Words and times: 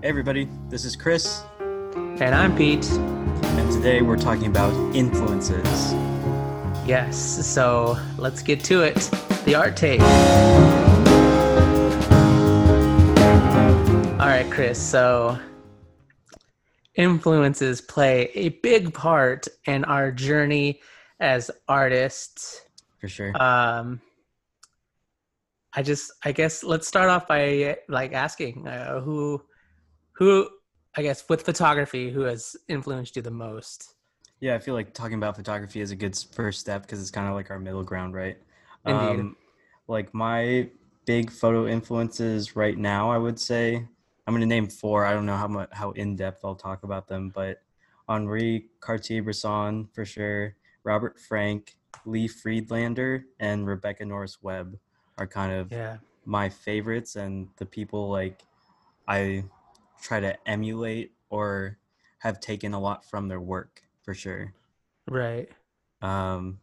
Hey 0.00 0.08
everybody, 0.08 0.48
this 0.68 0.84
is 0.84 0.94
Chris, 0.94 1.42
And 1.60 2.34
I'm 2.34 2.54
Pete. 2.56 2.88
and 2.90 3.72
today 3.72 4.00
we're 4.00 4.16
talking 4.16 4.46
about 4.46 4.72
influences. 4.94 5.92
Yes, 6.86 7.16
so 7.46 7.98
let's 8.16 8.42
get 8.42 8.62
to 8.64 8.82
it. 8.82 8.94
The 9.44 9.54
art 9.56 9.76
take. 9.76 10.00
All 14.20 14.26
right, 14.26 14.48
Chris. 14.50 14.80
So 14.80 15.38
influences 16.94 17.80
play 17.80 18.30
a 18.34 18.50
big 18.50 18.94
part 18.94 19.48
in 19.66 19.84
our 19.84 20.12
journey 20.12 20.80
as 21.18 21.50
artists. 21.68 22.62
For 23.00 23.08
sure. 23.08 23.42
Um, 23.42 24.00
I 25.74 25.82
just, 25.82 26.12
I 26.24 26.32
guess, 26.32 26.62
let's 26.62 26.86
start 26.86 27.10
off 27.10 27.26
by 27.26 27.78
like 27.88 28.12
asking 28.12 28.66
uh, 28.66 29.00
who, 29.00 29.42
who, 30.18 30.48
I 30.96 31.02
guess, 31.02 31.28
with 31.28 31.42
photography, 31.42 32.10
who 32.10 32.22
has 32.22 32.56
influenced 32.68 33.16
you 33.16 33.22
the 33.22 33.30
most? 33.30 33.94
yeah, 34.40 34.54
I 34.54 34.58
feel 34.58 34.74
like 34.74 34.94
talking 34.94 35.16
about 35.16 35.36
photography 35.36 35.80
is 35.80 35.90
a 35.90 35.96
good 35.96 36.16
first 36.32 36.60
step 36.60 36.82
because 36.82 37.00
it's 37.00 37.10
kind 37.10 37.28
of 37.28 37.34
like 37.34 37.50
our 37.50 37.58
middle 37.58 37.82
ground, 37.82 38.14
right? 38.14 38.36
Indeed. 38.86 39.20
Um, 39.20 39.36
like 39.88 40.14
my 40.14 40.70
big 41.06 41.30
photo 41.30 41.66
influences 41.66 42.54
right 42.54 42.78
now, 42.78 43.10
I 43.10 43.18
would 43.18 43.40
say 43.40 43.74
I'm 43.76 44.34
going 44.34 44.40
to 44.40 44.46
name 44.46 44.68
four. 44.68 45.04
I 45.04 45.12
don't 45.12 45.26
know 45.26 45.36
how 45.36 45.48
much 45.48 45.68
how 45.72 45.90
in 45.92 46.14
depth 46.14 46.44
I'll 46.44 46.54
talk 46.54 46.84
about 46.84 47.08
them, 47.08 47.32
but 47.34 47.62
Henri 48.08 48.66
Cartier-Bresson 48.80 49.88
for 49.92 50.04
sure, 50.04 50.54
Robert 50.84 51.18
Frank, 51.18 51.76
Lee 52.04 52.28
Friedlander, 52.28 53.24
and 53.40 53.66
Rebecca 53.66 54.04
Norris 54.04 54.38
Webb 54.42 54.78
are 55.16 55.26
kind 55.26 55.52
of 55.52 55.72
Yeah. 55.72 55.96
my 56.24 56.48
favorites 56.48 57.16
and 57.16 57.48
the 57.56 57.66
people 57.66 58.08
like 58.08 58.42
I 59.08 59.44
try 60.02 60.20
to 60.20 60.36
emulate 60.48 61.12
or 61.30 61.78
have 62.18 62.40
taken 62.40 62.74
a 62.74 62.80
lot 62.80 63.04
from 63.08 63.28
their 63.28 63.40
work 63.40 63.82
for 64.02 64.14
sure. 64.14 64.52
Right. 65.08 65.48
Um, 66.02 66.58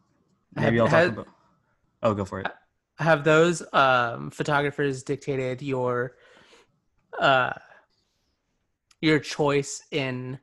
Have- 0.55 0.65
maybe 0.65 0.79
I'll 0.79 0.87
talk 0.87 0.93
have- 0.95 1.13
about. 1.13 1.27
Oh, 2.03 2.13
go 2.13 2.25
for 2.25 2.41
it. 2.41 2.47
have 2.99 3.23
those 3.23 3.63
um, 3.73 4.29
photographers 4.31 5.01
dictated 5.03 5.61
your 5.61 6.15
uh, 7.19 7.53
your 9.01 9.19
choice 9.19 9.81
in 9.91 10.39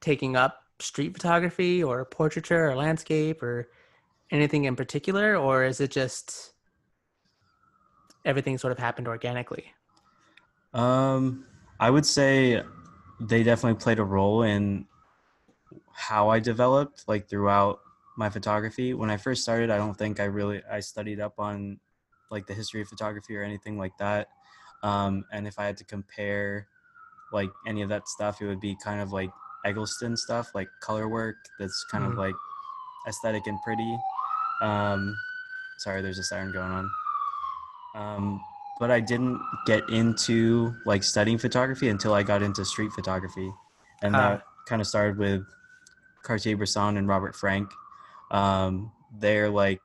taking 0.00 0.36
up 0.36 0.60
street 0.80 1.12
photography 1.12 1.82
or 1.82 2.04
portraiture 2.04 2.68
or 2.70 2.74
landscape 2.76 3.42
or 3.42 3.70
anything 4.30 4.64
in 4.64 4.74
particular 4.76 5.36
or 5.36 5.64
is 5.64 5.80
it 5.80 5.90
just 5.90 6.52
everything 8.24 8.58
sort 8.58 8.72
of 8.72 8.78
happened 8.78 9.06
organically 9.08 9.72
Um, 10.74 11.46
I 11.78 11.90
would 11.90 12.06
say 12.06 12.62
they 13.20 13.42
definitely 13.42 13.80
played 13.80 13.98
a 13.98 14.04
role 14.04 14.42
in 14.42 14.86
how 15.92 16.28
I 16.28 16.38
developed 16.38 17.04
like 17.08 17.28
throughout 17.28 17.80
my 18.16 18.30
photography. 18.30 18.94
When 18.94 19.10
I 19.10 19.16
first 19.16 19.42
started, 19.42 19.70
I 19.70 19.76
don't 19.76 19.94
think 19.96 20.20
I 20.20 20.24
really 20.24 20.62
I 20.70 20.80
studied 20.80 21.20
up 21.20 21.34
on 21.38 21.78
like 22.30 22.46
the 22.46 22.54
history 22.54 22.80
of 22.80 22.88
photography 22.88 23.36
or 23.36 23.42
anything 23.42 23.78
like 23.78 23.92
that. 23.98 24.28
Um, 24.82 25.24
and 25.32 25.46
if 25.46 25.58
I 25.58 25.64
had 25.64 25.76
to 25.78 25.84
compare 25.84 26.68
like 27.32 27.50
any 27.66 27.82
of 27.82 27.88
that 27.88 28.08
stuff, 28.08 28.40
it 28.40 28.46
would 28.46 28.60
be 28.60 28.76
kind 28.82 29.00
of 29.00 29.12
like 29.12 29.30
Eggleston 29.64 30.16
stuff, 30.16 30.54
like 30.54 30.68
color 30.80 31.08
work 31.08 31.36
that's 31.58 31.84
kind 31.90 32.04
of 32.04 32.12
Mhm. 32.12 32.18
like 32.18 32.34
aesthetic 33.08 33.46
and 33.46 33.58
pretty. 33.62 33.98
Um, 34.62 35.14
sorry, 35.78 36.02
there's 36.02 36.18
a 36.18 36.22
siren 36.24 36.52
going 36.52 36.70
on. 36.70 36.90
Um, 37.94 38.40
but 38.78 38.90
I 38.90 39.00
didn't 39.00 39.40
get 39.66 39.88
into 39.88 40.74
like 40.84 41.02
studying 41.02 41.38
photography 41.38 41.88
until 41.88 42.12
I 42.14 42.22
got 42.22 42.42
into 42.42 42.64
street 42.64 42.92
photography, 42.92 43.50
and 44.02 44.14
Ah. 44.14 44.18
that 44.30 44.42
kind 44.66 44.80
of 44.80 44.86
started 44.86 45.16
with 45.18 45.44
Cartier-Bresson 46.22 46.96
and 46.96 47.06
Robert 47.08 47.34
Frank. 47.36 47.70
Um, 48.30 48.92
they're 49.18 49.48
like, 49.48 49.80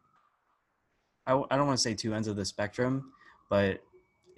I 1.28 1.32
don't 1.34 1.68
want 1.68 1.78
to 1.78 1.82
say 1.82 1.94
two 1.94 2.14
ends 2.14 2.28
of 2.28 2.36
the 2.36 2.44
spectrum, 2.46 3.14
but 3.50 3.82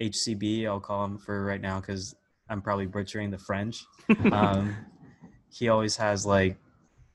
HCB 0.00 0.66
I'll 0.66 0.80
call 0.80 1.04
him 1.04 1.18
for 1.18 1.44
right 1.44 1.60
now 1.60 1.80
because 1.80 2.14
I'm 2.48 2.60
probably 2.60 2.86
butchering 2.86 3.30
the 3.30 3.38
French. 3.38 3.84
Um, 4.32 4.76
he 5.50 5.68
always 5.68 5.96
has 5.96 6.26
like 6.26 6.58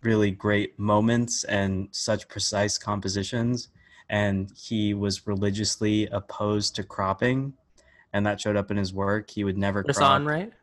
really 0.01 0.31
great 0.31 0.79
moments 0.79 1.43
and 1.43 1.89
such 1.91 2.27
precise 2.29 2.77
compositions 2.77 3.67
and 4.09 4.51
he 4.57 4.93
was 4.93 5.27
religiously 5.27 6.07
opposed 6.07 6.75
to 6.75 6.83
cropping 6.83 7.53
and 8.11 8.25
that 8.25 8.41
showed 8.41 8.55
up 8.55 8.71
in 8.71 8.77
his 8.77 8.91
work. 8.91 9.29
He 9.29 9.43
would 9.43 9.57
never 9.57 9.83
Bresson, 9.83 10.03
crop. 10.03 10.25
right? 10.25 10.53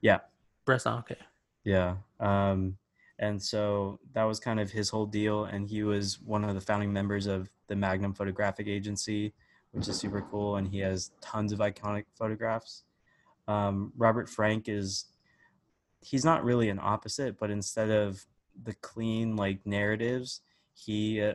Yeah. 0.00 0.20
Bresson, 0.64 0.98
okay. 1.00 1.18
Yeah 1.64 1.96
um 2.20 2.76
and 3.18 3.40
so 3.40 4.00
that 4.12 4.24
was 4.24 4.40
kind 4.40 4.58
of 4.58 4.70
his 4.70 4.90
whole 4.90 5.06
deal 5.06 5.44
and 5.44 5.68
he 5.68 5.84
was 5.84 6.20
one 6.20 6.42
of 6.42 6.54
the 6.54 6.60
founding 6.60 6.92
members 6.92 7.26
of 7.26 7.48
the 7.68 7.76
magnum 7.76 8.12
photographic 8.12 8.66
agency 8.66 9.32
which 9.72 9.88
is 9.88 9.96
super 9.98 10.22
cool 10.22 10.56
and 10.56 10.68
he 10.68 10.78
has 10.78 11.10
tons 11.20 11.52
of 11.52 11.58
iconic 11.58 12.04
photographs. 12.16 12.84
Um, 13.46 13.92
robert 13.96 14.28
frank 14.28 14.68
is 14.68 15.06
he's 16.00 16.24
not 16.24 16.44
really 16.44 16.70
an 16.70 16.80
opposite 16.82 17.38
but 17.38 17.50
instead 17.50 17.90
of 17.90 18.24
the 18.62 18.74
clean 18.74 19.36
like 19.36 19.66
narratives 19.66 20.40
he 20.74 21.20
uh, 21.20 21.34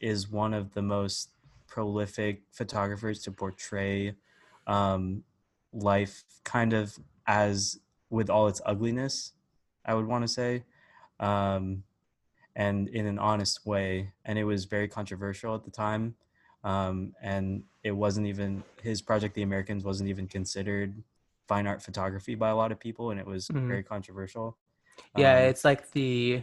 is 0.00 0.28
one 0.30 0.54
of 0.54 0.72
the 0.74 0.82
most 0.82 1.30
prolific 1.66 2.42
photographers 2.50 3.22
to 3.22 3.30
portray 3.30 4.14
um, 4.66 5.22
life 5.72 6.24
kind 6.44 6.72
of 6.72 6.98
as 7.26 7.78
with 8.10 8.28
all 8.28 8.48
its 8.48 8.60
ugliness 8.66 9.32
i 9.86 9.94
would 9.94 10.06
want 10.06 10.22
to 10.24 10.28
say 10.28 10.64
um, 11.20 11.82
and 12.56 12.88
in 12.88 13.06
an 13.06 13.18
honest 13.18 13.64
way 13.66 14.12
and 14.24 14.38
it 14.38 14.44
was 14.44 14.64
very 14.64 14.88
controversial 14.88 15.54
at 15.54 15.64
the 15.64 15.70
time 15.70 16.14
um, 16.64 17.14
and 17.22 17.62
it 17.84 17.92
wasn't 17.92 18.26
even 18.26 18.62
his 18.82 19.00
project 19.00 19.34
the 19.34 19.42
americans 19.42 19.84
wasn't 19.84 20.08
even 20.08 20.26
considered 20.26 20.94
fine 21.46 21.66
art 21.66 21.82
photography 21.82 22.34
by 22.34 22.48
a 22.48 22.56
lot 22.56 22.72
of 22.72 22.80
people 22.80 23.10
and 23.10 23.20
it 23.20 23.26
was 23.26 23.48
Mhm. 23.48 23.68
very 23.68 23.82
controversial 23.82 24.56
yeah 25.16 25.36
Um, 25.38 25.44
it's 25.44 25.64
like 25.64 25.90
the 25.92 26.42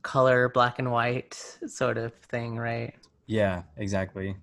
color 0.00 0.48
black 0.48 0.78
and 0.78 0.90
white 0.90 1.34
sort 1.66 1.98
of 1.98 2.14
thing 2.14 2.56
right 2.56 2.94
Yeah, 3.26 3.62
exactly. 3.76 4.36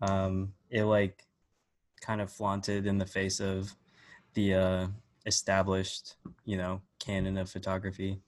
Um, 0.00 0.52
it 0.70 0.84
like 0.84 1.24
kind 2.00 2.20
of 2.20 2.30
flaunted 2.30 2.86
in 2.86 2.98
the 2.98 3.06
face 3.06 3.40
of 3.40 3.74
the 4.34 4.54
uh, 4.54 4.86
established, 5.26 6.16
you 6.44 6.56
know, 6.56 6.80
canon 6.98 7.38
of 7.38 7.50
photography, 7.50 8.20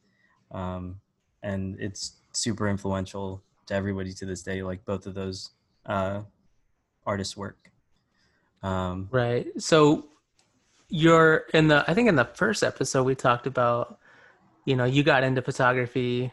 um, 0.50 1.00
and 1.42 1.76
it's 1.78 2.16
super 2.32 2.68
influential 2.68 3.42
to 3.66 3.74
everybody 3.74 4.12
to 4.14 4.26
this 4.26 4.42
day. 4.42 4.62
Like 4.62 4.84
both 4.84 5.06
of 5.06 5.14
those 5.14 5.50
uh, 5.84 6.22
artists' 7.04 7.36
work. 7.36 7.70
Um, 8.62 9.08
Right. 9.10 9.46
So 9.58 10.08
you're 10.88 11.44
in 11.52 11.68
the 11.68 11.84
I 11.88 11.94
think 11.94 12.08
in 12.08 12.16
the 12.16 12.24
first 12.24 12.62
episode 12.62 13.04
we 13.04 13.14
talked 13.14 13.46
about 13.46 13.98
you 14.64 14.74
know, 14.74 14.84
you 14.84 15.04
got 15.04 15.22
into 15.22 15.40
photography 15.42 16.32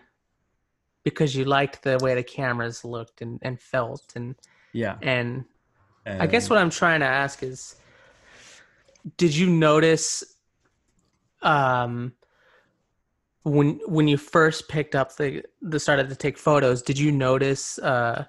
because 1.03 1.35
you 1.35 1.45
liked 1.45 1.83
the 1.83 1.97
way 2.01 2.15
the 2.15 2.23
cameras 2.23 2.83
looked 2.85 3.21
and, 3.21 3.39
and 3.41 3.59
felt 3.59 4.13
and 4.15 4.35
yeah, 4.71 4.97
and 5.01 5.45
I 6.05 6.27
guess 6.27 6.49
what 6.49 6.59
I'm 6.59 6.69
trying 6.69 7.01
to 7.01 7.05
ask 7.05 7.43
is 7.43 7.75
did 9.17 9.35
you 9.35 9.49
notice 9.49 10.23
um 11.41 12.13
when 13.43 13.79
when 13.85 14.07
you 14.07 14.17
first 14.17 14.69
picked 14.69 14.95
up 14.95 15.15
the 15.17 15.43
the 15.61 15.79
started 15.79 16.09
to 16.09 16.15
take 16.15 16.37
photos, 16.37 16.81
did 16.81 16.97
you 16.97 17.11
notice 17.11 17.77
uh 17.79 18.25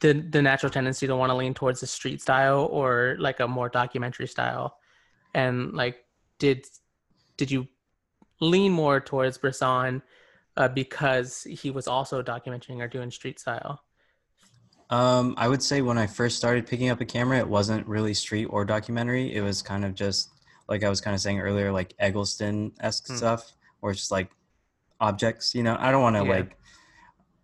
the 0.00 0.14
the 0.14 0.42
natural 0.42 0.70
tendency 0.70 1.06
to 1.06 1.14
want 1.14 1.30
to 1.30 1.36
lean 1.36 1.54
towards 1.54 1.80
the 1.80 1.86
street 1.86 2.20
style 2.20 2.68
or 2.72 3.16
like 3.20 3.40
a 3.40 3.46
more 3.46 3.68
documentary 3.68 4.26
style? 4.26 4.76
And 5.34 5.72
like 5.72 6.04
did 6.38 6.66
did 7.36 7.50
you 7.50 7.68
lean 8.40 8.72
more 8.72 9.00
towards 9.00 9.38
Bresson 9.38 10.02
uh, 10.56 10.68
because 10.68 11.42
he 11.44 11.70
was 11.70 11.86
also 11.88 12.22
documenting 12.22 12.80
or 12.80 12.88
doing 12.88 13.10
street 13.10 13.38
style? 13.38 13.82
Um, 14.90 15.34
I 15.36 15.46
would 15.46 15.62
say 15.62 15.82
when 15.82 15.98
I 15.98 16.06
first 16.06 16.36
started 16.36 16.66
picking 16.66 16.88
up 16.90 17.00
a 17.00 17.04
camera, 17.04 17.38
it 17.38 17.48
wasn't 17.48 17.86
really 17.86 18.12
street 18.12 18.46
or 18.46 18.64
documentary. 18.64 19.34
It 19.34 19.40
was 19.40 19.62
kind 19.62 19.84
of 19.84 19.94
just 19.94 20.30
like 20.68 20.82
I 20.82 20.88
was 20.88 21.00
kind 21.00 21.14
of 21.14 21.20
saying 21.20 21.40
earlier, 21.40 21.70
like 21.70 21.94
Eggleston 21.98 22.72
esque 22.80 23.06
Hmm. 23.06 23.16
stuff, 23.16 23.52
or 23.82 23.92
just 23.92 24.10
like 24.10 24.30
objects. 25.00 25.54
You 25.54 25.62
know, 25.62 25.76
I 25.78 25.90
don't 25.92 26.02
want 26.02 26.16
to 26.16 26.24
Yeah. 26.24 26.30
like 26.30 26.56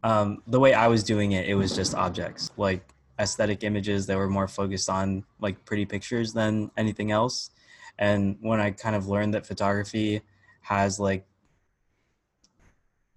um, 0.03 0.43
the 0.47 0.61
way 0.61 0.75
I 0.75 0.89
was 0.89 1.03
doing 1.03 1.33
it. 1.33 1.49
It 1.49 1.55
was 1.55 1.75
just 1.75 1.95
objects, 1.95 2.51
like 2.57 2.83
aesthetic 3.19 3.65
images 3.65 4.07
that 4.07 4.17
were 4.17 4.29
more 4.29 4.47
focused 4.47 4.91
on 4.91 5.25
like 5.41 5.65
pretty 5.65 5.87
pictures 5.87 6.33
than 6.33 6.71
anything 6.77 7.11
else. 7.11 7.51
And 7.99 8.37
when 8.41 8.61
I 8.61 8.71
kind 8.73 8.95
of 8.95 9.09
learned 9.09 9.35
that 9.35 9.47
photography 9.47 10.21
has 10.63 11.01
like 11.01 11.27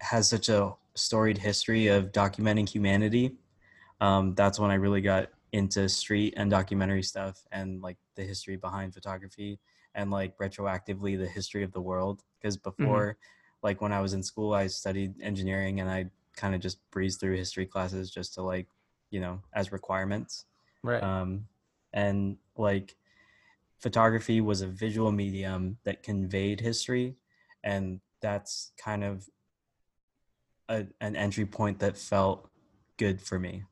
has 0.01 0.29
such 0.29 0.49
a 0.49 0.73
storied 0.95 1.37
history 1.37 1.87
of 1.87 2.11
documenting 2.11 2.67
humanity 2.67 3.35
um, 4.01 4.33
that's 4.35 4.59
when 4.59 4.71
I 4.71 4.75
really 4.75 5.01
got 5.01 5.29
into 5.51 5.89
street 5.89 6.33
and 6.37 6.49
documentary 6.49 7.03
stuff 7.03 7.43
and 7.51 7.81
like 7.81 7.97
the 8.15 8.23
history 8.23 8.55
behind 8.55 8.93
photography 8.93 9.59
and 9.95 10.11
like 10.11 10.37
retroactively 10.37 11.17
the 11.17 11.27
history 11.27 11.63
of 11.63 11.73
the 11.73 11.81
world. 11.81 12.23
Because 12.39 12.55
before 12.55 13.17
like 13.61 13.81
when 13.81 13.91
i 13.91 13.99
was 13.99 14.13
in 14.13 14.23
school 14.23 14.53
i 14.53 14.67
studied 14.67 15.13
engineering 15.21 15.79
and 15.79 15.89
i 15.89 16.05
kind 16.35 16.55
of 16.55 16.61
just 16.61 16.79
breezed 16.91 17.19
through 17.19 17.35
history 17.35 17.65
classes 17.65 18.09
just 18.09 18.33
to 18.33 18.41
like 18.41 18.67
you 19.11 19.19
know 19.19 19.41
as 19.53 19.71
requirements. 19.71 20.45
Right. 20.81 21.03
um, 21.03 21.45
and 21.91 22.37
like 22.55 22.95
photography 23.79 24.39
was 24.39 24.61
a 24.61 24.67
visual 24.67 25.11
medium 25.11 25.77
that 25.83 26.03
conveyed 26.03 26.61
history 26.61 27.15
and 27.65 27.99
that's 28.21 28.71
kind 28.77 29.03
of 29.03 29.27
a, 30.69 30.85
an 31.01 31.15
entry 31.15 31.45
point 31.45 31.79
that 31.79 31.97
felt 31.97 32.49
good 32.97 33.21
for 33.21 33.37
me 33.39 33.63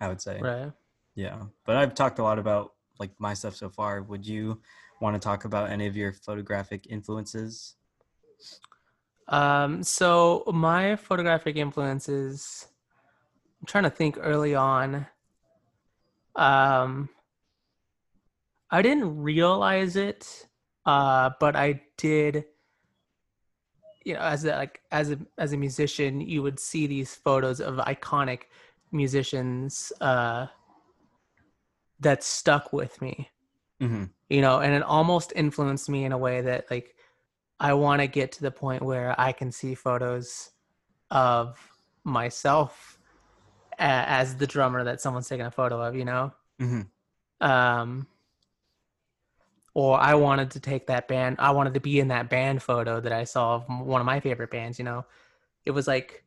i 0.00 0.08
would 0.08 0.20
say 0.20 0.40
right. 0.40 0.72
yeah 1.14 1.42
but 1.64 1.76
i've 1.76 1.94
talked 1.94 2.18
a 2.18 2.22
lot 2.22 2.38
about 2.38 2.74
like 2.98 3.10
my 3.18 3.32
stuff 3.32 3.56
so 3.56 3.68
far 3.68 4.02
would 4.02 4.26
you 4.26 4.60
want 5.00 5.14
to 5.14 5.20
talk 5.20 5.44
about 5.44 5.70
any 5.70 5.86
of 5.86 5.96
your 5.96 6.12
photographic 6.12 6.86
influences 6.88 7.76
Um, 9.28 9.82
so 9.82 10.44
my 10.46 10.96
photographic 10.96 11.56
influences, 11.56 12.68
I'm 13.60 13.66
trying 13.66 13.84
to 13.84 13.90
think 13.90 14.18
early 14.20 14.54
on. 14.54 15.06
Um, 16.36 17.08
I 18.70 18.82
didn't 18.82 19.18
realize 19.18 19.96
it, 19.96 20.46
uh, 20.84 21.30
but 21.40 21.56
I 21.56 21.82
did. 21.96 22.44
You 24.06 24.14
know, 24.14 24.20
as 24.20 24.44
a 24.44 24.52
like 24.62 24.80
as 24.90 25.10
a 25.10 25.18
as 25.36 25.52
a 25.52 25.56
musician, 25.56 26.20
you 26.20 26.40
would 26.44 26.58
see 26.58 26.86
these 26.86 27.14
photos 27.14 27.60
of 27.60 27.74
iconic 27.94 28.42
musicians 28.92 29.92
uh, 30.00 30.46
that 32.00 32.22
stuck 32.22 32.72
with 32.72 33.00
me 33.00 33.30
mm-hmm. 33.80 34.04
you 34.28 34.40
know 34.40 34.60
and 34.60 34.74
it 34.74 34.82
almost 34.82 35.32
influenced 35.34 35.88
me 35.88 36.04
in 36.04 36.12
a 36.12 36.18
way 36.18 36.40
that 36.40 36.70
like 36.70 36.94
i 37.60 37.72
want 37.72 38.00
to 38.00 38.06
get 38.06 38.32
to 38.32 38.42
the 38.42 38.50
point 38.50 38.82
where 38.82 39.18
i 39.18 39.32
can 39.32 39.50
see 39.50 39.74
photos 39.74 40.50
of 41.10 41.58
myself 42.04 42.98
a- 43.78 43.82
as 44.20 44.36
the 44.36 44.46
drummer 44.46 44.84
that 44.84 45.00
someone's 45.00 45.28
taking 45.28 45.46
a 45.46 45.50
photo 45.50 45.80
of 45.80 45.94
you 45.94 46.04
know 46.04 46.32
Mm-hmm. 46.60 47.46
um 47.46 48.06
or 49.76 50.00
i 50.00 50.14
wanted 50.14 50.50
to 50.50 50.58
take 50.58 50.86
that 50.86 51.06
band 51.06 51.36
i 51.38 51.50
wanted 51.50 51.74
to 51.74 51.80
be 51.80 52.00
in 52.00 52.08
that 52.08 52.30
band 52.30 52.62
photo 52.62 52.98
that 52.98 53.12
i 53.12 53.24
saw 53.24 53.56
of 53.56 53.64
one 53.68 54.00
of 54.00 54.06
my 54.06 54.18
favorite 54.18 54.50
bands 54.50 54.78
you 54.78 54.84
know? 54.84 55.04
It 55.66 55.72
was 55.72 55.86
like 55.86 56.24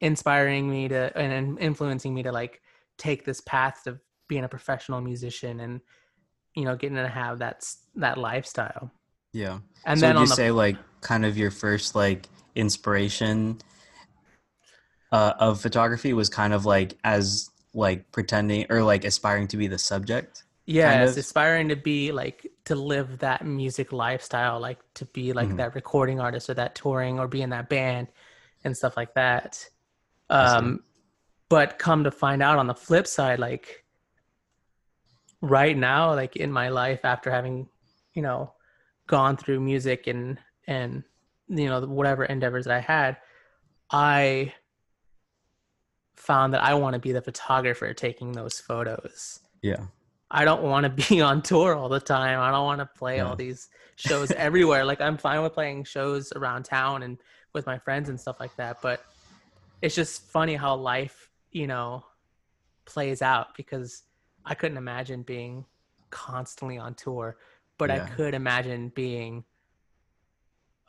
inspiring 0.00 0.70
me 0.70 0.88
to 0.88 1.16
and 1.18 1.58
influencing 1.58 2.14
me 2.14 2.22
to 2.22 2.32
like 2.32 2.62
take 2.96 3.24
this 3.24 3.40
path 3.40 3.86
of 3.86 4.00
being 4.28 4.44
a 4.44 4.48
professional 4.48 5.00
musician 5.00 5.60
and 5.60 5.80
you 6.54 6.64
know 6.64 6.76
getting 6.76 6.96
to 6.96 7.08
have 7.08 7.40
that 7.40 7.66
that 7.96 8.18
lifestyle. 8.18 8.90
Yeah. 9.32 9.58
And 9.84 10.00
so 10.00 10.06
then 10.06 10.14
would 10.16 10.22
you 10.22 10.28
the 10.28 10.34
say 10.34 10.50
like 10.50 10.76
kind 11.00 11.26
of 11.26 11.36
your 11.36 11.50
first 11.50 11.94
like 11.94 12.28
inspiration 12.54 13.58
uh, 15.12 15.34
of 15.38 15.60
photography 15.60 16.12
was 16.12 16.28
kind 16.28 16.52
of 16.52 16.64
like 16.64 16.96
as 17.04 17.50
like 17.74 18.10
pretending 18.12 18.66
or 18.70 18.82
like 18.82 19.04
aspiring 19.04 19.48
to 19.48 19.56
be 19.56 19.66
the 19.66 19.78
subject 19.78 20.44
yeah 20.68 20.90
kind 20.90 21.02
it's 21.02 21.12
of? 21.12 21.18
aspiring 21.18 21.68
to 21.70 21.76
be 21.76 22.12
like 22.12 22.46
to 22.66 22.74
live 22.74 23.18
that 23.20 23.44
music 23.44 23.90
lifestyle 23.90 24.60
like 24.60 24.78
to 24.92 25.06
be 25.06 25.32
like 25.32 25.48
Mhm. 25.48 25.56
that 25.56 25.74
recording 25.74 26.20
artist 26.20 26.50
or 26.50 26.54
that 26.54 26.74
touring 26.74 27.18
or 27.18 27.26
be 27.26 27.40
in 27.40 27.50
that 27.50 27.70
band 27.70 28.08
and 28.64 28.76
stuff 28.76 28.94
like 28.96 29.14
that 29.14 29.66
um 30.28 30.80
but 31.48 31.78
come 31.78 32.04
to 32.04 32.10
find 32.10 32.42
out 32.42 32.58
on 32.58 32.66
the 32.66 32.74
flip 32.74 33.06
side 33.06 33.38
like 33.38 33.86
right 35.40 35.76
now 35.76 36.14
like 36.14 36.36
in 36.36 36.52
my 36.52 36.68
life 36.68 37.00
after 37.02 37.30
having 37.30 37.66
you 38.12 38.20
know 38.20 38.52
gone 39.06 39.38
through 39.38 39.60
music 39.60 40.06
and 40.06 40.38
and 40.66 41.02
you 41.48 41.66
know 41.66 41.80
whatever 41.80 42.26
endeavors 42.26 42.66
that 42.66 42.74
i 42.76 42.80
had 42.80 43.16
i 43.90 44.52
found 46.16 46.52
that 46.52 46.62
i 46.62 46.74
want 46.74 46.92
to 46.92 46.98
be 46.98 47.12
the 47.12 47.22
photographer 47.22 47.94
taking 47.94 48.32
those 48.32 48.60
photos 48.60 49.40
yeah 49.62 49.86
I 50.30 50.44
don't 50.44 50.62
want 50.62 50.84
to 50.84 51.08
be 51.08 51.20
on 51.20 51.42
tour 51.42 51.74
all 51.74 51.88
the 51.88 52.00
time. 52.00 52.40
I 52.40 52.50
don't 52.50 52.64
want 52.64 52.80
to 52.80 52.86
play 52.86 53.16
Yeah. 53.16 53.28
all 53.28 53.36
these 53.36 53.68
shows 53.96 54.30
everywhere. 54.32 54.84
Like 54.84 55.00
I'm 55.00 55.16
fine 55.16 55.42
with 55.42 55.54
playing 55.54 55.84
shows 55.84 56.32
around 56.32 56.64
town 56.64 57.02
and 57.02 57.18
with 57.54 57.66
my 57.66 57.78
friends 57.78 58.08
and 58.08 58.20
stuff 58.20 58.38
like 58.40 58.54
that, 58.56 58.78
but 58.82 59.02
it's 59.80 59.94
just 59.94 60.22
funny 60.30 60.54
how 60.54 60.74
life, 60.76 61.30
you 61.50 61.66
know, 61.66 62.04
plays 62.84 63.22
out 63.22 63.54
because 63.56 64.02
I 64.44 64.54
couldn't 64.54 64.76
imagine 64.76 65.22
being 65.22 65.64
constantly 66.10 66.78
on 66.78 66.94
tour, 66.94 67.36
but 67.78 67.90
I 67.90 68.00
could 68.00 68.34
imagine 68.34 68.90
being 68.94 69.44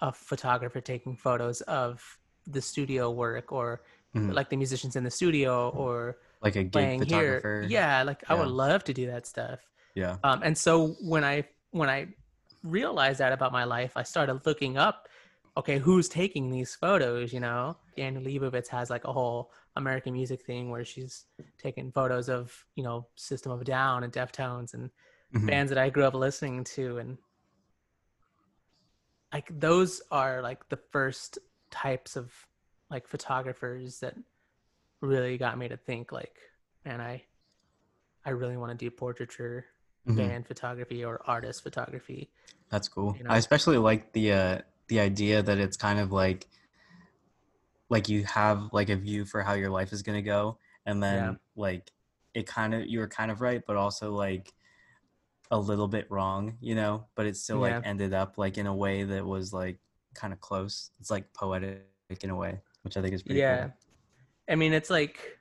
a 0.01 0.11
photographer 0.11 0.81
taking 0.81 1.15
photos 1.15 1.61
of 1.61 2.17
the 2.47 2.61
studio 2.61 3.11
work 3.11 3.51
or 3.51 3.81
Mhm. 4.15 4.33
like 4.33 4.49
the 4.49 4.55
musicians 4.57 4.95
in 4.95 5.03
the 5.03 5.11
studio 5.11 5.69
or 5.69 6.17
like 6.41 6.55
a 6.55 6.63
gig 6.63 6.71
playing 6.71 6.99
here. 7.03 7.05
photographer 7.05 7.65
Yeah, 7.69 8.03
like 8.03 8.23
I 8.29 8.35
would 8.35 8.49
love 8.49 8.83
to 8.85 8.93
do 8.93 9.07
that 9.07 9.25
stuff. 9.25 9.59
yeah 9.95 10.17
Um, 10.23 10.41
and 10.43 10.57
so 10.57 10.95
when 11.01 11.23
I 11.23 11.43
when 11.71 11.89
I 11.89 12.07
realized 12.63 13.19
that 13.19 13.31
about 13.33 13.51
my 13.51 13.63
life, 13.63 13.93
I 13.95 14.03
started 14.03 14.45
looking 14.45 14.77
up, 14.77 15.07
okay, 15.57 15.77
who's 15.77 16.09
taking 16.09 16.49
these 16.49 16.75
photos? 16.75 17.31
You 17.33 17.39
know, 17.39 17.77
Annie 17.97 18.19
Leibovitz 18.39 18.67
has 18.69 18.89
like 18.89 19.05
a 19.05 19.13
whole 19.13 19.51
American 19.75 20.13
music 20.13 20.45
thing 20.45 20.69
where 20.69 20.85
she's 20.85 21.25
taking 21.57 21.91
photos 21.91 22.29
of 22.29 22.65
you 22.75 22.83
know 22.83 23.07
System 23.15 23.51
of 23.51 23.61
a 23.61 23.65
Down 23.65 24.03
and 24.03 24.13
Deftones 24.13 24.73
and 24.73 24.89
Mhm. 25.35 25.47
bands 25.47 25.69
that 25.69 25.77
I 25.77 25.89
grew 25.89 26.03
up 26.05 26.13
listening 26.15 26.63
to, 26.75 26.97
and 26.97 27.17
like 29.33 29.47
those 29.59 30.01
are 30.11 30.41
like 30.41 30.67
the 30.69 30.79
first 30.91 31.37
types 31.71 32.15
of 32.15 32.33
like 32.89 33.07
photographers 33.07 33.99
that 33.99 34.15
really 35.01 35.37
got 35.37 35.57
me 35.57 35.67
to 35.67 35.77
think 35.77 36.11
like, 36.11 36.35
man, 36.85 37.01
I 37.01 37.23
I 38.25 38.31
really 38.31 38.57
want 38.57 38.77
to 38.77 38.85
do 38.85 38.91
portraiture 38.91 39.65
Mhm. 40.07 40.17
band 40.17 40.47
photography 40.47 41.03
or 41.03 41.21
artist 41.25 41.63
photography. 41.63 42.31
That's 42.69 42.87
cool. 42.87 43.17
you 43.17 43.23
know? 43.23 43.31
I 43.31 43.37
especially 43.37 43.77
like 43.77 44.13
the 44.13 44.31
uh 44.33 44.57
the 44.87 44.99
idea 44.99 45.41
that 45.43 45.57
it's 45.57 45.77
kind 45.77 45.99
of 45.99 46.11
like 46.11 46.47
like 47.89 48.09
you 48.09 48.23
have 48.25 48.69
like 48.71 48.89
a 48.89 48.95
view 48.95 49.25
for 49.25 49.41
how 49.41 49.53
your 49.53 49.69
life 49.69 49.91
is 49.93 50.03
gonna 50.03 50.21
go, 50.21 50.57
and 50.85 51.01
then 51.01 51.23
Yeah. 51.23 51.33
like 51.55 51.91
it 52.33 52.45
kind 52.47 52.73
of 52.73 52.85
you 52.87 52.99
were 52.99 53.07
kind 53.07 53.31
of 53.31 53.41
right, 53.41 53.61
but 53.65 53.75
also 53.75 54.11
like 54.13 54.53
a 55.51 55.59
little 55.59 55.87
bit 55.87 56.09
wrong, 56.11 56.57
you 56.61 56.75
know. 56.75 57.05
But 57.15 57.25
it 57.25 57.37
still 57.37 57.59
like 57.59 57.77
ended 57.83 58.13
up 58.13 58.37
like 58.37 58.57
in 58.57 58.67
a 58.67 58.75
way 58.75 59.03
that 59.03 59.25
was 59.25 59.53
like 59.53 59.79
kind 60.13 60.33
of 60.33 60.39
close. 60.39 60.91
It's 60.99 61.11
like 61.11 61.33
poetic 61.33 61.83
in 62.21 62.29
a 62.29 62.35
way, 62.35 62.61
which 62.83 62.97
I 62.97 63.01
think 63.01 63.13
is 63.13 63.23
pretty 63.23 63.41
yeah. 63.41 63.67
cool. 63.67 63.73
I 64.49 64.55
mean, 64.55 64.73
it's 64.73 64.89
like 64.89 65.37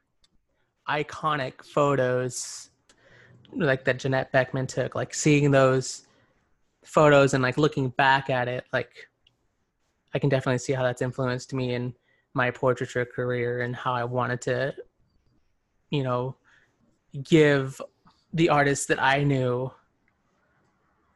iconic 0.88 1.64
photos 1.64 2.70
like 3.52 3.84
that 3.84 3.98
Janette 3.98 4.30
Beckman 4.32 4.66
took, 4.66 4.94
like 4.94 5.14
seeing 5.14 5.50
those 5.50 6.06
photos 6.84 7.34
and 7.34 7.42
like 7.42 7.56
looking 7.56 7.88
back 7.90 8.30
at 8.30 8.48
it, 8.48 8.64
like 8.72 9.08
I 10.14 10.18
can 10.18 10.28
definitely 10.28 10.58
see 10.58 10.72
how 10.72 10.82
that's 10.82 11.02
influenced 11.02 11.54
me 11.54 11.74
in 11.74 11.94
my 12.34 12.50
portraiture 12.50 13.04
career 13.04 13.62
and 13.62 13.74
how 13.74 13.94
I 13.94 14.04
wanted 14.04 14.40
to, 14.42 14.74
you 15.90 16.02
know, 16.02 16.36
give 17.22 17.80
the 18.32 18.50
artists 18.50 18.86
that 18.86 19.02
I 19.02 19.24
knew 19.24 19.72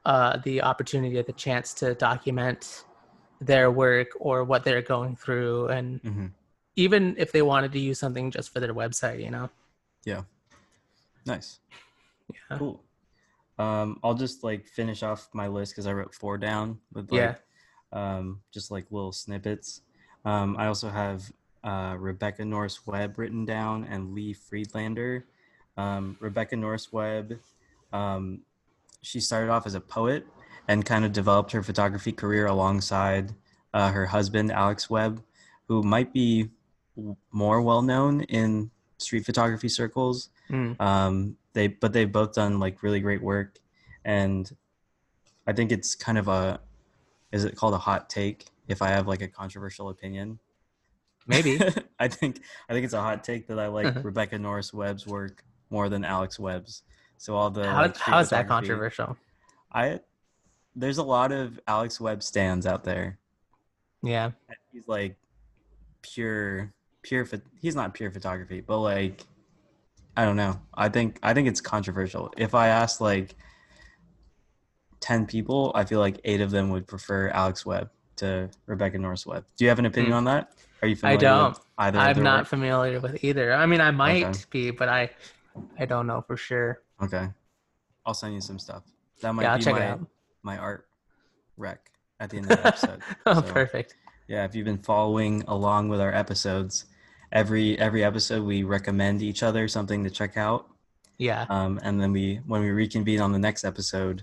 uh, 0.05 0.39
the 0.39 0.63
opportunity 0.63 1.19
or 1.19 1.23
the 1.23 1.33
chance 1.33 1.75
to 1.75 1.95
document 1.95 2.85
their 3.41 3.71
work 3.71 4.09
or 4.19 4.45
what 4.45 4.65
they're 4.65 4.83
going 4.83 5.17
through 5.17 5.69
and 5.69 6.01
hmm 6.01 6.27
even 6.77 7.15
if 7.19 7.33
they 7.33 7.43
wanted 7.43 7.73
to 7.73 7.79
use 7.79 7.99
something 7.99 8.31
just 8.31 8.53
for 8.53 8.61
their 8.61 8.75
website, 8.75 9.23
you 9.23 9.31
know. 9.31 9.51
Yeah. 10.05 10.23
Nice. 11.27 11.61
Yeah. 12.33 12.59
Cool. 12.59 12.83
Um, 13.59 14.01
I'll 14.03 14.15
just 14.15 14.43
like 14.43 14.67
finish 14.67 15.03
off 15.03 15.29
my 15.33 15.47
list 15.47 15.73
because 15.73 15.87
I 15.87 15.93
wrote 15.93 16.15
four 16.15 16.39
down 16.39 16.79
with 16.93 17.13
like 17.13 17.21
Yeah. 17.21 17.35
um, 17.93 18.41
just 18.53 18.71
like 18.71 18.87
little 18.91 19.13
snippets. 19.13 19.83
Um, 20.25 20.57
I 20.59 20.67
also 20.67 20.89
have 20.89 21.31
uh, 21.63 21.97
Rebecca 21.99 22.45
Norris 22.45 22.87
Webb 22.87 23.19
written 23.19 23.45
down 23.45 23.85
and 23.85 24.15
Lee 24.15 24.33
Friedlander. 24.33 25.27
Um, 25.77 26.17
Rebecca 26.21 26.57
Norris 26.57 26.93
Webb, 26.93 27.39
um, 27.93 28.41
she 29.03 29.21
started 29.21 29.51
off 29.51 29.67
as 29.67 29.75
a 29.75 29.81
poet 29.81 30.27
and 30.69 30.85
kind 30.85 31.05
of 31.05 31.13
developed 31.13 31.53
her 31.53 31.63
photography 31.63 32.13
career 32.13 32.47
alongside 32.47 33.33
uh, 33.75 33.91
her 33.91 34.07
husband, 34.07 34.51
Alex 34.53 34.89
Webb, 34.91 35.23
who 35.69 35.83
might 35.83 36.13
be 36.13 36.51
more 37.33 37.61
well 37.63 37.83
known 37.83 38.23
in 38.23 38.71
street 38.99 39.25
photography 39.25 39.69
circles 39.69 40.29
Mm. 40.51 40.79
um 40.81 41.37
they 41.55 41.69
but 41.69 41.93
they've 41.93 42.11
both 42.13 42.35
done 42.35 42.59
like 42.59 42.83
really 42.83 43.01
great 43.01 43.23
work 43.23 43.59
and 44.05 44.55
i 45.47 45.53
think 45.53 45.73
it's 45.73 45.95
kind 45.95 46.19
of 46.19 46.29
a 46.29 46.61
is 47.31 47.45
it 47.45 47.57
called 47.57 47.73
a 47.75 47.79
hot 47.79 48.11
take 48.11 48.47
if 48.69 48.83
i 48.83 48.89
have 48.89 49.07
like 49.09 49.23
a 49.23 49.29
controversial 49.29 49.89
opinion 49.89 50.39
Maybe. 51.27 51.59
i 51.99 52.09
think 52.09 52.43
i 52.69 52.73
think 52.75 52.85
it's 52.85 52.93
a 52.93 53.01
hot 53.01 53.25
take 53.25 53.47
that 53.47 53.59
i 53.59 53.69
like 53.69 53.87
Uh-huh. 53.87 54.01
rebecca 54.03 54.39
norris 54.39 54.75
webb's 54.75 55.07
work 55.07 55.43
more 55.71 55.89
than 55.89 56.05
Alex 56.05 56.39
Webb's. 56.39 56.83
So 57.17 57.35
all 57.35 57.49
the 57.49 57.67
how, 57.67 57.83
like, 57.83 57.97
how 57.97 58.19
is 58.19 58.29
that 58.29 58.47
controversial? 58.47 59.17
I 59.73 60.01
there's 60.77 60.99
a 60.99 61.03
lot 61.03 61.33
of 61.33 61.59
Alex 61.67 61.99
Webb 61.99 62.23
stands 62.23 62.67
out 62.67 62.85
there. 62.85 63.19
Yeah. 64.03 64.33
He's 64.71 64.87
like 64.87 65.17
pure 66.03 66.75
pure 67.03 67.27
he's 67.61 67.75
not 67.75 67.95
pure 67.95 68.11
photography, 68.11 68.61
but 68.61 68.79
like 68.79 69.25
I 70.17 70.25
don't 70.25 70.37
know. 70.37 70.61
I 70.75 70.89
think 70.89 71.19
I 71.23 71.35
think 71.35 71.49
it's 71.49 71.61
controversial. 71.61 72.33
If 72.37 72.55
I 72.55 72.69
asked 72.69 73.01
like 73.01 73.35
10 75.01 75.27
people, 75.27 75.73
I 75.75 75.85
feel 75.85 76.01
like 76.01 76.21
8 76.25 76.41
of 76.41 76.51
them 76.51 76.71
would 76.71 76.87
prefer 76.87 77.29
Alex 77.31 77.67
Webb 77.67 77.91
to 78.17 78.51
Rebecca 78.67 78.99
Norris 78.99 79.27
Webb. 79.27 79.47
Do 79.57 79.65
you 79.65 79.69
have 79.69 79.79
an 79.79 79.87
opinion 79.87 80.13
Hmm. 80.13 80.19
on 80.19 80.25
that? 80.25 80.53
Are 80.83 80.89
you 80.89 80.97
familiar? 80.97 81.17
I 81.17 81.21
don't. 81.21 81.59
either 81.79 81.99
I'm 81.99 82.23
not 82.23 82.41
work? 82.41 82.47
familiar 82.49 83.01
with 83.01 83.25
either. 83.25 83.53
I 83.53 83.67
mean, 83.67 83.81
I 83.81 83.91
might 83.91 84.25
Okay. 84.27 84.41
be, 84.51 84.71
but 84.71 84.89
I 84.89 85.11
I 85.79 85.85
don't 85.87 86.07
know 86.07 86.23
for 86.23 86.37
sure. 86.37 86.83
Okay. 87.03 87.29
I'll 88.07 88.15
send 88.15 88.35
you 88.35 88.41
some 88.41 88.59
stuff. 88.59 88.83
That 89.21 89.35
might 89.35 89.43
Yeah, 89.43 89.57
be 89.59 89.63
check 89.65 89.75
it 89.77 89.79
my 89.81 89.87
out. 89.89 90.07
my 90.43 90.59
art 90.59 90.89
rec 91.57 91.91
at 92.21 92.31
the 92.31 92.37
end 92.39 92.51
of 92.51 92.59
the 92.59 92.67
episode. 92.67 93.03
oh, 93.27 93.35
So- 93.35 93.53
perfect. 93.53 93.97
Yeah, 94.29 94.45
if 94.45 94.55
you've 94.55 94.65
been 94.65 94.79
following 94.79 95.43
along 95.49 95.89
with 95.89 96.01
our 96.01 96.13
episodes, 96.15 96.87
every 97.33 97.79
every 97.79 98.05
episode 98.05 98.45
we 98.45 98.63
recommend 98.63 99.23
each 99.23 99.43
other 99.43 99.67
something 99.69 100.05
to 100.05 100.11
check 100.11 100.37
out, 100.37 100.69
Yeah. 101.19 101.47
um, 101.49 101.81
and 101.83 102.01
then 102.01 102.13
we 102.13 102.37
when 102.47 102.63
we 102.63 102.71
reconvene 102.71 103.21
on 103.21 103.33
the 103.33 103.39
next 103.39 103.65
episode, 103.65 104.23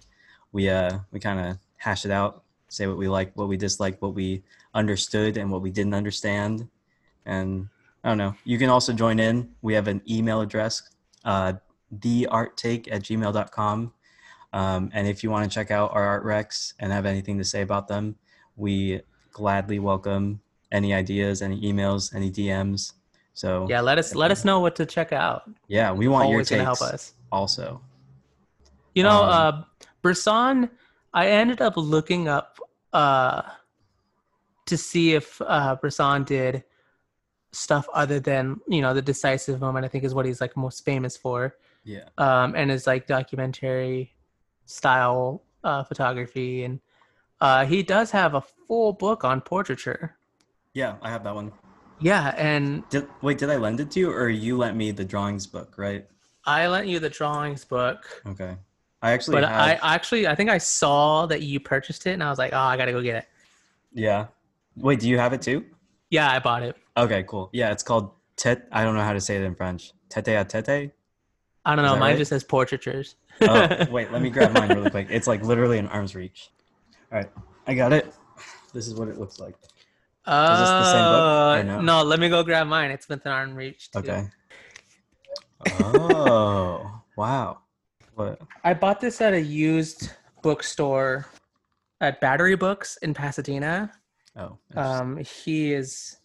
we 0.52 0.70
uh 0.70 1.00
we 1.12 1.20
kind 1.20 1.40
of 1.40 1.58
hash 1.78 2.06
it 2.06 2.12
out, 2.12 2.44
say 2.70 2.88
what 2.88 2.98
we 2.98 3.08
like, 3.08 3.36
what 3.36 3.48
we 3.48 3.58
dislike, 3.58 4.02
what 4.02 4.14
we 4.14 4.44
understood, 4.74 5.38
and 5.38 5.52
what 5.52 5.62
we 5.62 5.72
didn't 5.72 5.94
understand, 5.94 6.68
and 7.26 7.68
I 8.04 8.10
don't 8.10 8.18
know. 8.18 8.36
You 8.46 8.58
can 8.58 8.70
also 8.70 8.94
join 8.94 9.20
in. 9.20 9.50
We 9.62 9.74
have 9.74 9.88
an 9.88 10.02
email 10.10 10.40
address, 10.42 10.84
uh, 11.26 11.54
thearttake 11.98 12.88
at 12.92 13.04
gmail.com. 13.04 13.94
Um, 14.54 14.90
and 14.94 15.08
if 15.08 15.22
you 15.24 15.30
want 15.30 15.50
to 15.50 15.54
check 15.54 15.70
out 15.70 15.92
our 15.94 16.04
art 16.04 16.24
recs 16.26 16.74
and 16.80 16.92
have 16.92 17.06
anything 17.06 17.38
to 17.38 17.44
say 17.44 17.62
about 17.62 17.88
them, 17.88 18.16
we 18.56 19.02
gladly 19.32 19.80
welcome 19.80 20.40
any 20.72 20.94
ideas, 20.94 21.42
any 21.42 21.60
emails, 21.62 22.16
any 22.16 22.32
DMs. 22.32 22.94
So 23.40 23.68
Yeah, 23.70 23.80
let 23.80 23.98
us 23.98 24.16
let 24.16 24.32
us 24.32 24.44
know 24.44 24.60
what 24.60 24.76
to 24.76 24.86
check 24.86 25.14
out. 25.14 25.50
yeah, 25.70 25.94
we 25.94 26.10
want 26.10 26.26
Always 26.26 26.52
your 26.52 26.60
takes 26.60 26.66
help 26.66 26.82
us. 26.94 27.14
also. 27.32 27.80
You 28.96 29.04
know, 29.04 29.24
Um, 29.24 29.30
uh 29.30 29.64
Bresson, 30.02 30.70
I 31.14 31.28
ended 31.30 31.62
up 31.62 31.76
looking 31.78 32.28
up 32.28 32.60
uh 32.92 33.44
to 34.66 34.76
see 34.76 35.14
if 35.14 35.42
uh 35.42 35.78
Bresson 35.80 36.26
did 36.26 36.66
stuff 37.54 37.88
other 37.94 38.20
than, 38.20 38.60
you 38.68 38.82
know, 38.82 38.94
the 38.94 39.02
decisive 39.02 39.62
moment, 39.62 39.86
I 39.86 39.88
think 39.88 40.04
is 40.04 40.14
what 40.14 40.26
he's 40.26 40.42
like 40.42 40.58
most 40.58 40.84
famous 40.84 41.16
for. 41.16 41.56
Yeah. 41.86 42.10
Um 42.18 42.56
and 42.58 42.70
his 42.70 42.86
like 42.88 43.08
documentary 43.08 44.16
style 44.66 45.44
uh 45.64 45.86
photography 45.86 46.66
and 46.66 46.82
uh 47.40 47.66
he 47.66 47.84
does 47.84 48.12
have 48.12 48.36
a 48.36 48.42
full 48.68 48.92
book 48.92 49.24
on 49.24 49.40
portraiture. 49.40 50.18
Yeah, 50.74 50.98
I 51.02 51.10
have 51.10 51.24
that 51.24 51.34
one. 51.34 51.54
Yeah, 52.00 52.34
and 52.38 52.88
Did, 52.90 53.08
wait, 53.22 53.38
did 53.38 53.50
I 53.50 53.58
lend 53.58 53.80
it 53.80 53.92
to 53.92 54.00
you 54.00 54.12
or 54.12 54.30
you 54.30 54.58
lent 54.58 54.78
me 54.78 54.92
the 54.92 55.04
drawings 55.04 55.46
book, 55.48 55.76
right? 55.78 56.06
I 56.46 56.68
lent 56.68 56.88
you 56.88 57.00
the 57.00 57.10
drawings 57.10 57.66
book. 57.66 58.22
Okay. 58.26 58.56
I 59.02 59.12
actually 59.12 59.36
But 59.42 59.50
have, 59.50 59.82
I 59.84 59.96
actually 59.96 60.28
I 60.28 60.36
think 60.36 60.50
I 60.50 60.58
saw 60.58 61.26
that 61.28 61.42
you 61.42 61.60
purchased 61.60 62.06
it 62.08 62.12
and 62.12 62.24
I 62.24 62.30
was 62.30 62.38
like, 62.38 62.52
"Oh, 62.54 62.58
I 62.58 62.76
got 62.76 62.86
to 62.86 62.92
go 62.92 63.02
get 63.02 63.16
it." 63.16 63.28
yeah. 63.94 64.28
Wait, 64.76 65.00
do 65.00 65.10
you 65.10 65.18
have 65.18 65.34
it 65.34 65.42
too? 65.42 65.66
Yeah, 66.10 66.32
I 66.32 66.40
bought 66.40 66.64
it. 66.64 66.76
Okay, 66.96 67.24
cool. 67.28 67.50
Yeah, 67.54 67.72
it's 67.72 67.84
called 67.84 68.12
Tete. 68.36 68.64
I 68.72 68.84
don't 68.84 68.96
know 68.96 69.04
how 69.04 69.14
to 69.14 69.22
say 69.22 69.36
it 69.36 69.44
in 69.44 69.56
French. 69.56 69.94
Tete 70.10 70.30
a 70.30 70.46
tete. 70.46 70.92
I 71.66 71.76
don't 71.76 71.86
know. 71.86 71.92
Mine 71.92 72.12
right? 72.12 72.18
just 72.18 72.30
says 72.30 72.44
portraitures. 72.44 73.16
Oh, 73.42 73.86
wait, 73.92 74.12
let 74.12 74.22
me 74.22 74.30
grab 74.30 74.54
mine 74.54 74.70
really 74.70 74.90
quick. 74.90 75.08
It's 75.10 75.28
like 75.28 75.44
literally 75.44 75.78
in 75.78 75.88
arm's 75.88 76.16
reach. 76.16 76.50
All 77.12 77.20
right, 77.20 77.30
I 77.68 77.74
got 77.74 77.94
it. 77.94 78.14
This 78.74 78.88
is 78.88 78.96
what 78.96 79.08
it 79.08 79.18
looks 79.18 79.40
like. 79.40 79.56
Uh, 80.26 80.60
this 80.60 80.70
the 80.70 80.92
same 80.92 81.06
book 81.06 81.66
no? 81.66 81.82
no? 81.82 82.04
let 82.04 82.20
me 82.20 82.30
go 82.30 82.44
grab 82.44 82.68
mine. 82.68 82.92
It's 82.92 83.08
within 83.10 83.32
arm 83.32 83.56
reach. 83.56 83.92
too. 83.92 84.00
Okay. 84.00 84.28
Oh, 85.84 87.02
wow. 87.18 87.60
What? 88.16 88.40
I 88.64 88.74
bought 88.74 89.02
this 89.02 89.20
at 89.20 89.34
a 89.34 89.42
used 89.42 90.10
bookstore 90.42 91.26
at 92.00 92.22
Battery 92.22 92.56
Books 92.56 92.98
in 93.02 93.14
Pasadena. 93.14 93.92
Oh, 94.38 94.58
interesting. 94.72 95.02
Um, 95.02 95.18
he 95.18 95.74
is 95.74 96.18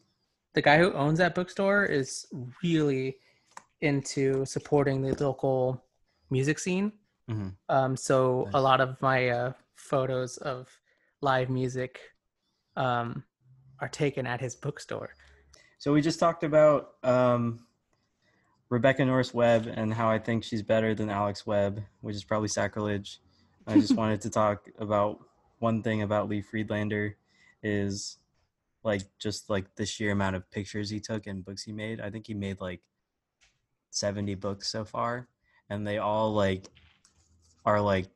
the 0.54 0.62
guy 0.62 0.78
who 0.78 0.92
owns 0.92 1.18
that 1.18 1.34
bookstore 1.34 1.84
is 1.84 2.26
really 2.62 3.16
into 3.80 4.44
supporting 4.44 5.02
the 5.02 5.22
local 5.22 5.84
music 6.30 6.58
scene. 6.58 6.92
Mhm. 7.28 7.54
Um, 7.68 7.96
so 7.96 8.48
a 8.54 8.60
lot 8.60 8.80
of 8.80 9.00
my 9.02 9.28
uh, 9.28 9.52
photos 9.74 10.36
of 10.38 10.68
live 11.20 11.50
music 11.50 12.00
um, 12.76 13.24
are 13.80 13.88
taken 13.88 14.26
at 14.26 14.40
his 14.40 14.54
bookstore. 14.54 15.14
So 15.78 15.92
we 15.92 16.00
just 16.00 16.18
talked 16.18 16.44
about 16.44 16.94
um, 17.02 17.60
Rebecca 18.70 19.04
Norris 19.04 19.34
Webb 19.34 19.70
and 19.72 19.92
how 19.92 20.08
I 20.08 20.18
think 20.18 20.44
she's 20.44 20.62
better 20.62 20.94
than 20.94 21.10
Alex 21.10 21.46
Webb, 21.46 21.82
which 22.00 22.16
is 22.16 22.24
probably 22.24 22.48
sacrilege. 22.48 23.20
I 23.66 23.74
just 23.78 23.96
wanted 23.96 24.20
to 24.22 24.30
talk 24.30 24.68
about 24.78 25.20
one 25.58 25.82
thing 25.82 26.02
about 26.02 26.28
Lee 26.28 26.42
Friedlander 26.42 27.16
is 27.62 28.18
like 28.82 29.02
just 29.18 29.48
like 29.48 29.74
the 29.76 29.86
sheer 29.86 30.12
amount 30.12 30.36
of 30.36 30.50
pictures 30.50 30.90
he 30.90 31.00
took 31.00 31.26
and 31.26 31.44
books 31.44 31.62
he 31.62 31.72
made. 31.72 32.00
I 32.00 32.10
think 32.10 32.26
he 32.26 32.34
made 32.34 32.60
like 32.60 32.80
70 33.90 34.34
books 34.34 34.68
so 34.68 34.84
far 34.84 35.28
and 35.70 35.86
they 35.86 35.98
all 35.98 36.32
like 36.32 36.68
are 37.64 37.80
like 37.80 38.06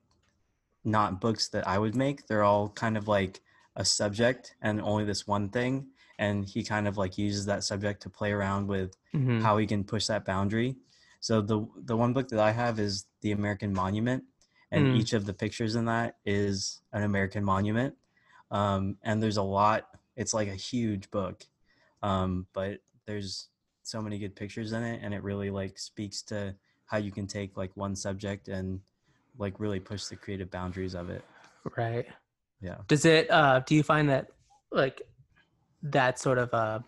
not 0.84 1.20
books 1.20 1.48
that 1.48 1.66
I 1.66 1.78
would 1.78 1.96
make. 1.96 2.26
They're 2.26 2.44
all 2.44 2.68
kind 2.68 2.96
of 2.96 3.08
like 3.08 3.40
a 3.78 3.86
subject 3.86 4.56
and 4.62 4.80
only 4.82 5.04
this 5.06 5.26
one 5.26 5.50
thing 5.50 5.90
and 6.18 6.46
he 6.48 6.64
kind 6.64 6.88
of 6.88 6.98
like 6.98 7.18
uses 7.18 7.46
that 7.46 7.64
subject 7.64 8.02
to 8.02 8.10
play 8.10 8.32
around 8.32 8.68
with 8.68 8.96
Mhm. 9.12 9.42
how 9.42 9.56
he 9.58 9.66
can 9.66 9.84
push 9.84 10.06
that 10.08 10.24
boundary. 10.26 10.76
So 11.20 11.40
the 11.42 11.66
the 11.76 11.96
one 11.96 12.12
book 12.12 12.28
that 12.30 12.40
I 12.40 12.52
have 12.52 12.80
is 12.80 13.06
The 13.22 13.32
American 13.32 13.72
Monument, 13.74 14.24
and 14.70 14.86
Mm. 14.86 14.92
each 14.92 15.12
of 15.14 15.26
the 15.26 15.34
pictures 15.34 15.76
in 15.76 15.86
that 15.86 16.18
is 16.24 16.82
an 16.92 17.02
American 17.04 17.44
monument. 17.44 17.96
Um, 18.50 18.98
and 19.02 19.22
there's 19.22 19.36
a 19.36 19.42
lot. 19.42 19.88
It's 20.16 20.34
like 20.34 20.48
a 20.48 20.54
huge 20.56 21.10
book, 21.10 21.44
um, 22.02 22.46
but 22.52 22.80
there's 23.06 23.50
so 23.82 24.02
many 24.02 24.18
good 24.18 24.36
pictures 24.36 24.72
in 24.72 24.82
it, 24.82 25.00
and 25.02 25.14
it 25.14 25.22
really 25.22 25.50
like 25.50 25.78
speaks 25.78 26.22
to 26.24 26.56
how 26.86 26.98
you 26.98 27.12
can 27.12 27.26
take 27.26 27.56
like 27.56 27.76
one 27.76 27.96
subject 27.96 28.48
and 28.48 28.82
like 29.36 29.60
really 29.60 29.80
push 29.80 30.06
the 30.06 30.16
creative 30.16 30.50
boundaries 30.50 30.94
of 30.94 31.10
it. 31.10 31.24
Right. 31.76 32.08
Yeah. 32.60 32.78
Does 32.88 33.04
it? 33.04 33.30
Uh, 33.30 33.60
do 33.60 33.74
you 33.74 33.82
find 33.82 34.08
that 34.10 34.28
like 34.72 35.02
that 35.82 36.18
sort 36.18 36.38
of 36.38 36.52
uh, 36.52 36.80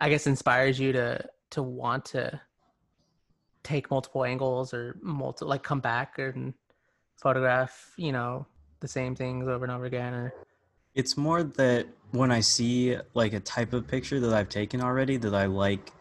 I 0.00 0.08
guess 0.10 0.26
inspires 0.26 0.78
you 0.78 0.92
to 0.92 1.24
to 1.50 1.62
want 1.62 2.04
to 2.06 2.40
take 3.62 3.90
multiple 3.90 4.24
angles 4.24 4.72
or 4.72 4.96
multi 5.02 5.44
like 5.44 5.62
come 5.62 5.80
back 5.80 6.18
and 6.18 6.54
photograph 7.20 7.92
you 7.96 8.12
know 8.12 8.46
the 8.80 8.88
same 8.88 9.14
things 9.14 9.48
over 9.48 9.64
and 9.64 9.72
over 9.72 9.84
again 9.84 10.14
or 10.14 10.32
It's 10.94 11.16
more 11.16 11.42
that 11.42 11.86
when 12.12 12.30
I 12.30 12.40
see 12.40 12.96
like 13.14 13.32
a 13.32 13.40
type 13.40 13.72
of 13.72 13.86
picture 13.86 14.20
that 14.20 14.32
I've 14.32 14.48
taken 14.48 14.80
already 14.80 15.16
that 15.18 15.34
I 15.34 15.46
like 15.46 15.92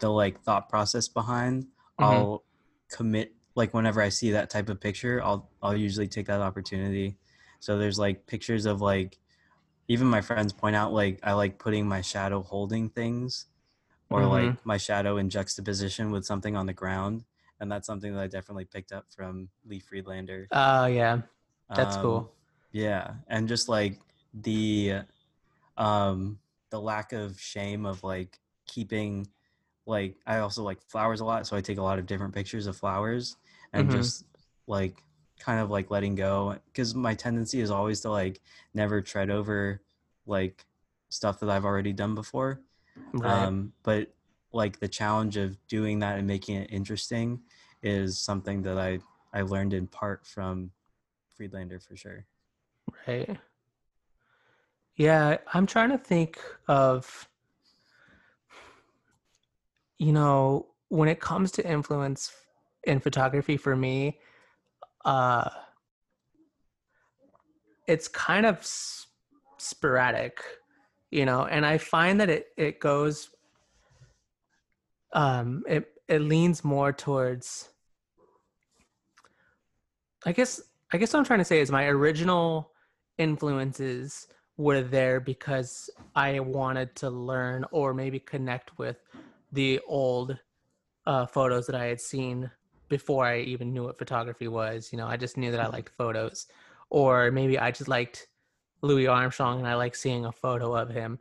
the 0.00 0.10
like 0.10 0.40
thought 0.42 0.68
process 0.68 1.08
behind, 1.08 1.64
Mhm. 1.98 2.04
I'll 2.04 2.44
commit 2.90 3.32
like 3.54 3.72
whenever 3.72 4.02
I 4.02 4.08
see 4.10 4.32
that 4.32 4.50
type 4.50 4.68
of 4.68 4.80
picture, 4.80 5.22
I'll 5.22 5.48
I'll 5.62 5.76
usually 5.76 6.08
take 6.08 6.26
that 6.26 6.40
opportunity. 6.40 7.16
So 7.64 7.78
there's 7.78 7.98
like 7.98 8.26
pictures 8.26 8.66
of 8.66 8.80
like 8.80 9.18
even 9.88 10.06
my 10.06 10.20
friends 10.20 10.52
point 10.52 10.76
out 10.76 10.92
like 10.92 11.20
I 11.22 11.32
like 11.34 11.58
putting 11.58 11.86
my 11.88 12.00
shadow 12.02 12.42
holding 12.42 12.90
things 12.90 13.46
or 14.10 14.20
Mhm. 14.20 14.26
like 14.26 14.64
my 14.64 14.76
shadow 14.78 15.18
in 15.18 15.30
juxtaposition 15.30 16.10
with 16.10 16.26
something 16.26 16.56
on 16.56 16.66
the 16.66 16.72
ground. 16.74 17.24
And 17.60 17.70
that's 17.72 17.86
something 17.86 18.14
that 18.14 18.20
I 18.22 18.26
definitely 18.28 18.66
picked 18.66 18.92
up 18.92 19.06
from 19.16 19.48
Lee 19.66 19.80
Friedlander. 19.80 20.50
oh 20.50 20.86
yeah 20.86 21.20
That's 21.74 21.96
cool. 21.96 22.20
Um, 22.20 22.30
Yeah, 22.72 23.14
and 23.28 23.48
just 23.48 23.68
like 23.68 24.00
the 24.34 25.02
um 25.76 26.38
the 26.70 26.80
lack 26.80 27.12
of 27.12 27.40
shame 27.40 27.86
of 27.86 28.02
like 28.04 28.40
keeping 28.66 29.26
like 29.86 30.16
I 30.26 30.38
also 30.38 30.62
like 30.62 30.80
flowers 30.82 31.20
a 31.20 31.24
lot, 31.24 31.46
so 31.46 31.56
I 31.56 31.60
take 31.60 31.78
a 31.78 31.82
lot 31.82 31.98
of 31.98 32.06
different 32.06 32.34
pictures 32.34 32.66
of 32.66 32.76
flowers 32.76 33.36
and 33.72 33.88
Mhm. 33.88 33.90
just 33.90 34.24
like 34.66 35.02
kind 35.44 35.60
of 35.60 35.70
like 35.70 35.90
letting 35.90 36.14
go 36.14 36.56
because 36.66 36.94
my 36.94 37.14
tendency 37.14 37.60
is 37.60 37.70
always 37.70 38.00
to 38.00 38.10
like 38.10 38.40
never 38.72 39.02
tread 39.02 39.30
over 39.30 39.82
like 40.26 40.64
stuff 41.10 41.38
that 41.40 41.50
I've 41.50 41.64
already 41.64 41.92
done 41.92 42.14
before. 42.14 42.60
right 43.12 43.46
Um, 43.46 43.72
but 43.82 44.08
like 44.52 44.80
the 44.80 44.88
challenge 44.88 45.36
of 45.36 45.56
doing 45.68 45.98
that 45.98 46.18
and 46.18 46.26
making 46.26 46.56
it 46.56 46.70
interesting 46.70 47.40
is 47.82 48.18
something 48.18 48.62
that 48.62 48.78
I 48.78 49.00
I 49.32 49.42
learned 49.42 49.74
in 49.74 49.86
part 49.86 50.26
from 50.26 50.70
Friedlander 51.36 51.80
for 51.80 51.96
sure. 51.96 52.24
right 53.06 53.36
yeah 54.96 55.36
i'm 55.52 55.66
trying 55.66 55.90
to 55.90 55.98
think 55.98 56.38
of 56.68 57.28
you 59.98 60.12
know 60.12 60.66
when 60.88 61.08
it 61.08 61.18
comes 61.18 61.50
to 61.50 61.68
influence 61.68 62.32
in 62.84 63.00
photography 63.00 63.56
for 63.56 63.74
me, 63.74 64.18
uh, 65.04 65.50
it's 67.86 68.08
kind 68.08 68.46
of 68.46 68.66
sporadic, 69.58 70.42
you 71.10 71.26
know, 71.26 71.44
and 71.46 71.66
I 71.66 71.78
find 71.78 72.20
that 72.20 72.30
it 72.30 72.48
it 72.56 72.80
goes, 72.80 73.30
um, 75.12 75.62
it 75.68 75.92
it 76.08 76.20
leans 76.20 76.64
more 76.64 76.92
towards. 76.92 77.68
I 80.26 80.32
guess 80.32 80.60
I 80.92 80.96
guess 80.96 81.12
what 81.12 81.18
I'm 81.18 81.24
trying 81.24 81.40
to 81.40 81.44
say 81.44 81.60
is 81.60 81.70
my 81.70 81.86
original 81.86 82.70
influences 83.18 84.28
were 84.56 84.82
there 84.82 85.20
because 85.20 85.90
I 86.14 86.40
wanted 86.40 86.94
to 86.96 87.10
learn 87.10 87.64
or 87.72 87.92
maybe 87.92 88.20
connect 88.20 88.78
with 88.78 88.96
the 89.52 89.80
old 89.86 90.38
uh, 91.06 91.26
photos 91.26 91.66
that 91.66 91.76
I 91.76 91.86
had 91.86 92.00
seen 92.00 92.50
before 92.94 93.26
I 93.26 93.40
even 93.40 93.72
knew 93.72 93.82
what 93.82 93.98
photography 93.98 94.46
was. 94.46 94.92
You 94.92 94.98
know, 94.98 95.08
I 95.08 95.16
just 95.16 95.36
knew 95.36 95.50
that 95.50 95.58
I 95.58 95.66
liked 95.66 95.90
photos, 95.98 96.46
or 96.90 97.32
maybe 97.32 97.58
I 97.58 97.72
just 97.72 97.88
liked 97.88 98.28
Louis 98.82 99.08
Armstrong 99.08 99.58
and 99.58 99.66
I 99.66 99.74
like 99.74 99.96
seeing 99.96 100.26
a 100.26 100.30
photo 100.30 100.76
of 100.76 100.90
him, 100.90 101.18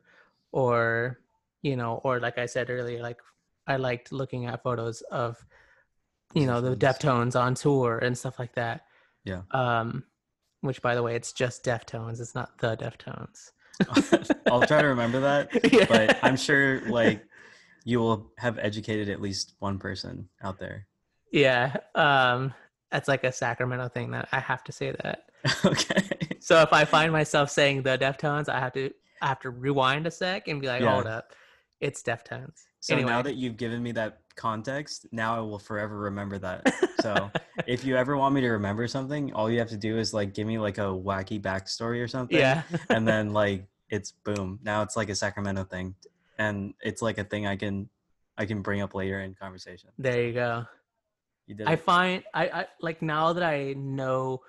or 0.52 1.18
you 1.64 1.76
know, 1.76 2.00
or 2.04 2.20
like 2.20 2.38
I 2.38 2.46
said 2.46 2.70
earlier, 2.70 3.02
like 3.02 3.20
I 3.66 3.78
liked 3.78 4.12
looking 4.12 4.46
at 4.46 4.62
photos 4.62 5.02
of 5.10 5.44
you 6.36 6.46
know 6.46 6.62
the 6.62 6.76
Deftones 6.76 7.36
on 7.36 7.56
tour 7.56 7.98
and 7.98 8.16
stuff 8.16 8.38
like 8.38 8.54
that. 8.54 8.86
Yeah. 9.26 9.42
Um, 9.50 10.04
which 10.62 10.80
by 10.84 10.94
the 10.94 11.02
way, 11.02 11.16
it's 11.16 11.34
just 11.34 11.66
Deftones. 11.66 12.22
It's 12.22 12.36
not 12.36 12.60
the 12.60 12.78
Deftones. 12.78 13.50
I'll 14.52 14.68
try 14.68 14.84
to 14.84 14.90
remember 14.90 15.22
that, 15.22 15.50
Yeah. 15.74 15.86
but 15.90 16.20
I'm 16.22 16.38
sure 16.38 16.88
like 16.88 17.26
you 17.84 17.98
will 18.00 18.32
have 18.38 18.60
educated 18.60 19.10
at 19.10 19.22
least 19.22 19.56
one 19.58 19.80
person 19.80 20.30
out 20.44 20.60
there. 20.60 20.86
Yeah, 21.34 21.76
um, 21.96 22.54
that's 22.92 23.08
like 23.08 23.24
a 23.24 23.32
Sacramento 23.32 23.90
thing 23.90 24.12
that 24.12 24.30
I 24.32 24.40
have 24.40 24.64
to 24.66 24.72
say 24.72 24.96
that. 25.04 25.26
okay. 25.66 26.38
So 26.40 26.62
if 26.62 26.72
I 26.72 26.86
find 26.86 27.12
myself 27.12 27.50
saying 27.50 27.82
the 27.84 27.98
Deftones, 27.98 28.48
I 28.48 28.60
have 28.60 28.72
to 28.74 28.92
I 29.22 29.28
have 29.28 29.40
to 29.42 29.50
rewind 29.50 30.06
a 30.08 30.12
sec 30.12 30.48
and 30.48 30.62
be 30.62 30.68
like, 30.68 30.82
Yeah. 30.82 30.94
hold 30.94 31.08
up, 31.08 31.34
it's 31.82 32.04
Deftones. 32.04 32.64
So 32.82 33.00
now 33.00 33.22
that 33.22 33.36
you've 33.36 33.58
given 33.58 33.82
me 33.82 33.94
that 33.94 34.20
context, 34.36 35.08
now 35.12 35.36
I 35.36 35.40
will 35.40 35.58
forever 35.60 35.98
remember 35.98 36.38
that. 36.40 36.72
So 37.00 37.32
if 37.68 37.84
you 37.86 37.96
ever 37.96 38.16
want 38.18 38.36
me 38.36 38.42
to 38.42 38.50
remember 38.50 38.88
something, 38.88 39.34
all 39.34 39.50
you 39.50 39.58
have 39.60 39.70
to 39.70 39.78
do 39.78 39.98
is 39.98 40.14
like 40.14 40.34
give 40.34 40.46
me 40.46 40.60
like 40.60 40.78
a 40.78 40.82
wacky 40.92 41.42
backstory 41.42 42.04
or 42.04 42.08
something. 42.08 42.38
yeah, 42.38 42.62
And 42.90 43.08
then 43.12 43.32
like 43.34 43.66
it's 43.90 44.12
boom. 44.12 44.60
Now 44.64 44.82
it's 44.84 44.96
like 44.98 45.10
a 45.10 45.16
Sacramento 45.16 45.64
thing. 45.64 45.96
And 46.38 46.74
it's 46.82 47.02
like 47.02 47.18
a 47.18 47.24
thing 47.24 47.48
I 47.48 47.56
can 47.56 47.90
I 48.38 48.46
can 48.46 48.62
bring 48.62 48.82
up 48.82 48.94
later 48.94 49.22
in 49.22 49.34
conversation. 49.34 49.90
there 49.98 50.22
you 50.28 50.34
go. 50.34 50.66
You 51.48 51.56
did 51.56 51.68
I 51.68 51.74
it. 51.74 51.82
find 51.82 52.24
I, 52.34 52.48
I 52.48 52.68
like 52.82 53.02
now 53.02 53.34
that 53.34 53.44
I 53.44 53.74
know 53.74 54.42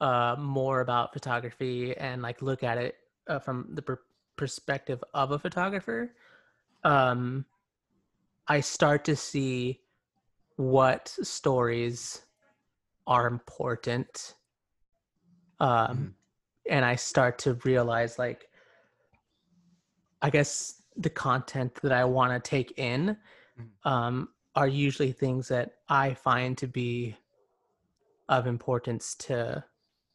uh, 0.00 0.36
more 0.38 0.80
about 0.80 1.12
photography 1.12 1.96
and 1.96 2.22
like 2.22 2.40
look 2.42 2.62
at 2.62 2.78
it 2.78 2.96
uh, 3.28 3.38
from 3.38 3.68
the 3.74 3.82
per- 3.82 4.02
perspective 4.36 5.02
of 5.12 5.32
a 5.32 5.38
photographer, 5.38 6.14
um, 6.84 7.44
I 8.48 8.60
start 8.60 9.04
to 9.04 9.16
see 9.16 9.80
what 10.56 11.08
stories 11.22 12.22
are 13.06 13.26
important, 13.26 14.34
um, 15.58 15.96
Mhm. 15.96 16.14
and 16.70 16.84
I 16.84 16.96
start 16.96 17.38
to 17.40 17.54
realize 17.64 18.18
like, 18.18 18.48
I 20.22 20.30
guess 20.30 20.82
the 20.96 21.10
content 21.10 21.74
that 21.82 21.92
I 21.92 22.04
want 22.04 22.32
to 22.32 22.50
take 22.50 22.78
in 22.78 23.16
Mhm. 23.58 23.70
um, 23.84 24.28
are 24.60 24.68
usually 24.68 25.10
things 25.10 25.48
that 25.48 25.76
I 25.88 26.12
find 26.12 26.56
to 26.58 26.66
be 26.66 27.16
of 28.28 28.46
importance 28.46 29.14
to 29.14 29.64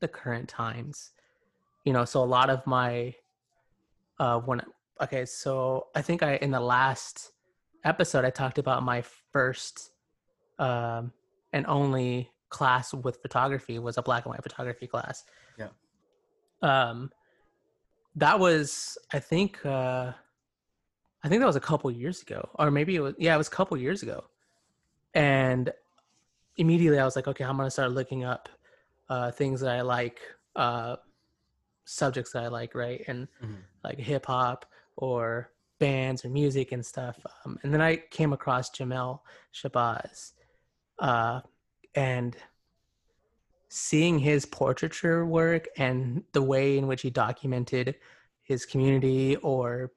the 0.01 0.07
current 0.07 0.47
times. 0.47 1.13
You 1.83 1.93
know, 1.93 2.05
so 2.05 2.23
a 2.23 2.31
lot 2.37 2.51
of 2.51 2.65
my 2.67 3.15
uh 4.19 4.39
when 4.41 4.61
okay, 5.01 5.25
so 5.25 5.87
I 5.95 6.03
think 6.03 6.21
I 6.21 6.35
in 6.35 6.51
the 6.51 6.59
last 6.59 7.31
episode 7.83 8.23
I 8.23 8.29
talked 8.29 8.59
about 8.59 8.83
my 8.83 9.01
first 9.33 9.89
um 10.59 11.11
and 11.51 11.65
only 11.65 12.29
class 12.49 12.93
with 12.93 13.23
photography 13.23 13.79
was 13.79 13.97
a 13.97 14.03
black 14.03 14.25
and 14.25 14.31
white 14.31 14.43
photography 14.43 14.85
class. 14.85 15.23
Yeah. 15.57 15.69
Um 16.61 17.11
that 18.15 18.39
was 18.39 18.99
I 19.11 19.17
think 19.17 19.65
uh 19.65 20.11
I 21.23 21.29
think 21.29 21.39
that 21.39 21.47
was 21.47 21.55
a 21.55 21.67
couple 21.71 21.89
years 21.89 22.21
ago, 22.21 22.47
or 22.59 22.69
maybe 22.69 22.95
it 22.95 22.99
was 22.99 23.15
yeah, 23.17 23.33
it 23.33 23.39
was 23.39 23.47
a 23.47 23.57
couple 23.59 23.75
years 23.75 24.03
ago. 24.03 24.25
And 25.15 25.71
immediately 26.57 26.99
I 26.99 27.05
was 27.05 27.15
like, 27.15 27.27
okay, 27.27 27.43
I'm 27.43 27.57
gonna 27.57 27.71
start 27.71 27.91
looking 27.91 28.23
up 28.23 28.49
uh, 29.09 29.31
things 29.31 29.61
that 29.61 29.75
I 29.75 29.81
like, 29.81 30.19
uh, 30.55 30.97
subjects 31.85 32.31
that 32.33 32.43
I 32.43 32.47
like, 32.47 32.75
right, 32.75 33.03
and 33.07 33.27
Mhm. 33.41 33.63
like 33.83 33.97
hip 33.99 34.25
hop 34.25 34.65
or 34.97 35.51
bands 35.79 36.25
or 36.25 36.29
music 36.29 36.71
and 36.71 36.85
stuff. 36.85 37.19
Um, 37.45 37.59
and 37.63 37.73
then 37.73 37.81
I 37.81 37.97
came 37.97 38.33
across 38.33 38.69
Jamel 38.71 39.21
Shabazz, 39.53 40.33
uh, 40.99 41.41
and 41.93 42.35
seeing 43.69 44.19
his 44.19 44.45
portraiture 44.45 45.25
work 45.25 45.67
and 45.77 46.23
the 46.33 46.41
way 46.41 46.77
in 46.77 46.87
which 46.87 47.01
he 47.01 47.09
documented 47.09 47.95
his 48.43 48.65
community 48.65 49.35
or 49.37 49.91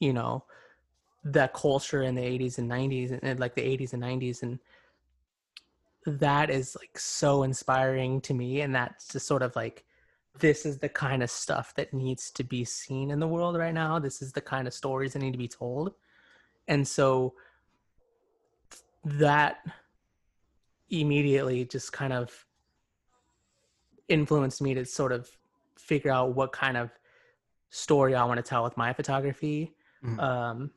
you 0.00 0.12
know 0.12 0.44
that 1.24 1.54
culture 1.54 2.02
in 2.02 2.14
the 2.14 2.22
80s 2.22 2.58
and 2.58 2.68
90s 2.68 3.12
and, 3.12 3.22
and, 3.22 3.38
like 3.40 3.54
the 3.54 3.62
80s 3.62 3.92
and 3.92 4.02
90s 4.02 4.42
and 4.42 4.58
that 6.04 6.50
is 6.50 6.76
like 6.80 6.98
so 6.98 7.44
inspiring 7.44 8.20
to 8.22 8.34
me 8.34 8.60
and 8.62 8.74
that's 8.74 9.06
just 9.08 9.26
sort 9.26 9.42
of 9.42 9.54
like 9.54 9.84
this 10.40 10.66
is 10.66 10.78
the 10.78 10.88
kind 10.88 11.22
of 11.22 11.30
stuff 11.30 11.74
that 11.76 11.94
needs 11.94 12.30
to 12.32 12.42
be 12.42 12.64
seen 12.64 13.10
in 13.10 13.20
the 13.20 13.28
world 13.28 13.56
right 13.56 13.74
now 13.74 13.98
this 13.98 14.20
is 14.20 14.32
the 14.32 14.40
kind 14.40 14.66
of 14.66 14.74
stories 14.74 15.12
that 15.12 15.20
need 15.20 15.30
to 15.30 15.38
be 15.38 15.46
told 15.46 15.94
and 16.66 16.86
so 16.86 17.34
that 19.04 19.58
immediately 20.90 21.64
just 21.64 21.92
kind 21.92 22.12
of 22.12 22.46
influenced 24.08 24.60
me 24.60 24.74
to 24.74 24.84
sort 24.84 25.12
of 25.12 25.30
figure 25.78 26.10
out 26.10 26.34
what 26.34 26.52
kind 26.52 26.76
of 26.76 26.90
story 27.70 28.14
I 28.14 28.24
want 28.24 28.38
to 28.38 28.42
tell 28.42 28.62
with 28.62 28.76
my 28.76 28.92
photography. 28.92 29.74
Mhm. 30.04 30.20
Um, 30.20 30.70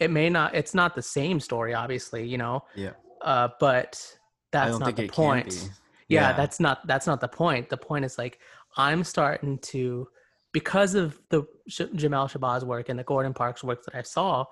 it 0.00 0.10
may 0.10 0.30
not, 0.30 0.54
it's 0.54 0.74
not 0.74 0.94
the 0.94 1.02
same 1.02 1.38
story, 1.38 1.74
obviously, 1.74 2.26
you 2.26 2.38
know, 2.38 2.64
Yeah. 2.74 2.92
uh, 3.20 3.48
but 3.60 4.16
that's 4.50 4.78
don't 4.78 4.96
the 4.96 5.08
point. 5.08 5.48
be. 5.50 6.14
Yeah, 6.14 6.32
that's 6.32 6.58
not 6.58 6.84
that's 6.88 7.06
not 7.06 7.20
the 7.20 7.28
point. 7.28 7.68
The 7.68 7.76
point 7.76 8.04
is 8.04 8.18
like 8.18 8.40
I'm 8.76 9.04
starting 9.04 9.58
to 9.72 10.08
because 10.52 10.96
of 10.96 11.20
the 11.28 11.44
Sh- 11.68 11.82
Jamel 11.94 12.28
Shabazz 12.32 12.64
work 12.64 12.88
and 12.88 12.98
the 12.98 13.04
Gordon 13.04 13.32
Parks 13.32 13.62
work 13.62 13.84
that 13.84 13.94
I 13.94 14.02
saw, 14.02 14.44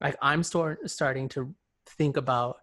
like 0.00 0.16
I'm 0.22 0.44
start, 0.44 0.88
starting 0.88 1.28
to 1.30 1.52
think 1.98 2.16
about 2.16 2.58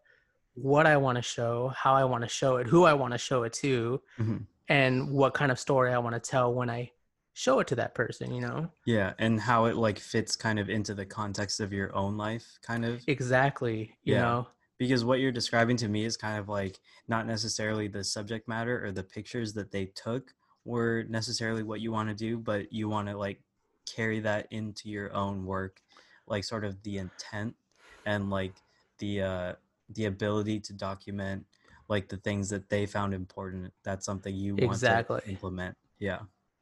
what 0.54 0.86
I 0.88 0.96
want 0.96 1.18
to 1.18 1.22
show, 1.22 1.74
how 1.76 1.94
I 1.96 2.06
want 2.06 2.24
to 2.24 2.30
show 2.30 2.56
it, 2.58 2.68
who 2.68 2.86
I 2.86 2.94
want 2.94 3.12
to 3.14 3.18
show 3.18 3.44
it 3.44 3.52
to, 3.64 4.02
Mhm. 4.18 4.46
and 4.70 5.12
what 5.12 5.34
kind 5.34 5.52
of 5.52 5.60
story 5.60 5.92
I 5.94 5.98
want 5.98 6.16
to 6.16 6.22
tell 6.22 6.54
when 6.54 6.70
I 6.70 6.92
show 7.38 7.60
it 7.60 7.68
to 7.68 7.76
that 7.76 7.94
person, 7.94 8.34
you 8.34 8.42
know? 8.42 8.72
Yeah, 8.86 9.14
and 9.20 9.40
how 9.40 9.66
it 9.66 9.76
like 9.76 10.00
fits 10.00 10.36
kind 10.36 10.58
of 10.58 10.70
into 10.70 10.96
the 10.96 11.06
context 11.06 11.60
of 11.60 11.72
your 11.72 11.96
own 11.96 12.18
life, 12.18 12.58
kind 12.64 12.84
of. 12.84 13.04
Exactly, 13.08 13.96
you 14.04 14.16
Yeah. 14.16 14.22
know? 14.22 14.48
Because 14.80 15.06
what 15.06 15.20
you're 15.20 15.32
describing 15.32 15.78
to 15.78 15.88
me 15.88 16.04
is 16.06 16.18
kind 16.18 16.40
of 16.40 16.50
like 16.50 16.80
not 17.08 17.28
necessarily 17.28 17.88
the 17.88 18.04
subject 18.04 18.48
matter 18.48 18.84
or 18.84 18.92
the 18.92 19.04
pictures 19.04 19.54
that 19.54 19.72
they 19.72 19.86
took 19.86 20.34
were 20.66 21.04
necessarily 21.10 21.64
what 21.64 21.80
you 21.80 21.92
want 21.92 22.10
to 22.10 22.16
do, 22.16 22.38
but 22.40 22.72
you 22.74 22.90
want 22.90 23.08
to 23.08 23.18
like 23.18 23.42
carry 23.86 24.20
that 24.22 24.48
into 24.52 24.90
your 24.90 25.14
own 25.14 25.46
work, 25.46 25.82
like 26.28 26.44
sort 26.44 26.66
of 26.66 26.82
the 26.84 26.98
intent 26.98 27.56
and 28.06 28.30
like 28.30 28.56
the 29.00 29.22
uh 29.22 29.54
the 29.90 30.06
ability 30.06 30.60
to 30.60 30.74
document 30.74 31.46
like 31.88 32.10
the 32.10 32.18
things 32.18 32.50
that 32.50 32.70
they 32.70 32.86
found 32.86 33.14
important. 33.14 33.72
That's 33.84 34.06
something 34.06 34.36
you 34.36 34.56
want 34.56 34.72
Exactly. 34.74 35.22
to 35.22 35.30
implement. 35.30 35.78
Yeah. 36.00 36.20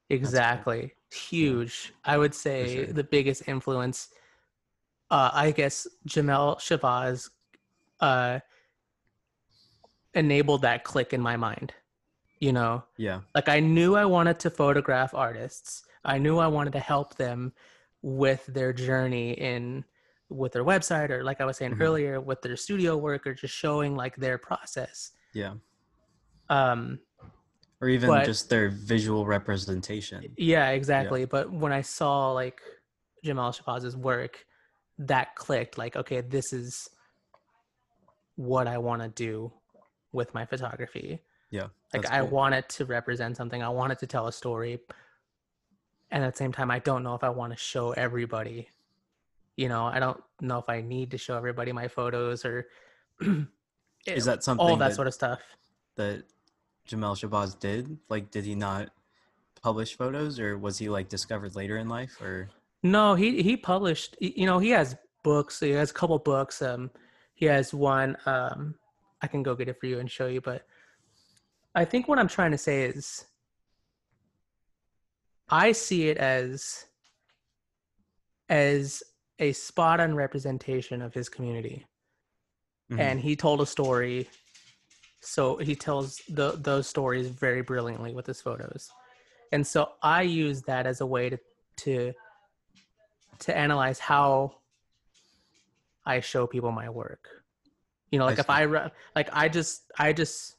Exactly. 0.10 0.94
Huge. 1.12 1.94
I 2.04 2.18
would 2.18 2.34
say 2.34 2.86
sure. 2.86 2.94
the 2.94 3.04
biggest 3.04 3.48
influence, 3.48 4.10
uh, 5.10 5.32
I 5.34 5.52
guess 5.52 5.88
Jamel 6.08 6.58
Shabazz 6.60 7.30
uh, 8.02 8.40
enabled 10.14 10.62
that 10.62 10.84
click 10.84 11.14
in 11.14 11.22
my 11.22 11.38
mind. 11.38 11.74
You 12.40 12.52
know, 12.54 12.84
Yeah. 12.98 13.22
like 13.34 13.50
I 13.50 13.60
knew 13.60 13.96
I 13.96 14.06
wanted 14.06 14.40
to 14.42 14.50
photograph 14.50 15.14
artists. 15.14 15.84
I 16.04 16.18
knew 16.18 16.38
I 16.38 16.48
wanted 16.48 16.74
to 16.74 16.80
help 16.80 17.16
them 17.16 17.54
with 18.02 18.46
their 18.48 18.74
journey 18.74 19.32
in 19.32 19.84
with 20.30 20.52
their 20.54 20.64
website 20.66 21.12
or 21.12 21.24
like 21.24 21.40
I 21.40 21.46
was 21.46 21.58
saying 21.58 21.76
Mhm. 21.76 21.82
earlier 21.82 22.20
with 22.20 22.42
their 22.42 22.56
studio 22.58 22.98
work 22.98 23.28
or 23.28 23.34
just 23.36 23.54
showing 23.54 23.96
like 23.96 24.16
their 24.16 24.38
process. 24.40 25.12
Yeah. 25.34 25.56
Um 26.50 27.00
Or 27.86 27.90
even 27.90 28.10
But- 28.10 28.26
just 28.26 28.50
their 28.50 28.70
visual 28.70 29.28
representation. 29.28 30.34
Yeah, 30.38 30.70
exactly. 30.72 31.26
But 31.26 31.52
when 31.52 31.72
I 31.72 31.82
saw 31.82 32.32
like 32.32 32.60
Jamel 33.24 33.56
Shabazz's 33.56 33.96
work, 33.96 34.44
that 34.98 35.36
clicked. 35.36 35.78
Like, 35.78 35.96
okay, 35.96 36.22
this 36.22 36.52
is 36.52 36.90
what 38.38 38.68
I 38.68 38.80
want 38.80 39.04
to 39.04 39.10
do 39.10 39.54
with 40.12 40.34
my 40.34 40.46
photography. 40.46 41.20
Yeah. 41.52 41.68
Like 41.94 42.12
I 42.12 42.22
cool. 42.22 42.30
want 42.30 42.56
it 42.56 42.70
to 42.70 42.86
represent 42.86 43.38
something. 43.38 43.62
I 43.62 43.70
want 43.70 43.92
it 43.92 44.00
to 44.00 44.08
tell 44.08 44.26
a 44.26 44.32
story. 44.32 44.80
And 46.10 46.24
at 46.24 46.34
the 46.34 46.38
same 46.38 46.52
time, 46.52 46.72
I 46.72 46.80
don't 46.80 47.04
know 47.04 47.14
if 47.14 47.24
I 47.24 47.30
want 47.30 47.54
to 47.54 47.60
show 47.60 47.92
everybody. 47.92 48.68
You 49.58 49.70
know, 49.70 49.86
I 49.86 50.00
don't 50.00 50.22
know 50.42 50.58
if 50.58 50.70
I 50.70 50.82
need 50.82 51.12
to 51.12 51.20
show 51.20 51.38
everybody 51.38 51.72
my 51.72 51.88
photos 51.88 52.46
or 52.46 52.68
Is 54.08 54.26
that 54.26 54.44
something 54.44 54.66
all 54.66 54.76
that, 54.78 54.90
that, 54.90 54.96
sort 54.96 55.08
of 55.08 55.14
stuff. 55.14 55.40
that 55.98 56.24
Jamel 56.88 57.16
Shabazz 57.16 57.60
did? 57.60 57.98
Like, 58.10 58.32
did 58.32 58.46
he 58.46 58.56
not 58.56 58.90
publish 59.62 59.98
photos, 59.98 60.40
or 60.40 60.58
was 60.58 60.78
he 60.78 60.90
like 60.90 61.10
discovered 61.10 61.56
later 61.56 61.78
in 61.78 61.90
life? 61.90 62.22
Or 62.22 62.50
No, 62.84 63.16
he 63.16 63.42
he 63.42 63.58
published. 63.58 64.16
You 64.20 64.46
know, 64.46 64.60
he 64.60 64.70
has 64.70 64.96
books. 65.24 65.60
He 65.60 65.72
has 65.72 65.92
a 65.92 65.94
couple 65.94 66.20
books. 66.20 66.62
Um, 66.62 66.92
he 67.34 67.46
has 67.48 67.74
one. 67.74 68.16
Um, 68.26 68.76
I 69.22 69.28
can 69.28 69.42
go 69.44 69.56
get 69.56 69.68
it 69.68 69.80
for 69.80 69.88
you 69.88 70.00
and 70.00 70.10
show 70.10 70.28
you. 70.28 70.42
But 70.42 70.68
I 71.74 71.84
think 71.86 72.08
what 72.08 72.20
I'm 72.20 72.28
trying 72.28 72.52
to 72.52 72.58
say 72.58 72.84
is, 72.86 73.26
I 75.50 75.72
see 75.72 76.10
it 76.10 76.18
as 76.18 76.86
as 78.50 79.02
a 79.40 79.52
spot 79.52 80.00
on 80.00 80.16
representation 80.16 81.02
of 81.02 81.14
his 81.14 81.28
community, 81.28 81.86
Mhm. 82.92 83.00
and 83.00 83.20
he 83.20 83.36
told 83.36 83.60
a 83.62 83.66
story. 83.66 84.30
So 85.26 85.58
he 85.58 85.76
tells 85.76 86.18
the, 86.30 86.52
those 86.52 86.88
stories 86.88 87.28
very 87.30 87.62
brilliantly 87.62 88.14
with 88.14 88.28
his 88.28 88.42
photos, 88.42 88.90
and 89.52 89.66
so 89.66 89.94
I 90.04 90.22
use 90.22 90.62
that 90.64 90.86
as 90.86 91.02
a 91.02 91.06
way 91.06 91.30
to 91.30 91.40
to 91.78 92.14
to 93.40 93.58
analyze 93.58 94.00
how 94.00 94.56
I 96.06 96.20
show 96.20 96.46
people 96.48 96.72
my 96.72 96.90
work. 96.90 97.28
You 98.12 98.20
know, 98.20 98.26
I 98.26 98.30
like 98.30 98.40
if 98.40 98.46
see. 98.46 98.54
I 98.54 98.62
re- 98.62 98.92
like 99.16 99.30
I 99.34 99.50
just 99.50 99.92
I 99.98 100.14
just 100.14 100.56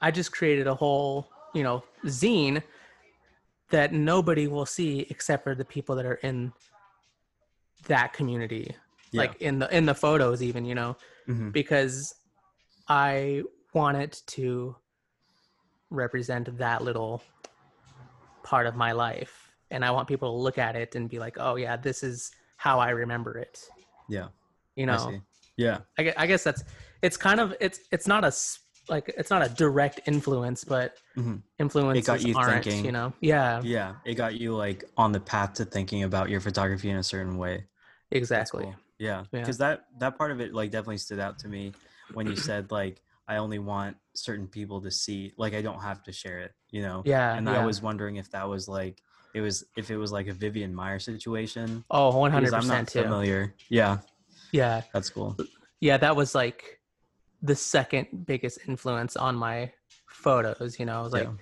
I 0.00 0.10
just 0.10 0.32
created 0.32 0.66
a 0.66 0.74
whole, 0.74 1.28
you 1.54 1.62
know, 1.64 1.82
zine 2.06 2.62
that 3.70 3.92
nobody 3.92 4.46
will 4.46 4.66
see 4.66 5.06
except 5.10 5.42
for 5.42 5.54
the 5.54 5.64
people 5.64 5.96
that 5.96 6.06
are 6.06 6.20
in 6.22 6.52
that 7.88 8.12
community. 8.12 8.76
Yeah. 9.10 9.22
Like 9.22 9.40
in 9.42 9.58
the 9.58 9.76
in 9.76 9.86
the 9.86 9.94
photos 9.94 10.40
even, 10.40 10.64
you 10.64 10.74
know, 10.76 10.96
Mhm. 11.28 11.52
because 11.52 12.14
I 12.92 13.42
want 13.72 13.96
it 13.96 14.20
to 14.26 14.76
represent 15.88 16.58
that 16.58 16.82
little 16.82 17.22
part 18.42 18.66
of 18.66 18.76
my 18.76 18.92
life 18.92 19.50
and 19.70 19.82
I 19.82 19.90
want 19.92 20.08
people 20.08 20.30
to 20.30 20.36
look 20.36 20.58
at 20.58 20.76
it 20.76 20.94
and 20.94 21.08
be 21.08 21.18
like, 21.18 21.38
"Oh 21.40 21.56
yeah, 21.56 21.78
this 21.78 22.02
is 22.02 22.32
how 22.58 22.78
I 22.80 22.90
remember 22.90 23.38
it." 23.38 23.58
yeah, 24.10 24.28
You 24.76 24.84
know. 24.84 25.08
see. 25.08 25.20
Yeah, 25.56 25.78
I, 25.98 26.12
I 26.18 26.26
guess 26.26 26.44
that's 26.44 26.64
it's 27.00 27.16
kind 27.16 27.40
of 27.40 27.54
it's 27.60 27.80
it's 27.92 28.06
not 28.06 28.24
a, 28.24 28.32
like 28.90 29.12
it's 29.16 29.30
not 29.30 29.42
a 29.42 29.48
direct 29.48 30.00
influence, 30.06 30.62
but 30.62 30.98
Mhm. 31.16 31.40
influences 31.58 32.24
you 32.24 32.34
aren't. 32.36 32.64
thinking. 32.64 32.84
You 32.84 32.92
know, 32.92 33.12
yeah, 33.20 33.62
yeah. 33.62 33.94
It 34.04 34.16
got 34.16 34.38
you 34.38 34.54
like 34.54 34.84
on 34.98 35.12
the 35.12 35.20
path 35.20 35.54
to 35.54 35.64
thinking 35.64 36.02
about 36.02 36.28
your 36.28 36.40
photography 36.40 36.90
in 36.90 36.96
a 36.98 37.02
certain 37.02 37.38
way. 37.38 37.68
Exactly. 38.10 38.64
cool. 38.64 38.74
Yeah, 38.98 39.24
Yeah. 39.32 39.40
because 39.40 39.56
that 39.58 39.86
that 39.98 40.18
part 40.18 40.30
of 40.30 40.40
it 40.40 40.52
like 40.52 40.70
definitely 40.70 40.98
stood 40.98 41.20
out 41.20 41.38
to 41.40 41.48
me 41.48 41.72
when 42.14 42.26
you 42.26 42.36
said 42.36 42.70
like 42.70 43.02
I 43.28 43.36
only 43.36 43.58
want 43.58 43.96
certain 44.14 44.46
people 44.48 44.80
to 44.82 44.90
see, 44.90 45.32
like 45.38 45.54
I 45.54 45.62
don't 45.62 45.80
have 45.80 46.02
to 46.04 46.12
share 46.12 46.40
it, 46.40 46.52
you 46.70 46.82
know. 46.82 47.02
Yeah, 47.06 47.34
And 47.34 47.46
yeah. 47.46 47.60
I 47.60 47.64
was 47.64 47.80
wondering 47.80 48.16
if 48.16 48.30
that 48.32 48.48
was 48.48 48.68
like 48.68 49.00
it 49.34 49.40
was 49.40 49.64
if 49.76 49.90
it 49.90 49.96
was 49.96 50.12
like 50.12 50.26
a 50.28 50.32
Vivian 50.34 50.74
Maier 50.74 51.00
situation. 51.00 51.84
oh, 51.90 52.16
one 52.18 52.30
hundred 52.30 52.50
because 52.50 52.64
I'm 52.64 52.76
not 52.76 52.88
too. 52.88 53.02
familiar. 53.02 53.54
Yeah, 53.70 53.98
Yeah, 54.52 54.82
that's 54.92 55.08
cool. 55.10 55.36
yeah, 55.80 55.96
that 55.98 56.14
was 56.14 56.34
like 56.34 56.80
the 57.42 57.56
second 57.56 58.26
biggest 58.26 58.58
influence 58.68 59.16
on 59.16 59.34
my 59.36 59.72
photos. 60.08 60.78
You 60.78 60.86
know, 60.86 60.98
I 60.98 61.02
was 61.02 61.12
like, 61.12 61.24
yeah. 61.24 61.32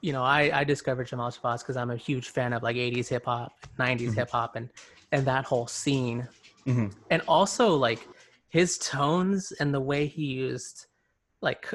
you 0.00 0.12
know, 0.12 0.22
I 0.22 0.60
I 0.60 0.64
discovered 0.64 1.08
Jamel 1.08 1.36
Shabazz 1.36 1.58
because 1.60 1.76
I'm 1.76 1.90
a 1.90 1.96
huge 1.96 2.28
fan 2.30 2.52
of 2.52 2.62
like 2.62 2.76
'80s 2.76 3.08
hip 3.08 3.24
hop, 3.26 3.52
'90s 3.78 4.10
Mhm. 4.10 4.14
hip 4.14 4.30
hop, 4.30 4.56
and 4.56 4.68
and 5.12 5.26
that 5.26 5.44
whole 5.44 5.66
scene. 5.66 6.26
Mhm. 6.66 6.94
and 7.10 7.20
also 7.28 7.74
like 7.76 8.08
his 8.54 8.78
tones 8.78 9.50
and 9.58 9.74
the 9.74 9.80
way 9.80 10.06
he 10.06 10.26
used 10.26 10.86
like 11.40 11.74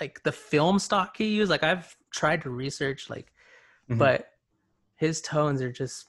like 0.00 0.20
the 0.24 0.32
film 0.32 0.76
stock 0.80 1.16
he 1.16 1.26
used 1.26 1.48
like 1.48 1.62
i've 1.62 1.96
tried 2.10 2.42
to 2.42 2.50
research 2.50 3.08
like 3.08 3.28
Mhm. 3.88 3.98
but 3.98 4.30
his 4.96 5.20
tones 5.20 5.62
are 5.62 5.70
just 5.70 6.08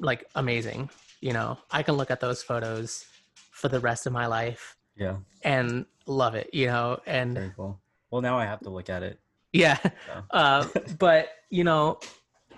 like 0.00 0.24
amazing 0.34 0.90
you 1.20 1.32
know 1.32 1.56
i 1.70 1.80
can 1.80 1.94
look 1.94 2.10
at 2.10 2.18
those 2.18 2.42
photos 2.42 3.04
for 3.52 3.68
the 3.68 3.78
rest 3.78 4.04
of 4.08 4.12
my 4.12 4.26
life 4.26 4.76
Yeah, 4.96 5.18
and 5.42 5.86
love 6.06 6.34
it 6.34 6.50
you 6.52 6.66
know 6.66 6.98
and 7.06 7.34
very 7.36 7.52
cool. 7.56 7.80
Well, 8.10 8.20
now 8.22 8.36
I 8.38 8.46
have 8.46 8.62
to 8.62 8.70
look 8.70 8.90
at 8.90 9.02
it. 9.04 9.20
yeah 9.52 9.78
Yeah. 10.08 10.22
uh, 10.40 10.66
but 10.98 11.28
you 11.50 11.62
know 11.62 12.00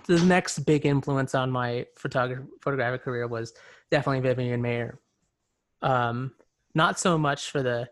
the 0.07 0.19
next 0.25 0.59
big 0.71 0.87
influence 0.87 1.35
on 1.35 1.51
my 1.51 1.85
photograph- 2.01 2.49
photographic 2.63 3.03
career 3.03 3.27
was 3.27 3.53
definitely 3.91 4.21
vivian 4.27 4.61
maier 4.67 4.97
um 5.83 6.31
not 6.77 6.97
so 6.99 7.17
much 7.17 7.51
for 7.51 7.61
the 7.61 7.89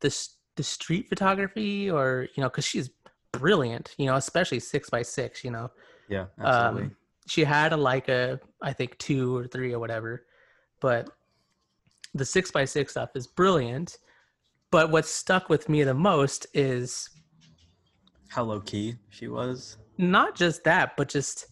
the, 0.00 0.10
the 0.56 0.62
street 0.62 1.08
photography 1.08 1.90
or 1.90 2.28
you 2.36 2.40
know 2.42 2.48
because 2.50 2.66
she's 2.66 2.90
brilliant 3.32 3.94
you 3.98 4.06
know 4.06 4.16
especially 4.16 4.60
six 4.60 4.88
by 4.90 5.02
six 5.02 5.42
you 5.44 5.50
know 5.50 5.70
Yeah, 6.08 6.26
absolutely. 6.40 6.82
um 6.84 6.96
she 7.28 7.42
had 7.42 7.72
a 7.72 7.76
Leica, 7.76 8.38
I 8.62 8.72
think 8.72 8.96
two 8.98 9.36
or 9.36 9.48
three 9.48 9.72
or 9.74 9.80
whatever, 9.80 10.26
but 10.80 11.10
the 12.14 12.24
six 12.24 12.52
by 12.52 12.64
six 12.64 12.92
stuff 12.92 13.10
is 13.16 13.26
brilliant. 13.26 13.98
But 14.70 14.92
what 14.92 15.06
stuck 15.06 15.48
with 15.48 15.68
me 15.68 15.82
the 15.82 15.92
most 15.92 16.46
is 16.54 17.10
How 18.28 18.44
low 18.44 18.60
key 18.60 18.94
she 19.10 19.26
was. 19.26 19.76
not 19.98 20.36
just 20.36 20.62
that, 20.64 20.96
but 20.96 21.08
just 21.08 21.46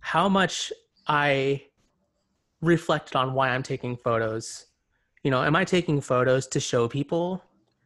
how 0.00 0.30
much 0.30 0.72
I 1.06 1.62
reflected 2.62 3.14
on 3.16 3.34
why 3.34 3.50
I'm 3.50 3.62
taking 3.62 3.96
photos. 3.96 4.64
You 5.22 5.30
know, 5.30 5.42
am 5.42 5.56
I 5.56 5.64
taking 5.64 6.00
photos 6.00 6.46
to 6.48 6.60
show 6.60 6.88
people? 6.88 7.42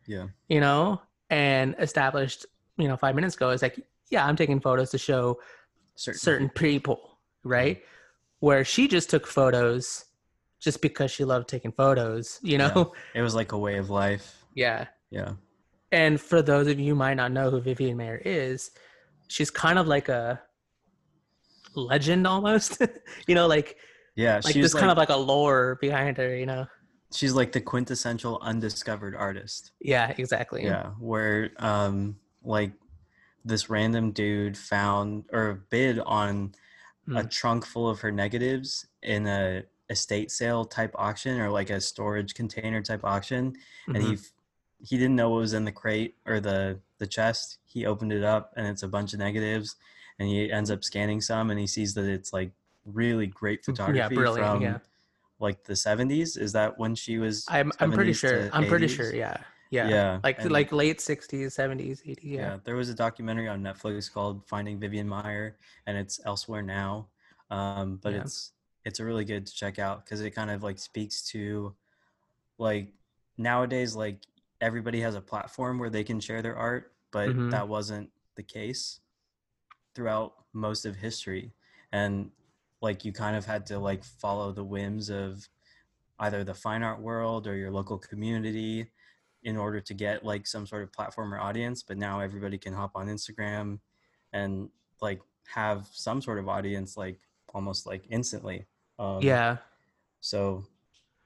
Yeah, 0.06 0.26
You 0.48 0.60
know, 0.60 1.00
and 1.30 1.74
established, 1.78 2.44
you 2.76 2.88
know, 2.88 2.96
five 2.96 3.14
minutes 3.14 3.36
ago 3.36 3.50
is 3.50 3.62
like, 3.62 3.80
yeah, 4.10 4.26
I'm 4.26 4.36
taking 4.36 4.60
photos 4.60 4.90
to 4.90 4.98
show 4.98 5.38
certain. 5.94 6.18
certain 6.18 6.48
people, 6.48 7.18
right? 7.44 7.82
Where 8.40 8.64
she 8.64 8.88
just 8.88 9.10
took 9.10 9.26
photos 9.26 10.06
just 10.60 10.82
because 10.82 11.10
she 11.10 11.24
loved 11.24 11.48
taking 11.48 11.72
photos, 11.72 12.40
you 12.42 12.58
know? 12.58 12.92
It 13.14 13.22
was 13.22 13.34
like 13.34 13.52
a 13.52 13.58
way 13.58 13.76
of 13.78 13.90
life. 13.90 14.44
Yeah. 14.54 14.86
Yeah. 15.10 15.32
And 15.92 16.20
for 16.20 16.42
those 16.42 16.66
of 16.66 16.80
you 16.80 16.90
who 16.90 16.94
might 16.96 17.14
not 17.14 17.32
know 17.32 17.50
who 17.50 17.60
Vivian 17.60 17.96
Maier 17.96 18.20
is, 18.24 18.70
she's 19.28 19.50
kind 19.50 19.78
of 19.78 19.86
like 19.86 20.08
a 20.08 20.40
legend 21.74 22.26
almost. 22.26 22.82
you 23.26 23.34
know, 23.34 23.46
like 23.46 23.76
Yeah, 24.16 24.40
like 24.44 24.52
she's 24.52 24.62
this 24.64 24.74
like, 24.74 24.80
kind 24.80 24.90
of 24.90 24.98
like 24.98 25.10
a 25.10 25.16
lore 25.16 25.78
behind 25.80 26.16
her, 26.18 26.36
you 26.36 26.46
know? 26.46 26.66
She's 27.12 27.34
like 27.34 27.52
the 27.52 27.60
quintessential 27.60 28.38
undiscovered 28.42 29.14
artist. 29.14 29.72
Yeah, 29.80 30.14
exactly. 30.16 30.64
Yeah, 30.64 30.90
where 30.98 31.50
um 31.58 32.18
like 32.42 32.72
this 33.44 33.68
random 33.70 34.12
dude 34.12 34.56
found 34.56 35.24
or 35.32 35.64
bid 35.70 35.98
on 36.00 36.54
a 37.08 37.22
Hmm. 37.22 37.26
trunk 37.28 37.66
full 37.66 37.88
of 37.88 38.00
her 38.00 38.12
negatives 38.12 38.86
in 39.02 39.26
a 39.26 39.64
estate 39.90 40.30
sale 40.30 40.64
type 40.64 40.92
auction 40.94 41.40
or 41.40 41.50
like 41.50 41.68
a 41.70 41.80
storage 41.80 42.34
container 42.34 42.80
type 42.80 43.04
auction 43.04 43.54
and 43.88 43.96
Mhm. 43.96 44.18
he 44.18 44.18
he 44.86 44.96
didn't 44.96 45.16
know 45.16 45.28
what 45.30 45.38
was 45.40 45.52
in 45.52 45.64
the 45.64 45.72
crate 45.72 46.16
or 46.26 46.40
the 46.40 46.78
the 46.98 47.06
chest 47.06 47.58
he 47.64 47.84
opened 47.86 48.12
it 48.12 48.22
up 48.22 48.52
and 48.56 48.66
it's 48.68 48.84
a 48.84 48.88
bunch 48.88 49.12
of 49.12 49.18
negatives 49.18 49.74
and 50.18 50.28
he 50.28 50.50
ends 50.50 50.70
up 50.70 50.82
scanning 50.84 51.20
some 51.20 51.50
and 51.50 51.58
he 51.58 51.66
sees 51.66 51.92
that 51.94 52.04
it's 52.06 52.32
like 52.32 52.52
really 52.86 53.26
great 53.26 53.64
photography 53.64 53.98
Mm, 53.98 54.00
yeah, 54.00 54.08
brilliant. 54.22 54.52
from 54.52 54.62
yeah. 54.62 54.78
Like 55.42 55.64
the 55.64 55.72
70s 55.74 56.38
is 56.38 56.52
that 56.52 56.78
when 56.78 56.94
she 56.94 57.18
was 57.18 57.44
I'm 57.48 57.72
I'm 57.80 57.90
pretty 57.92 58.12
sure. 58.12 58.48
I'm 58.52 58.66
pretty 58.68 58.86
sure, 58.88 59.12
yeah. 59.14 59.36
Yeah. 59.70 59.88
yeah 59.88 60.20
Like 60.22 60.38
and- 60.40 60.52
like 60.52 60.70
late 60.70 60.98
60s, 60.98 61.46
70s, 61.60 61.98
80s, 62.06 62.18
yeah. 62.22 62.40
yeah. 62.40 62.56
there 62.62 62.76
was 62.76 62.88
a 62.90 62.94
documentary 62.94 63.48
on 63.48 63.60
netflix 63.62 64.12
called 64.12 64.46
finding 64.46 64.78
vivian 64.78 65.08
maier 65.08 65.54
and 65.86 65.96
it's 66.02 66.20
elsewhere 66.30 66.62
now 66.62 67.08
um, 67.50 67.98
but 68.02 68.12
Yeah. 68.12 68.20
it's 68.20 68.52
it's 68.84 69.00
a 69.00 69.04
really 69.04 69.24
good 69.24 69.46
to 69.46 69.52
check 69.62 69.78
out 69.78 70.04
because 70.04 70.20
it 70.20 70.30
kind 70.32 70.50
of 70.50 70.62
like 70.62 70.78
speaks 70.78 71.22
to 71.32 71.74
like 72.58 72.92
nowadays 73.38 73.96
like 73.96 74.18
everybody 74.60 75.00
has 75.00 75.14
a 75.16 75.20
platform 75.32 75.78
where 75.80 75.90
they 75.90 76.04
can 76.04 76.20
share 76.20 76.42
their 76.42 76.56
art 76.56 76.92
but 77.10 77.30
Mhm. 77.30 77.50
that 77.50 77.66
wasn't 77.66 78.08
the 78.36 78.42
case 78.42 79.00
throughout 79.94 80.34
most 80.52 80.84
of 80.84 80.96
history 80.96 81.52
and 81.92 82.30
like 82.82 83.04
you 83.04 83.12
kind 83.12 83.36
of 83.36 83.46
had 83.46 83.64
to 83.66 83.78
like 83.78 84.04
follow 84.04 84.52
the 84.52 84.64
whims 84.64 85.08
of 85.08 85.48
either 86.18 86.44
the 86.44 86.52
fine 86.54 86.82
art 86.82 87.00
world 87.00 87.46
or 87.46 87.56
your 87.56 87.70
local 87.70 87.96
community 87.98 88.86
in 89.44 89.56
order 89.56 89.80
to 89.80 89.94
get 89.94 90.24
like 90.24 90.46
some 90.46 90.66
sort 90.66 90.82
of 90.82 90.92
platform 90.92 91.32
or 91.32 91.38
audience 91.40 91.82
but 91.82 91.96
now 91.96 92.20
everybody 92.20 92.58
can 92.58 92.72
hop 92.72 92.90
on 92.94 93.08
instagram 93.08 93.78
and 94.32 94.68
like 95.00 95.20
have 95.46 95.88
some 95.92 96.20
sort 96.20 96.38
of 96.38 96.48
audience 96.48 96.96
like 96.96 97.18
almost 97.54 97.86
like 97.86 98.04
instantly 98.10 98.66
um, 98.98 99.20
Yeah. 99.22 99.56
so 100.20 100.64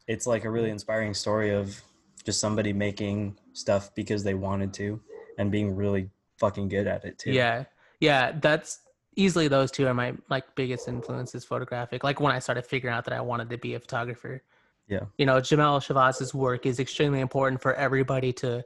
it's 0.07 0.27
like 0.27 0.45
a 0.45 0.51
really 0.51 0.71
inspiring 0.71 1.14
story 1.14 1.51
of 1.53 1.83
just 2.25 2.40
somebody 2.40 2.73
making 2.73 3.37
stuff 3.53 3.95
because 3.95 4.25
they 4.25 4.35
wanted 4.35 4.73
to 4.75 5.01
and 5.38 5.51
being 5.51 5.75
really 5.75 6.11
fucking 6.38 6.69
good 6.69 6.87
at 6.87 7.05
it 7.05 7.19
too. 7.19 7.33
Yeah, 7.33 7.64
yeah, 8.01 8.33
that's 8.40 8.81
easily 9.17 9.49
those 9.49 9.71
two 9.71 9.87
are 9.87 9.95
my 9.95 10.15
like 10.29 10.55
biggest 10.55 10.89
influences 10.89 11.45
photographic. 11.45 12.05
Like 12.05 12.21
when 12.21 12.33
I 12.33 12.39
started 12.39 12.67
figuring 12.67 12.95
out 12.95 13.05
that 13.07 13.15
I 13.15 13.21
wanted 13.21 13.51
to 13.51 13.59
be 13.59 13.75
a 13.75 13.81
photographer. 13.81 14.43
Yeah. 14.89 15.07
You 15.19 15.27
know, 15.27 15.37
Jamel 15.39 15.81
Shabazz's 15.85 16.33
work 16.35 16.67
is 16.67 16.79
extremely 16.79 17.21
important 17.21 17.61
for 17.61 17.75
everybody 17.75 18.33
to 18.35 18.65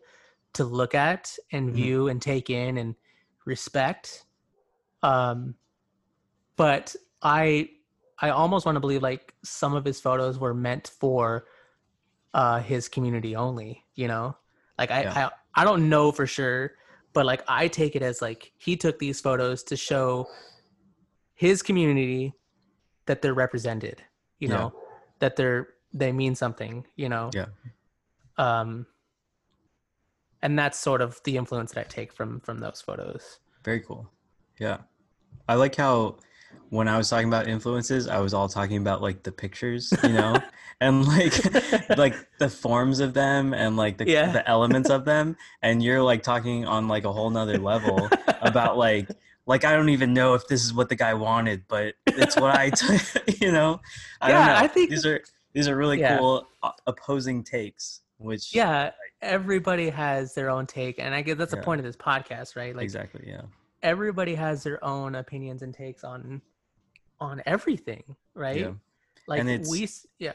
to 0.55 0.65
look 0.65 0.95
at 0.97 1.37
and 1.53 1.71
Mhm. 1.71 1.75
view 1.75 2.09
and 2.09 2.21
take 2.21 2.51
in 2.51 2.77
and 2.77 2.97
respect. 3.47 4.25
Um 5.03 5.55
but 6.57 6.95
I 7.23 7.71
I 8.19 8.31
almost 8.31 8.67
want 8.67 8.77
to 8.77 8.81
believe 8.81 9.03
like 9.03 9.33
some 9.45 9.75
of 9.75 9.85
his 9.85 10.01
photos 10.01 10.39
were 10.39 10.53
meant 10.53 10.89
for 10.89 11.47
uh 12.35 12.61
his 12.61 12.89
community 12.89 13.37
only, 13.37 13.85
you 13.95 14.09
know? 14.09 14.37
Like 14.79 14.91
I 14.91 15.03
Yeah. 15.05 15.29
I, 15.55 15.63
I 15.63 15.65
don't 15.65 15.89
know 15.89 16.13
for 16.13 16.27
sure, 16.27 16.73
but 17.13 17.27
like 17.27 17.43
I 17.49 17.69
take 17.69 17.97
it 17.97 18.03
as 18.03 18.23
like 18.23 18.53
he 18.59 18.77
took 18.77 18.99
these 18.99 19.21
photos 19.21 19.63
to 19.65 19.77
show 19.77 20.29
his 21.35 21.63
community 21.63 22.35
that 23.07 23.23
they're 23.23 23.35
represented, 23.35 24.03
you 24.39 24.49
Yeah. 24.49 24.55
know, 24.57 24.75
that 25.19 25.37
they're 25.37 25.69
they 25.93 26.13
mean 26.13 26.35
something, 26.35 26.87
you 26.97 27.09
know. 27.09 27.31
Yeah. 27.35 27.47
Um 28.37 28.87
and 30.43 30.59
that's 30.59 30.79
sort 30.79 31.03
of 31.03 31.21
the 31.25 31.37
influence 31.37 31.73
that 31.73 31.81
I 31.81 31.85
take 31.89 32.13
from 32.13 32.41
from 32.41 32.59
those 32.59 32.81
photos. 32.81 33.41
Very 33.65 33.81
cool. 33.81 34.11
Yeah. 34.59 34.79
I 35.49 35.55
like 35.55 35.75
how 35.77 36.19
when 36.71 36.87
I 36.89 36.97
was 36.97 37.09
talking 37.11 37.29
about 37.29 37.49
influences, 37.49 38.07
I 38.09 38.19
was 38.21 38.33
all 38.35 38.49
talking 38.49 38.77
about 38.77 39.03
like 39.03 39.23
the 39.25 39.33
pictures, 39.33 39.93
you 40.05 40.11
know, 40.13 40.37
and 40.81 41.05
like 41.07 41.35
like 41.99 42.15
the 42.39 42.49
forms 42.49 43.01
of 43.01 43.13
them 43.15 43.53
and 43.55 43.77
like 43.77 43.99
the 43.99 44.07
Yeah. 44.09 44.31
the 44.33 44.49
elements 44.49 44.89
of 44.91 45.05
them. 45.05 45.37
And 45.63 45.83
you're 45.83 46.03
like 46.03 46.23
talking 46.23 46.67
on 46.67 46.87
like 46.89 47.05
a 47.05 47.13
whole 47.13 47.31
nother 47.31 47.59
level 47.59 48.09
about 48.41 48.77
like 48.87 49.09
like 49.47 49.65
I 49.65 49.73
don't 49.73 49.89
even 49.89 50.15
know 50.15 50.35
if 50.35 50.47
this 50.47 50.65
is 50.65 50.73
what 50.73 50.89
the 50.89 50.95
guy 50.95 51.15
wanted, 51.15 51.65
but 51.67 51.95
it's 52.07 52.37
what 52.37 52.55
I 52.55 52.71
you 53.41 53.51
know. 53.51 53.81
I 54.21 54.29
don't 54.29 54.41
Yeah, 54.41 54.47
know. 54.47 54.55
I 54.57 54.69
think- 54.69 54.91
these 54.91 55.05
are 55.07 55.21
these 55.53 55.67
are 55.67 55.77
really 55.77 55.99
Yeah. 55.99 56.19
cool 56.19 56.47
uh, 56.63 56.71
opposing 56.87 57.43
takes, 57.43 58.03
which 58.19 58.55
yeah, 58.55 58.93
everybody 59.23 59.91
has 59.91 60.35
their 60.35 60.51
own 60.51 60.67
take 60.67 61.01
and 61.01 61.13
I 61.15 61.23
guess 61.23 61.37
that's 61.37 61.51
the 61.51 61.57
point 61.63 61.81
of 61.81 61.85
this 61.85 61.97
podcast, 61.97 62.55
right? 62.55 62.77
Like 62.77 62.85
exactly, 62.85 63.25
yeah. 63.27 63.43
Everybody 63.83 64.35
has 64.35 64.63
their 64.63 64.83
own 64.85 65.15
opinions 65.15 65.63
and 65.63 65.73
takes 65.75 66.05
on 66.05 66.43
on 67.21 67.43
everything, 67.47 68.03
right? 68.35 68.61
Yeah. 68.61 68.73
Like 69.27 69.45
it's- 69.45 69.71
we 69.71 69.89
yeah. 70.19 70.33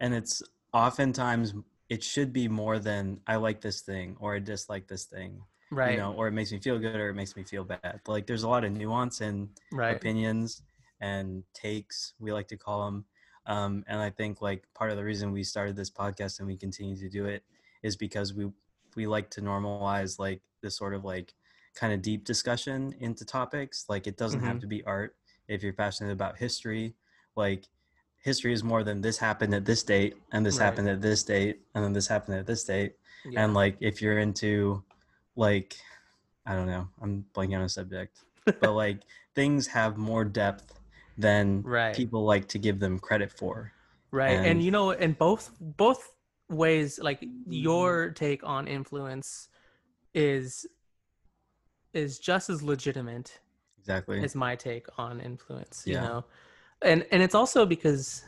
and 0.00 0.14
it's 0.14 0.42
oftentimes 0.72 1.54
it 1.88 2.02
should 2.02 2.32
be 2.32 2.48
more 2.48 2.78
than 2.78 3.20
I 3.26 3.36
like 3.36 3.60
this 3.60 3.82
thing 3.82 4.16
or 4.18 4.34
I 4.34 4.38
dislike 4.38 4.86
this 4.88 5.04
thing, 5.04 5.42
Right. 5.70 5.92
you 5.92 5.98
know, 5.98 6.14
or 6.14 6.26
it 6.28 6.32
makes 6.32 6.50
me 6.50 6.58
feel 6.58 6.78
good 6.78 6.96
or 6.96 7.10
it 7.10 7.14
makes 7.14 7.36
me 7.36 7.42
feel 7.42 7.64
bad. 7.64 8.00
Like 8.06 8.26
there's 8.26 8.44
a 8.44 8.48
lot 8.48 8.64
of 8.64 8.72
nuance 8.72 9.20
and 9.20 9.50
right. 9.72 9.94
opinions 9.94 10.62
and 11.02 11.42
takes, 11.52 12.14
we 12.18 12.32
like 12.32 12.48
to 12.48 12.56
call 12.56 12.86
them. 12.86 13.04
Um, 13.44 13.84
and 13.88 14.00
I 14.00 14.08
think 14.08 14.40
like 14.40 14.64
part 14.74 14.90
of 14.90 14.96
the 14.96 15.04
reason 15.04 15.32
we 15.32 15.44
started 15.44 15.76
this 15.76 15.90
podcast 15.90 16.38
and 16.38 16.48
we 16.48 16.56
continue 16.56 16.96
to 16.96 17.08
do 17.10 17.26
it 17.26 17.42
is 17.82 17.96
because 17.96 18.32
we 18.32 18.50
we 18.96 19.06
like 19.06 19.28
to 19.30 19.40
normalize 19.42 20.18
like 20.18 20.40
this 20.62 20.76
sort 20.76 20.94
of 20.94 21.04
like 21.04 21.34
kind 21.74 21.92
of 21.92 22.02
deep 22.02 22.24
discussion 22.24 22.94
into 23.00 23.24
topics. 23.24 23.86
Like 23.88 24.06
it 24.06 24.16
doesn't 24.16 24.40
have 24.40 24.56
Mhm. 24.58 24.60
to 24.60 24.66
be 24.66 24.84
art. 24.84 25.16
If 25.48 25.62
you're 25.62 25.72
passionate 25.72 26.12
about 26.12 26.36
history, 26.38 26.94
like 27.36 27.64
history 28.18 28.52
is 28.52 28.62
more 28.62 28.84
than 28.84 29.00
this 29.00 29.18
happened 29.18 29.54
at 29.54 29.64
this 29.64 29.82
date 29.82 30.16
and 30.32 30.44
this 30.46 30.58
Right. 30.58 30.64
happened 30.66 30.88
at 30.88 31.00
this 31.00 31.22
date 31.24 31.62
and 31.74 31.82
then 31.84 31.92
this 31.92 32.06
happened 32.06 32.36
at 32.36 32.46
this 32.46 32.64
date. 32.64 32.96
Yeah. 33.24 33.44
And 33.44 33.54
like 33.54 33.76
if 33.80 34.00
you're 34.02 34.18
into 34.18 34.82
like 35.36 35.76
I 36.44 36.54
don't 36.56 36.66
know, 36.66 36.88
I'm 37.00 37.24
blanking 37.34 37.56
on 37.56 37.62
a 37.62 37.68
subject. 37.68 38.18
but 38.44 38.72
like 38.72 39.00
things 39.34 39.66
have 39.68 39.96
more 39.96 40.24
depth 40.24 40.78
than 41.16 41.62
Right. 41.62 41.94
people 41.94 42.24
like 42.24 42.48
to 42.48 42.58
give 42.58 42.80
them 42.80 42.98
credit 42.98 43.30
for. 43.32 43.72
right. 44.10 44.32
And, 44.36 44.46
and- 44.46 44.62
you 44.62 44.70
know, 44.70 44.90
in 44.90 45.12
both 45.14 45.50
both 45.60 46.14
ways, 46.50 46.98
like 46.98 47.24
your 47.48 48.10
take 48.10 48.42
on 48.44 48.68
influence 48.68 49.48
is 50.14 50.66
is 51.92 52.18
just 52.18 52.50
as 52.50 52.62
legitimate 52.62 53.40
Exactly. 53.78 54.22
is 54.22 54.34
my 54.34 54.54
take 54.56 54.86
on 54.98 55.20
influence 55.20 55.84
you 55.86 55.94
Yeah. 55.94 56.02
know 56.02 56.24
and 56.82 57.06
and 57.10 57.22
it's 57.22 57.34
also 57.34 57.66
because 57.66 58.24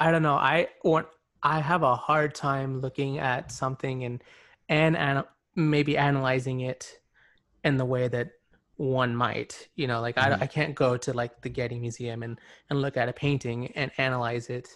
i 0.00 0.10
don't 0.10 0.22
know 0.22 0.34
i 0.34 0.68
want 0.82 1.06
i 1.42 1.60
have 1.60 1.82
a 1.82 1.94
hard 1.94 2.34
time 2.34 2.80
looking 2.80 3.18
at 3.18 3.50
something 3.52 4.04
and 4.04 4.22
and 4.68 4.96
ana- 4.96 5.26
maybe 5.54 5.96
analyzing 5.96 6.60
it 6.60 7.00
in 7.62 7.76
the 7.76 7.84
way 7.84 8.08
that 8.08 8.30
one 8.76 9.14
might 9.14 9.68
you 9.76 9.86
know 9.86 10.00
like 10.00 10.16
Mhm. 10.16 10.38
I, 10.38 10.44
I 10.44 10.46
can't 10.48 10.74
go 10.74 10.96
to 10.96 11.12
like 11.12 11.40
the 11.42 11.48
getty 11.48 11.78
museum 11.78 12.22
and 12.22 12.40
and 12.70 12.82
look 12.82 12.96
at 12.96 13.08
a 13.08 13.12
painting 13.12 13.68
and 13.76 13.90
analyze 13.98 14.50
it 14.50 14.68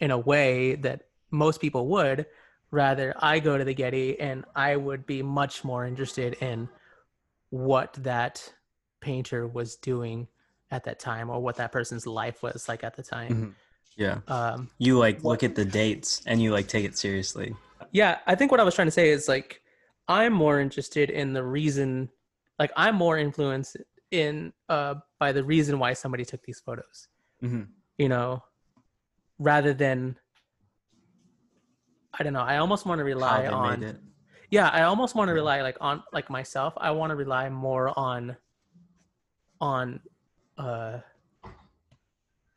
in 0.00 0.10
a 0.10 0.18
way 0.18 0.74
that 0.76 1.02
most 1.30 1.60
people 1.60 1.86
would 1.88 2.26
rather 2.74 3.14
i 3.20 3.38
go 3.38 3.56
to 3.56 3.64
the 3.64 3.72
getty 3.74 4.18
and 4.20 4.44
i 4.56 4.74
would 4.74 5.06
be 5.06 5.22
much 5.22 5.62
more 5.64 5.86
interested 5.86 6.34
in 6.40 6.68
what 7.50 7.94
that 8.02 8.52
painter 9.00 9.46
was 9.46 9.76
doing 9.76 10.26
at 10.72 10.82
that 10.84 10.98
time 10.98 11.30
or 11.30 11.40
what 11.40 11.56
that 11.56 11.70
person's 11.70 12.06
life 12.06 12.42
was 12.42 12.68
like 12.68 12.82
at 12.82 12.96
the 12.96 13.02
time 13.02 13.30
Mhm. 13.32 13.54
Yeah. 13.96 14.18
um 14.26 14.70
You 14.78 14.98
like 14.98 15.20
What- 15.20 15.30
look 15.32 15.42
at 15.44 15.54
the 15.54 15.64
dates 15.64 16.20
and 16.26 16.42
you 16.42 16.50
like 16.50 16.66
take 16.66 16.84
it 16.84 16.98
seriously. 16.98 17.54
yeah 17.92 18.18
i 18.26 18.34
think 18.34 18.50
what 18.50 18.58
i 18.60 18.64
was 18.64 18.74
trying 18.74 18.88
to 18.88 18.98
say 19.00 19.10
is 19.10 19.28
like 19.28 19.60
i'm 20.08 20.32
more 20.32 20.58
interested 20.58 21.10
in 21.10 21.32
the 21.32 21.44
reason 21.44 22.08
like 22.58 22.72
i'm 22.76 22.96
more 22.96 23.16
influenced 23.18 23.76
in 24.10 24.52
uh 24.68 24.94
by 25.20 25.30
the 25.32 25.44
reason 25.44 25.78
why 25.78 25.92
somebody 25.92 26.24
took 26.24 26.42
these 26.42 26.58
photos 26.66 27.06
Mhm. 27.42 27.68
you 27.98 28.08
know 28.08 28.42
rather 29.38 29.72
than 29.74 30.16
i 32.18 32.22
don't 32.22 32.32
know 32.32 32.42
i 32.42 32.58
almost 32.58 32.86
want 32.86 32.98
to 32.98 33.04
rely 33.04 33.46
on 33.46 33.98
yeah 34.50 34.68
i 34.68 34.82
almost 34.82 35.14
want 35.14 35.28
to 35.28 35.32
rely 35.32 35.62
like 35.62 35.76
on 35.80 36.02
like 36.12 36.30
myself 36.30 36.74
i 36.78 36.90
want 36.90 37.10
to 37.10 37.16
rely 37.16 37.48
more 37.48 37.96
on 37.98 38.36
on 39.60 40.00
uh 40.58 40.98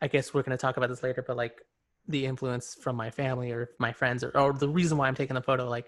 i 0.01 0.07
guess 0.07 0.33
we're 0.33 0.43
going 0.43 0.57
to 0.57 0.61
talk 0.61 0.77
about 0.77 0.89
this 0.89 1.03
later 1.03 1.23
but 1.25 1.37
like 1.37 1.61
the 2.07 2.25
influence 2.25 2.75
from 2.75 2.95
my 2.95 3.09
family 3.09 3.51
or 3.51 3.69
my 3.79 3.91
friends 3.91 4.23
or, 4.23 4.37
or 4.37 4.53
the 4.53 4.69
reason 4.69 4.97
why 4.97 5.07
i'm 5.07 5.15
taking 5.15 5.35
the 5.35 5.41
photo 5.41 5.67
like 5.67 5.87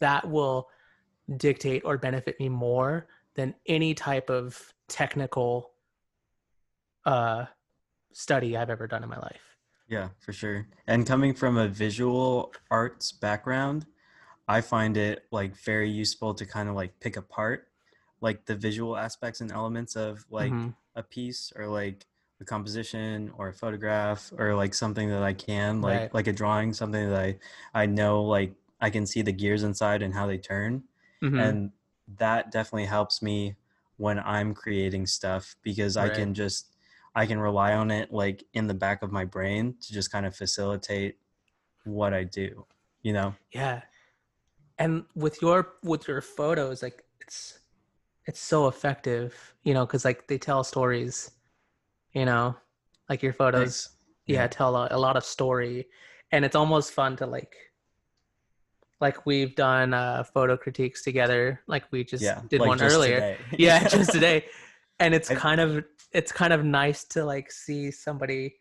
that 0.00 0.28
will 0.28 0.68
dictate 1.36 1.82
or 1.84 1.96
benefit 1.96 2.38
me 2.38 2.48
more 2.48 3.06
than 3.34 3.54
any 3.66 3.94
type 3.94 4.30
of 4.30 4.72
technical 4.88 5.72
uh 7.06 7.44
study 8.12 8.56
i've 8.56 8.70
ever 8.70 8.86
done 8.86 9.02
in 9.02 9.08
my 9.08 9.18
life 9.18 9.53
Yeah, 9.88 10.10
for 10.18 10.32
sure. 10.32 10.66
And 10.86 11.06
coming 11.06 11.34
from 11.34 11.56
a 11.56 11.68
visual 11.68 12.52
arts 12.70 13.12
background, 13.12 13.86
I 14.48 14.60
find 14.60 14.96
it 14.96 15.26
like 15.32 15.56
very 15.56 15.90
useful 15.90 16.34
to 16.34 16.46
kind 16.46 16.68
of 16.68 16.74
like 16.74 17.00
pick 17.00 17.16
apart 17.16 17.68
like 18.20 18.46
the 18.46 18.56
visual 18.56 18.96
aspects 18.96 19.40
and 19.42 19.52
elements 19.52 19.96
of 19.96 20.26
like 20.30 20.56
Mhm. 20.56 20.74
a 20.96 21.02
piece 21.02 21.52
or 21.56 21.66
like 21.68 22.06
a 22.40 22.44
composition 22.44 23.30
or 23.38 23.48
a 23.48 23.54
photograph 23.54 24.32
or 24.38 24.54
like 24.54 24.74
something 24.74 25.10
that 25.10 25.22
I 25.22 25.34
can 25.34 25.80
like 25.82 26.04
Right. 26.04 26.12
like 26.12 26.26
a 26.28 26.32
drawing 26.32 26.72
something 26.74 27.10
that 27.10 27.20
I 27.20 27.38
I 27.74 27.86
know 27.86 28.22
like 28.24 28.54
I 28.80 28.90
can 28.90 29.06
see 29.06 29.22
the 29.22 29.32
gears 29.32 29.62
inside 29.64 30.02
and 30.02 30.14
how 30.14 30.26
they 30.26 30.38
turn 30.38 30.84
Mhm. 31.22 31.34
and 31.36 31.72
that 32.08 32.50
definitely 32.50 32.86
helps 32.86 33.22
me 33.22 33.56
when 33.96 34.18
I'm 34.18 34.54
creating 34.54 35.06
stuff 35.06 35.56
because 35.62 35.96
I 35.96 36.10
can 36.10 36.34
just 36.34 36.73
I 37.14 37.26
can 37.26 37.38
rely 37.38 37.74
on 37.74 37.90
it 37.90 38.12
like 38.12 38.44
in 38.54 38.66
the 38.66 38.74
back 38.74 39.02
of 39.02 39.12
my 39.12 39.24
brain 39.24 39.76
to 39.80 39.92
just 39.92 40.10
kind 40.10 40.26
of 40.26 40.34
facilitate 40.34 41.18
what 41.84 42.12
I 42.14 42.24
do, 42.24 42.66
you 43.02 43.12
know? 43.12 43.34
yeah 43.52 43.82
and 44.78 45.04
with 45.14 45.40
your 45.40 45.74
with 45.84 46.08
your 46.08 46.20
photos 46.20 46.82
like 46.82 47.04
it's 47.20 47.60
it's 48.26 48.40
so 48.40 48.66
effective 48.66 49.54
you 49.62 49.72
know 49.74 49.86
because 49.86 50.04
like 50.04 50.26
they 50.26 50.38
tell 50.38 50.64
stories 50.64 51.30
you 52.12 52.24
know 52.24 52.56
like 53.08 53.22
your 53.22 53.32
photos 53.32 53.90
yeah, 54.26 54.40
Yeah. 54.42 54.46
tell 54.48 54.74
a, 54.74 54.88
a 54.90 54.98
lot 54.98 55.16
of 55.16 55.24
story 55.24 55.86
and 56.32 56.44
it's 56.44 56.56
almost 56.56 56.92
fun 56.92 57.14
to 57.16 57.26
like 57.26 57.54
like 59.00 59.26
we've 59.26 59.54
done 59.54 59.92
uh 59.94 60.24
photo 60.24 60.56
critiques 60.56 61.02
together 61.02 61.60
like 61.66 61.84
we 61.92 62.02
just 62.02 62.22
Yeah. 62.22 62.40
did 62.48 62.60
like 62.60 62.68
one 62.68 62.78
just 62.78 62.94
earlier 62.94 63.20
today. 63.20 63.56
yeah 63.58 63.86
just 63.88 64.10
today 64.12 64.46
and 64.98 65.14
it's 65.14 65.30
I- 65.30 65.34
kind 65.34 65.60
of 65.60 65.84
it's 66.12 66.32
kind 66.32 66.52
of 66.52 66.64
nice 66.64 67.04
to 67.06 67.24
like 67.24 67.50
see 67.50 67.90
somebody 67.90 68.56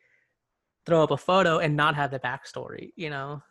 throw 0.86 1.04
up 1.04 1.12
a 1.12 1.18
photo 1.18 1.60
and 1.60 1.76
not 1.76 1.96
have 1.96 2.12
the 2.12 2.20
backstory 2.20 2.92
you 2.96 3.10
know 3.10 3.42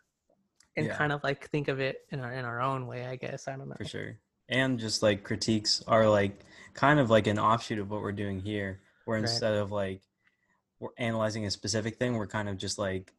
and 0.76 0.86
Yeah. 0.86 0.96
kind 0.96 1.12
of 1.12 1.22
like 1.22 1.48
think 1.50 1.68
of 1.68 1.80
it 1.80 1.98
in 2.10 2.20
our 2.20 2.32
in 2.32 2.44
our 2.44 2.60
own 2.60 2.86
way 2.86 3.06
i 3.06 3.16
guess 3.16 3.46
i 3.48 3.56
don't 3.56 3.68
know 3.68 3.76
for 3.78 3.84
sure. 3.84 4.18
And 4.48 4.78
just 4.78 5.02
like 5.02 5.22
critiques 5.24 5.82
are 5.86 6.06
like 6.08 6.40
kind 6.74 6.98
of 7.00 7.08
like 7.08 7.26
an 7.26 7.38
offshoot 7.38 7.78
of 7.78 7.90
what 7.90 8.02
we're 8.02 8.12
doing 8.12 8.40
here, 8.40 8.80
where 9.06 9.18
Right. 9.18 9.22
instead 9.28 9.54
of 9.54 9.70
like 9.72 10.02
we're 10.78 10.90
analyzing 10.98 11.46
a 11.46 11.50
specific 11.50 11.96
thing. 11.96 12.14
We're 12.16 12.26
kind 12.26 12.48
of 12.50 12.58
just 12.58 12.76
like 12.76 13.14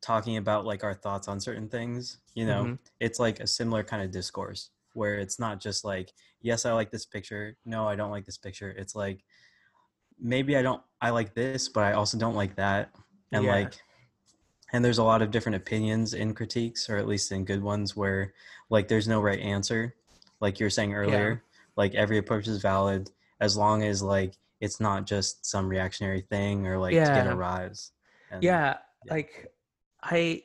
talking 0.00 0.36
about 0.38 0.64
like 0.64 0.84
our 0.84 0.94
thoughts 0.94 1.28
on 1.28 1.40
certain 1.40 1.68
things. 1.68 2.18
You 2.34 2.46
know, 2.46 2.64
Mhm. 2.64 2.78
it's 3.00 3.18
like 3.18 3.40
a 3.40 3.46
similar 3.46 3.82
kind 3.82 4.02
of 4.02 4.10
discourse 4.10 4.70
where 4.96 5.16
it's 5.16 5.38
not 5.38 5.60
just 5.60 5.84
like, 5.84 6.12
yes, 6.40 6.64
I 6.64 6.72
like 6.72 6.90
this 6.90 7.04
picture. 7.04 7.56
No, 7.64 7.86
I 7.86 7.94
don't 7.94 8.10
like 8.10 8.24
this 8.24 8.38
picture. 8.38 8.70
It's 8.70 8.94
like 8.94 9.22
maybe 10.18 10.56
I 10.56 10.62
don't 10.62 10.82
I 11.00 11.10
like 11.10 11.34
this, 11.34 11.68
but 11.68 11.84
I 11.84 11.92
also 11.92 12.18
don't 12.18 12.34
like 12.34 12.56
that. 12.56 12.90
And 13.32 13.44
Yeah. 13.44 13.52
like 13.52 13.74
and 14.72 14.84
there's 14.84 14.98
a 14.98 15.04
lot 15.04 15.22
of 15.22 15.30
different 15.30 15.56
opinions 15.56 16.14
in 16.14 16.34
critiques 16.34 16.90
or 16.90 16.96
at 16.96 17.06
least 17.06 17.30
in 17.30 17.44
good 17.44 17.62
ones 17.62 17.94
where 17.94 18.32
like 18.70 18.88
there's 18.88 19.06
no 19.06 19.20
right 19.20 19.38
answer. 19.38 19.94
Like 20.40 20.58
you 20.58 20.66
were 20.66 20.70
saying 20.70 20.94
earlier, 20.94 21.42
like 21.76 21.94
every 21.94 22.18
approach 22.18 22.48
is 22.48 22.60
valid 22.60 23.10
as 23.40 23.56
long 23.56 23.84
as 23.84 24.02
like 24.02 24.34
it's 24.60 24.80
not 24.80 25.06
just 25.06 25.44
some 25.44 25.68
reactionary 25.68 26.22
thing 26.22 26.66
or 26.66 26.78
like 26.78 26.94
to 26.94 27.12
get 27.14 27.26
a 27.26 27.36
rise. 27.36 27.92
And, 28.30 28.42
yeah, 28.42 28.78
yeah. 29.04 29.12
like 29.12 29.52
i 30.02 30.42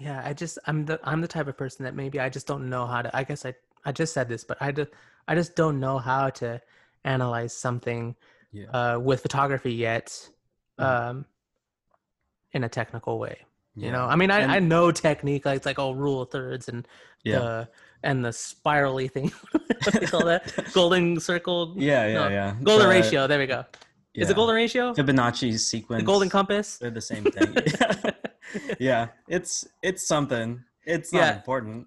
yeah 0.00 0.22
i 0.24 0.32
just 0.32 0.58
i'm 0.66 0.84
the 0.86 0.98
i'm 1.04 1.20
the 1.20 1.28
type 1.28 1.46
of 1.48 1.56
person 1.56 1.84
that 1.84 1.94
maybe 1.94 2.18
i 2.18 2.28
just 2.28 2.46
don't 2.46 2.68
know 2.68 2.86
how 2.86 3.02
to 3.02 3.14
i 3.16 3.22
guess 3.22 3.44
i 3.44 3.52
i 3.84 3.92
just 3.92 4.12
said 4.14 4.28
this 4.28 4.42
but 4.44 4.56
i 4.60 4.72
just 4.72 4.90
i 5.28 5.34
just 5.34 5.54
don't 5.54 5.78
know 5.78 5.98
how 5.98 6.30
to 6.30 6.60
analyze 7.04 7.52
something 7.52 8.14
Yeah. 8.52 8.66
uh 8.70 8.98
with 8.98 9.20
photography 9.22 9.74
yet 9.74 10.28
Mhm. 10.80 10.84
um 10.84 11.24
in 12.52 12.64
a 12.64 12.68
technical 12.68 13.18
way 13.18 13.38
you 13.74 13.90
know 13.90 14.04
i 14.04 14.16
mean 14.16 14.30
i, 14.30 14.40
And- 14.40 14.52
I 14.52 14.58
know 14.60 14.90
technique 14.92 15.44
like 15.46 15.56
it's 15.56 15.66
like 15.66 15.78
oh 15.78 15.92
rule 15.92 16.22
of 16.22 16.30
thirds 16.30 16.68
and 16.68 16.86
yeah. 17.24 17.38
the 17.38 17.68
and 18.02 18.24
the 18.24 18.32
spirally 18.32 19.08
thing 19.08 19.30
what 19.52 19.92
do 19.92 19.98
they 20.00 20.06
call 20.06 20.24
that 20.32 20.52
golden 20.74 21.20
circle 21.20 21.74
yeah, 21.76 22.06
yeah, 22.06 22.14
no, 22.14 22.28
yeah. 22.28 22.54
golden 22.62 22.88
ratio 22.88 23.26
there 23.26 23.38
we 23.38 23.46
go 23.46 23.64
is 24.14 24.28
it 24.28 24.34
golden 24.36 24.54
ratio 24.56 24.92
Fibonacci 24.94 25.58
sequence. 25.58 26.00
the 26.02 26.06
golden 26.06 26.28
compass 26.28 26.78
They're 26.78 26.90
the 26.90 27.00
same 27.00 27.24
thing. 27.24 27.54
yeah, 28.78 29.08
it's 29.28 29.66
it's 29.82 30.06
something. 30.06 30.62
It's 30.84 31.12
not 31.12 31.28
Yeah. 31.28 31.36
important. 31.36 31.86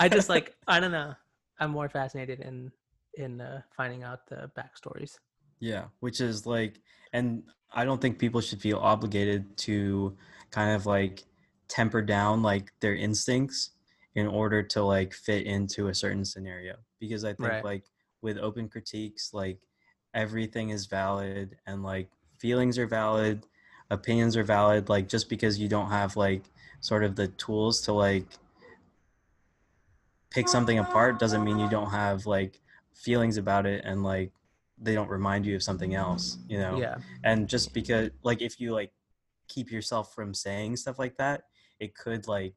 I 0.00 0.08
just 0.08 0.28
like 0.28 0.54
I 0.66 0.80
don't 0.80 0.92
know. 0.92 1.14
I'm 1.60 1.70
more 1.70 1.88
fascinated 1.88 2.40
in 2.40 2.72
in 3.14 3.40
uh, 3.40 3.62
finding 3.76 4.02
out 4.02 4.26
the 4.28 4.50
backstories. 4.56 5.18
Yeah, 5.60 5.84
which 6.00 6.20
is 6.20 6.46
like, 6.46 6.80
and 7.12 7.44
I 7.72 7.84
don't 7.84 8.00
think 8.00 8.18
people 8.18 8.40
should 8.40 8.60
feel 8.60 8.78
obligated 8.78 9.56
to 9.58 10.16
kind 10.50 10.74
of 10.74 10.86
like 10.86 11.24
temper 11.68 12.02
down 12.02 12.42
like 12.42 12.72
their 12.80 12.94
instincts 12.94 13.70
in 14.14 14.26
order 14.26 14.62
to 14.62 14.82
like 14.82 15.14
fit 15.14 15.46
into 15.46 15.88
a 15.88 15.94
certain 15.94 16.24
scenario. 16.24 16.76
Because 16.98 17.24
I 17.24 17.34
think 17.34 17.44
Right. 17.44 17.64
like 17.64 17.84
with 18.22 18.38
open 18.38 18.68
critiques, 18.68 19.32
like 19.32 19.58
everything 20.14 20.70
is 20.70 20.86
valid 20.86 21.56
and 21.66 21.82
like 21.82 22.10
feelings 22.38 22.76
are 22.78 22.86
valid, 22.86 23.46
opinions 23.92 24.36
are 24.36 24.44
valid. 24.44 24.88
Like 24.88 25.08
just 25.08 25.28
because 25.28 25.58
you 25.58 25.68
don't 25.68 25.90
have 25.90 26.16
like 26.16 26.44
sort 26.80 27.04
of 27.04 27.14
the 27.14 27.28
tools 27.28 27.82
to 27.82 27.92
like 27.92 28.26
pick 30.30 30.48
something 30.48 30.78
apart 30.78 31.18
doesn't 31.18 31.44
mean 31.44 31.58
you 31.58 31.68
don't 31.68 31.90
have 31.90 32.26
like 32.26 32.60
feelings 32.94 33.36
about 33.36 33.66
it 33.66 33.84
and 33.84 34.02
like 34.02 34.32
they 34.78 34.94
don't 34.94 35.10
remind 35.10 35.44
you 35.44 35.54
of 35.54 35.62
something 35.62 35.94
else 35.94 36.38
you 36.48 36.58
know 36.58 36.78
Yeah, 36.78 36.96
and 37.22 37.48
just 37.48 37.74
because 37.74 38.10
like 38.22 38.40
if 38.40 38.58
you 38.58 38.72
like 38.72 38.92
keep 39.48 39.70
yourself 39.70 40.14
from 40.14 40.32
saying 40.32 40.76
stuff 40.76 40.98
like 40.98 41.16
that 41.18 41.42
it 41.78 41.94
could 41.94 42.26
like 42.26 42.54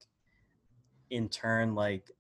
in 1.10 1.28
turn 1.30 1.76
like 1.76 2.12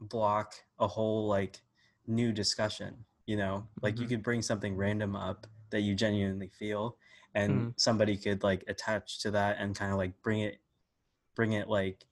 block 0.00 0.54
a 0.78 0.88
whole 0.88 1.28
like 1.28 1.60
new 2.06 2.32
discussion 2.32 3.04
you 3.26 3.36
know 3.36 3.68
like 3.82 3.98
you 4.00 4.06
Mhm. 4.06 4.08
could 4.08 4.22
bring 4.22 4.42
something 4.42 4.74
random 4.74 5.14
up 5.14 5.46
that 5.70 5.82
you 5.82 5.94
genuinely 5.94 6.48
feel 6.48 6.96
and 7.34 7.50
Mhm. 7.70 7.72
somebody 7.80 8.16
could 8.16 8.42
like 8.42 8.64
attach 8.68 9.20
to 9.20 9.30
that 9.30 9.56
and 9.58 9.74
kind 9.74 9.92
of 9.92 9.98
like 9.98 10.20
bring 10.22 10.40
it 10.40 10.60
bring 11.34 11.52
it 11.52 11.68
like 11.68 12.06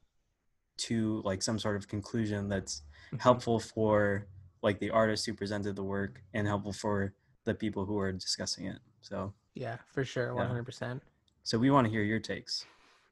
to 0.79 1.21
like 1.25 1.43
some 1.43 1.59
sort 1.59 1.77
of 1.77 1.89
conclusion 1.89 2.49
that's 2.49 2.83
Mhm. 3.13 3.21
helpful 3.21 3.61
for 3.61 4.27
like 4.63 4.79
the 4.79 4.91
artist 4.91 5.27
who 5.27 5.35
presented 5.35 5.77
the 5.77 5.83
work 5.85 6.23
and 6.33 6.47
helpful 6.47 6.73
for 6.73 7.15
the 7.45 7.55
people 7.55 7.85
who 7.85 7.99
are 7.99 8.13
discussing 8.13 8.67
it 8.67 8.79
so 9.03 9.33
yeah, 9.55 9.79
for 9.93 10.05
sure, 10.05 10.35
one 10.35 10.47
hundred 10.47 10.65
percent. 10.65 11.03
so 11.43 11.59
we 11.59 11.71
want 11.71 11.85
to 11.87 11.91
hear 11.91 12.03
your 12.03 12.21
takes 12.21 12.65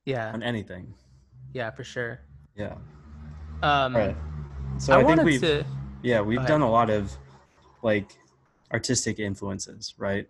Yeah, 0.05 0.33
on 0.33 0.43
anything 0.43 0.95
yeah, 1.53 1.71
for 1.71 1.85
sure. 1.85 2.21
yeah 2.55 2.77
Um, 3.63 3.95
right 3.97 4.17
so 4.79 4.95
I, 4.95 5.01
i, 5.01 5.05
think 5.05 5.25
we've 5.25 5.41
to. 5.41 5.65
yeah 6.03 6.21
we've 6.21 6.47
done 6.47 6.63
a 6.63 6.71
lot 6.71 6.91
of 6.91 7.17
like 7.83 8.17
artistic 8.73 9.19
influences 9.19 9.95
right 9.99 10.29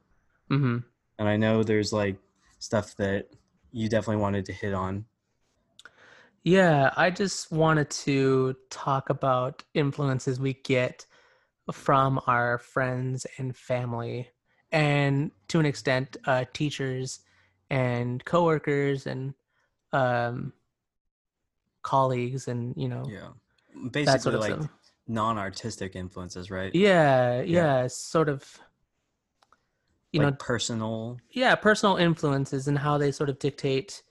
hmm 0.49 0.79
and 1.19 1.29
i 1.29 1.37
know 1.37 1.63
there's 1.63 1.93
like 1.93 2.17
stuff 2.59 2.97
that 2.97 3.29
you 3.73 3.89
definitely 3.89 4.21
wanted 4.21 4.45
to 4.45 4.53
hit 4.53 4.75
on 4.75 5.05
Yeah, 6.45 6.93
I 6.97 7.11
just 7.11 7.51
wanted 7.53 7.91
to 7.91 8.57
talk 8.71 9.11
about 9.11 9.63
influences 9.75 10.41
we 10.41 10.55
get 10.55 11.05
from 11.73 12.21
our 12.27 12.59
friends 12.59 13.27
and 13.39 13.55
family, 13.55 14.31
and 14.73 15.31
to 15.49 15.61
an 15.61 15.67
extent, 15.67 16.17
uh, 16.27 16.45
teachers 16.55 17.21
and 17.71 18.25
coworkers 18.25 19.07
and 19.07 19.35
um, 19.93 20.53
colleagues, 21.83 22.49
and 22.49 22.75
you 22.77 22.89
know 22.89 23.05
yeah 23.11 23.29
basically 23.93 24.21
sort 24.21 24.35
of 24.35 24.41
like 24.41 24.71
non-artistic 25.07 25.97
influences 25.97 26.51
right 26.51 26.75
Yeah, 26.75 27.41
Yeah. 27.43 27.83
yeah, 27.83 27.87
sort 27.89 28.29
of. 28.29 28.59
You 30.13 30.21
like 30.21 30.31
know, 30.33 30.37
personal 30.39 31.19
yeah, 31.31 31.55
personal 31.55 31.97
influences 31.97 32.69
and 32.69 32.79
how 32.79 32.99
they 32.99 33.13
sort 33.13 33.29
of 33.31 33.39
dictate 33.39 34.03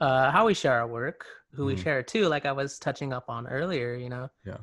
uh, 0.00 0.30
how 0.30 0.46
we 0.46 0.54
share 0.54 0.72
our 0.80 0.86
work, 0.86 1.26
who 1.52 1.66
we 1.66 1.74
Mhm. 1.74 1.82
share 1.82 1.98
it 2.00 2.08
to. 2.08 2.28
Like 2.28 2.44
I 2.46 2.52
was 2.52 2.78
touching 2.78 3.12
up 3.12 3.28
on 3.28 3.46
earlier, 3.46 3.94
you 3.94 4.08
know. 4.08 4.30
Yeah. 4.44 4.58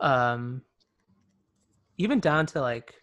Um, 0.00 0.62
even 1.98 2.20
down 2.20 2.46
to 2.46 2.60
like, 2.60 2.94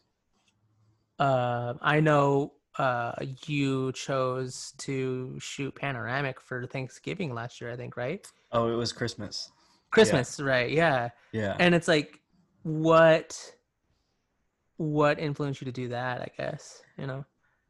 uh, 1.20 1.74
I 1.82 2.00
know 2.00 2.54
uh, 2.78 3.14
you 3.46 3.92
chose 3.94 4.74
to 4.80 5.38
shoot 5.40 5.76
panoramic 5.76 6.40
for 6.40 6.66
Thanksgiving 6.66 7.34
last 7.34 7.60
year. 7.62 7.72
I 7.72 7.76
think, 7.76 7.98
right? 7.98 8.26
oh 8.52 8.72
it 8.72 8.76
was 8.76 8.92
christmas 8.92 9.52
Christmas, 9.92 10.40
right? 10.40 10.70
Yeah. 10.70 11.10
yeah 11.32 11.56
And 11.60 11.74
it's 11.74 11.88
like, 11.88 12.20
what, 12.64 13.36
what 14.80 15.20
influenced 15.20 15.60
you 15.62 15.66
to 15.66 15.72
do 15.72 15.90
that? 15.90 16.22
I 16.22 16.30
guess 16.38 16.82
you 16.98 17.06
know. 17.06 17.26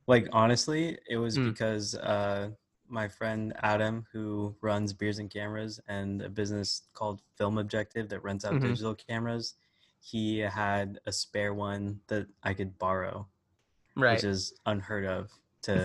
like 0.07 0.27
honestly 0.31 0.97
it 1.09 1.17
was 1.17 1.37
Mm. 1.37 1.45
because 1.49 1.95
uh 1.95 2.49
my 2.87 3.07
friend 3.07 3.53
adam 3.61 4.05
who 4.11 4.55
runs 4.61 4.93
beers 4.93 5.19
and 5.19 5.29
cameras 5.29 5.79
and 5.87 6.21
a 6.21 6.29
business 6.29 6.83
called 6.93 7.21
film 7.37 7.57
objective 7.57 8.09
that 8.09 8.23
rents 8.23 8.45
out 8.45 8.53
Mhm. 8.53 8.61
digital 8.69 8.95
cameras 8.95 9.55
he 9.99 10.39
had 10.39 10.99
a 11.05 11.11
spare 11.11 11.53
one 11.53 11.99
that 12.07 12.25
i 12.43 12.53
could 12.53 12.77
borrow 12.79 13.27
Right. 13.95 14.13
which 14.15 14.23
is 14.23 14.53
unheard 14.65 15.05
of 15.05 15.29
to 15.63 15.75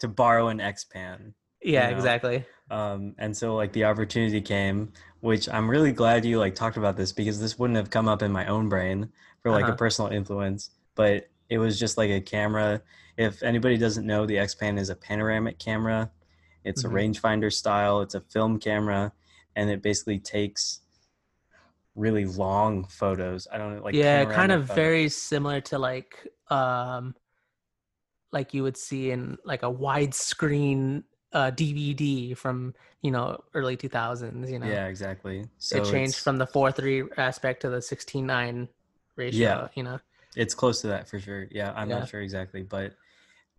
to 0.00 0.08
borrow 0.08 0.48
an 0.48 0.60
X 0.60 0.84
pan. 0.84 1.34
yeah. 1.62 1.88
know? 1.90 1.96
Exactly. 1.96 2.44
Um 2.70 3.14
and 3.18 3.36
so 3.36 3.54
like 3.54 3.72
the 3.72 3.84
opportunity 3.84 4.40
came 4.40 4.92
which 5.20 5.48
i'm 5.50 5.68
really 5.70 5.92
glad 5.92 6.24
you 6.24 6.38
like 6.38 6.54
talked 6.54 6.76
about 6.76 6.96
this 6.96 7.12
because 7.12 7.40
this 7.40 7.58
wouldn't 7.58 7.76
have 7.76 7.90
come 7.90 8.08
up 8.08 8.22
in 8.22 8.32
my 8.32 8.46
own 8.46 8.68
brain 8.68 9.08
for 9.42 9.50
like 9.50 9.64
Uh-huh. 9.64 9.74
a 9.74 9.76
personal 9.76 10.10
influence 10.10 10.70
but 10.94 11.28
it 11.50 11.58
was 11.58 11.78
just 11.78 11.98
like 11.98 12.10
a 12.10 12.20
camera 12.20 12.80
if 13.16 13.42
anybody 13.42 13.76
doesn't 13.76 14.06
know 14.06 14.24
the 14.26 14.36
xpan 14.36 14.78
is 14.78 14.88
a 14.88 14.96
panoramic 14.96 15.58
camera 15.58 16.10
it's 16.64 16.82
Mhm. 16.82 16.86
a 16.86 16.88
rangefinder 16.88 17.52
style 17.52 18.00
it's 18.00 18.14
a 18.14 18.20
film 18.20 18.58
camera 18.58 19.12
and 19.56 19.68
it 19.70 19.82
basically 19.82 20.18
takes 20.18 20.80
really 21.94 22.24
long 22.24 22.84
photos 22.86 23.46
i 23.52 23.58
don't 23.58 23.76
know 23.76 23.82
like 23.82 23.94
yeah, 23.94 24.24
kind 24.24 24.50
of 24.52 24.64
photos. 24.64 24.76
very 24.76 25.08
similar 25.08 25.60
to 25.62 25.78
like 25.78 26.26
um 26.48 27.14
like 28.32 28.52
you 28.52 28.62
would 28.64 28.76
see 28.76 29.10
in 29.10 29.38
like 29.44 29.62
a 29.62 29.70
widescreen 29.72 31.04
uh 31.34 31.50
DVD 31.50 32.34
from, 32.34 32.74
you 33.02 33.10
know, 33.10 33.42
early 33.54 33.76
2000s, 33.76 34.50
you 34.50 34.58
know. 34.58 34.66
yeah 34.66 34.86
exactly 34.86 35.44
so 35.58 35.76
it 35.78 35.84
changed 35.84 36.16
from 36.16 36.38
the 36.38 36.46
four 36.46 36.72
three 36.72 37.04
aspect 37.16 37.60
to 37.62 37.68
the 37.70 37.82
16:9 37.82 38.68
ratio, 39.16 39.38
Yeah. 39.40 39.68
you 39.74 39.82
know. 39.82 39.98
It's 40.36 40.54
close 40.54 40.80
to 40.80 40.88
that 40.88 41.08
for 41.08 41.20
sure. 41.20 41.46
Yeah, 41.50 41.72
I'm 41.76 41.88
Yeah. 41.88 42.00
not 42.00 42.08
sure 42.08 42.20
exactly, 42.22 42.62
but 42.62 42.94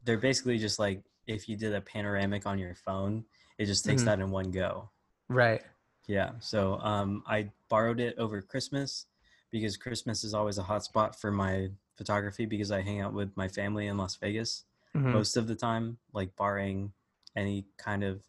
they're 0.04 0.18
basically 0.18 0.58
just 0.58 0.80
like 0.80 1.02
if 1.28 1.48
you 1.50 1.56
did 1.58 1.74
a 1.74 1.82
panoramic 1.82 2.46
on 2.46 2.60
your 2.60 2.76
phone, 2.76 3.26
it 3.58 3.66
just 3.66 3.86
takes 3.86 4.02
Mhm. 4.02 4.06
that 4.06 4.20
in 4.20 4.30
one 4.32 4.52
go. 4.52 4.90
Right. 5.30 5.64
Yeah. 6.08 6.32
So 6.40 6.80
um, 6.82 7.24
I 7.28 7.50
borrowed 7.70 8.00
it 8.00 8.16
over 8.18 8.42
Christmas 8.42 9.06
because 9.52 9.78
Christmas 9.78 10.24
is 10.24 10.34
always 10.34 10.58
a 10.58 10.64
hot 10.64 10.84
spot 10.84 11.20
for 11.20 11.32
my 11.32 11.70
photography 11.96 12.46
because 12.46 12.72
I 12.72 12.82
hang 12.82 13.02
out 13.02 13.14
with 13.14 13.36
my 13.36 13.48
family 13.48 13.88
in 13.88 13.98
Las 13.98 14.16
Vegas 14.18 14.66
Mhm. 14.96 15.14
most 15.14 15.38
of 15.38 15.48
the 15.48 15.56
time, 15.56 15.98
like 16.14 16.36
barring 16.36 16.92
any 17.36 17.66
kind 17.78 18.04
of 18.04 18.22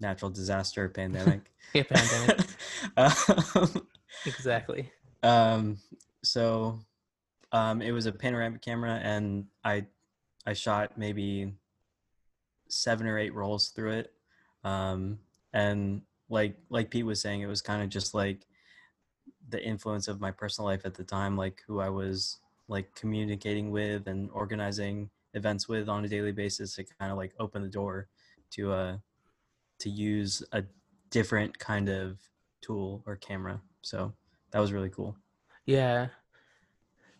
natural 0.00 0.30
disaster 0.30 0.84
or 0.84 0.88
pandemic. 0.88 1.52
Yeah, 1.74 1.82
pandemic. 1.82 2.46
um, 2.96 3.86
exactly. 4.24 4.88
um, 5.24 5.78
so 6.22 6.78
um, 7.50 7.82
it 7.82 7.90
was 7.90 8.06
a 8.06 8.12
panoramic 8.12 8.62
camera, 8.62 9.00
and 9.02 9.46
I 9.64 9.86
I 10.46 10.52
shot 10.52 10.96
maybe 10.96 11.54
seven 12.68 13.08
or 13.08 13.18
eight 13.18 13.34
rolls 13.34 13.70
through 13.70 13.92
it. 13.92 14.12
Um, 14.62 15.18
and 15.52 16.02
like 16.28 16.56
like 16.70 16.90
Pete 16.90 17.04
was 17.04 17.20
saying, 17.20 17.40
it 17.40 17.46
was 17.46 17.62
kind 17.62 17.82
of 17.82 17.88
just 17.88 18.14
like 18.14 18.46
the 19.48 19.62
influence 19.62 20.06
of 20.06 20.20
my 20.20 20.30
personal 20.30 20.68
life 20.68 20.82
at 20.84 20.94
the 20.94 21.04
time, 21.04 21.36
like 21.36 21.62
who 21.66 21.80
I 21.80 21.88
was 21.88 22.38
like 22.68 22.94
communicating 22.94 23.70
with 23.70 24.06
and 24.06 24.30
organizing 24.32 25.10
events 25.36 25.68
with 25.68 25.88
on 25.88 26.04
a 26.04 26.08
daily 26.08 26.32
basis 26.32 26.74
to 26.74 26.84
kind 26.98 27.12
of 27.12 27.18
like 27.18 27.32
open 27.38 27.62
the 27.62 27.68
door 27.68 28.08
to 28.50 28.72
uh 28.72 28.96
to 29.78 29.90
use 29.90 30.42
a 30.52 30.64
different 31.10 31.58
kind 31.58 31.88
of 31.88 32.18
tool 32.60 33.02
or 33.06 33.16
camera. 33.16 33.60
So 33.82 34.12
that 34.50 34.58
was 34.58 34.72
really 34.72 34.90
cool. 34.90 35.16
Yeah. 35.66 36.08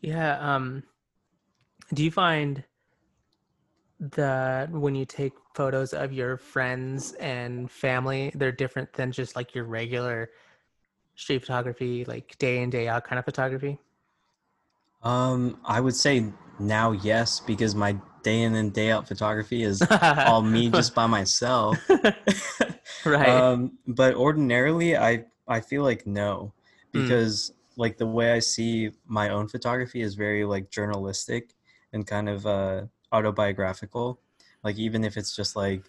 Yeah. 0.01 0.39
Um, 0.39 0.83
do 1.95 2.03
you 2.03 2.11
find 2.11 2.65
that 4.01 4.71
when 4.71 4.95
you 4.95 5.05
take 5.05 5.33
photos 5.55 5.93
of 5.93 6.13
your 6.13 6.37
friends 6.37 7.13
and 7.15 7.71
family, 7.71 8.33
they're 8.35 8.53
different 8.53 8.93
than 8.93 9.13
just 9.13 9.37
like 9.37 9.55
your 9.55 9.65
regular 9.65 10.31
street 11.15 11.41
photography, 11.41 12.05
like 12.05 12.37
day 12.39 12.63
in, 12.63 12.71
day 12.71 12.89
out 12.89 13.05
kind 13.05 13.19
of 13.19 13.25
photography? 13.25 13.79
Um, 15.07 15.59
I 15.65 15.81
would 15.81 15.95
say 15.95 16.25
now 16.59 16.91
yes, 16.91 17.39
because 17.39 17.75
my 17.77 17.97
day 18.25 18.43
in 18.43 18.57
and 18.57 18.73
day 18.73 18.91
out 18.91 19.07
photography 19.07 19.63
is 19.63 19.81
all 20.27 20.43
me 20.43 20.69
just 20.69 20.95
by 20.97 21.07
myself. 21.07 21.79
right. 23.05 23.29
Um, 23.29 23.79
but 23.87 24.15
ordinarily, 24.15 24.97
I 24.97 25.25
I 25.47 25.61
feel 25.61 25.83
like 25.83 26.07
no, 26.07 26.53
Mm. 26.89 27.03
because 27.03 27.53
like 27.77 27.99
the 27.99 28.07
way 28.07 28.33
I 28.33 28.41
see 28.41 28.91
my 29.07 29.29
own 29.29 29.49
photography 29.49 30.01
is 30.01 30.15
very 30.15 30.45
like 30.45 30.71
journalistic 30.71 31.55
and 31.93 32.07
kind 32.07 32.29
of 32.29 32.47
uh, 32.47 32.87
autobiographical. 33.13 34.19
Like 34.65 34.77
even 34.79 35.05
if 35.05 35.17
it's 35.17 35.37
just 35.37 35.55
like 35.55 35.85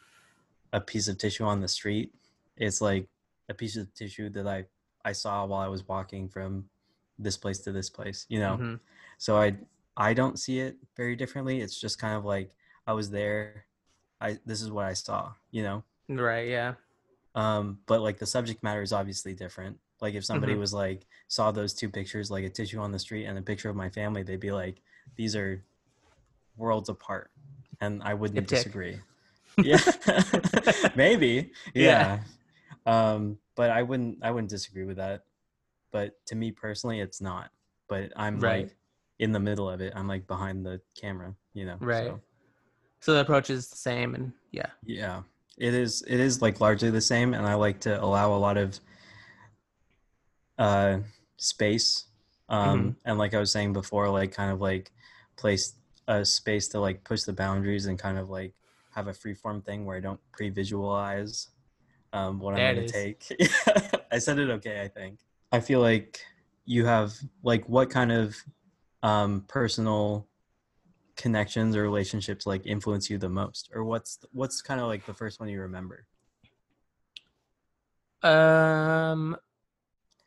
a 0.74 0.82
piece 0.82 1.08
of 1.08 1.18
tissue 1.18 1.46
on 1.46 1.62
the 1.62 1.68
street, 1.68 2.14
it's 2.58 2.82
like 2.82 3.08
a 3.50 3.54
piece 3.54 3.78
of 3.78 3.92
tissue 3.96 4.30
that 4.32 4.48
I 4.48 4.66
I 5.04 5.14
saw 5.14 5.46
while 5.46 5.62
I 5.62 5.70
was 5.70 5.88
walking 5.88 6.30
from 6.30 6.70
this 7.18 7.38
place 7.38 7.60
to 7.60 7.72
this 7.72 7.90
place. 7.90 8.26
You 8.30 8.40
know, 8.42 8.58
Mhm. 8.58 8.80
So 9.18 9.38
I 9.38 9.56
I 9.96 10.14
don't 10.14 10.38
see 10.40 10.60
it 10.60 10.78
very 10.96 11.16
differently. 11.16 11.62
It's 11.62 11.80
just 11.80 12.00
kind 12.00 12.16
of 12.16 12.24
like 12.26 12.52
I 12.86 12.94
was 12.94 13.10
there. 13.10 13.66
I 14.22 14.38
this 14.46 14.62
is 14.62 14.70
what 14.72 14.86
I 14.86 14.94
saw. 14.94 15.34
You 15.52 15.64
know 15.64 15.84
Right. 16.10 16.48
Yeah. 16.48 16.74
um 17.36 17.80
but 17.86 18.02
like 18.02 18.18
the 18.18 18.26
subject 18.26 18.64
matter 18.64 18.82
is 18.82 18.94
obviously 18.94 19.34
different 19.34 19.78
like 20.00 20.14
if 20.16 20.24
somebody 20.24 20.54
Mhm. 20.54 20.60
was 20.60 20.74
like 20.74 21.06
saw 21.28 21.52
those 21.52 21.74
two 21.74 21.90
pictures 21.90 22.32
like 22.32 22.46
a 22.46 22.50
tissue 22.50 22.80
on 22.80 22.92
the 22.92 23.00
street 23.00 23.26
and 23.26 23.38
a 23.38 23.42
picture 23.42 23.70
of 23.70 23.76
my 23.76 23.90
family 23.90 24.24
they'd 24.24 24.40
be 24.40 24.52
like 24.52 24.82
these 25.16 25.36
are 25.36 25.62
worlds 26.56 26.88
apart 26.90 27.30
and 27.82 28.02
i 28.04 28.14
wouldn't 28.14 28.48
Diptych. 28.48 28.50
disagree 28.50 29.00
yeah 29.58 29.80
maybe 30.96 31.52
Yeah. 31.74 32.20
yeah 32.86 33.14
um 33.14 33.38
but 33.56 33.70
i 33.70 33.84
wouldn't 33.84 34.20
i 34.24 34.32
wouldn't 34.32 34.50
disagree 34.50 34.86
with 34.86 34.98
that 34.98 35.26
but 35.92 36.14
to 36.28 36.36
me 36.36 36.52
personally 36.52 37.00
it's 37.02 37.20
not 37.22 37.52
but 37.90 38.12
i'm 38.16 38.40
Right. 38.40 38.66
like 38.68 38.76
in 39.20 39.32
the 39.32 39.40
middle 39.40 39.70
of 39.70 39.82
it 39.82 39.94
i'm 39.96 40.08
like 40.08 40.26
behind 40.28 40.66
the 40.66 40.80
camera 41.00 41.34
you 41.54 41.66
know 41.66 41.78
Right. 41.80 42.08
so. 42.08 42.22
So 43.00 43.14
the 43.14 43.22
approach 43.22 43.50
is 43.50 43.70
the 43.70 43.76
same, 43.78 44.16
and 44.16 44.34
yeah. 44.52 44.66
Yeah, 44.84 45.22
it 45.58 45.74
is. 45.74 46.04
It 46.08 46.20
is 46.20 46.42
like 46.42 46.60
largely 46.60 46.90
the 46.90 47.00
same, 47.00 47.34
and 47.34 47.46
I 47.46 47.54
like 47.54 47.80
to 47.82 48.04
allow 48.04 48.34
a 48.34 48.38
lot 48.38 48.58
of 48.58 48.80
uh, 50.58 51.00
space. 51.38 52.06
Um, 52.50 52.96
And 53.06 53.18
like 53.18 53.34
I 53.34 53.40
was 53.40 53.52
saying 53.52 53.74
before, 53.74 54.10
like 54.10 54.32
kind 54.32 54.52
of 54.52 54.62
like 54.62 54.92
place 55.36 55.76
a 56.08 56.26
space 56.26 56.68
to 56.70 56.80
like 56.80 57.04
push 57.04 57.24
the 57.24 57.34
boundaries 57.34 57.86
and 57.86 58.00
kind 58.00 58.18
of 58.18 58.30
like 58.30 58.54
have 58.96 59.08
a 59.08 59.14
free 59.14 59.34
form 59.34 59.62
thing 59.62 59.86
where 59.86 59.98
I 59.98 60.00
don't 60.00 60.20
pre-visualize 60.32 61.50
um, 62.14 62.40
what 62.40 62.56
There 62.56 62.68
I'm 62.68 62.76
going 62.76 62.88
to 62.88 62.92
take. 62.92 63.52
I 64.12 64.18
said 64.18 64.40
it 64.40 64.50
okay, 64.50 64.82
I 64.82 64.88
think. 64.88 65.20
I 65.52 65.60
feel 65.60 65.82
like 65.82 66.20
you 66.66 66.86
have 66.86 67.14
like 67.44 67.68
what 67.70 67.90
kind 67.90 68.12
of 68.12 68.36
um, 69.04 69.46
personal 69.48 70.28
connections 71.16 71.76
or 71.76 71.82
relationships 71.84 72.46
like 72.46 72.66
influence 72.66 73.10
you 73.10 73.18
the 73.18 73.30
most? 73.30 73.70
Or 73.74 73.84
what's 73.84 74.20
what's 74.32 74.62
kind 74.62 74.80
of 74.80 74.88
like 74.88 75.06
the 75.06 75.14
first 75.14 75.40
one 75.40 75.50
you 75.50 75.62
remember? 75.62 76.06
Um. 78.24 79.38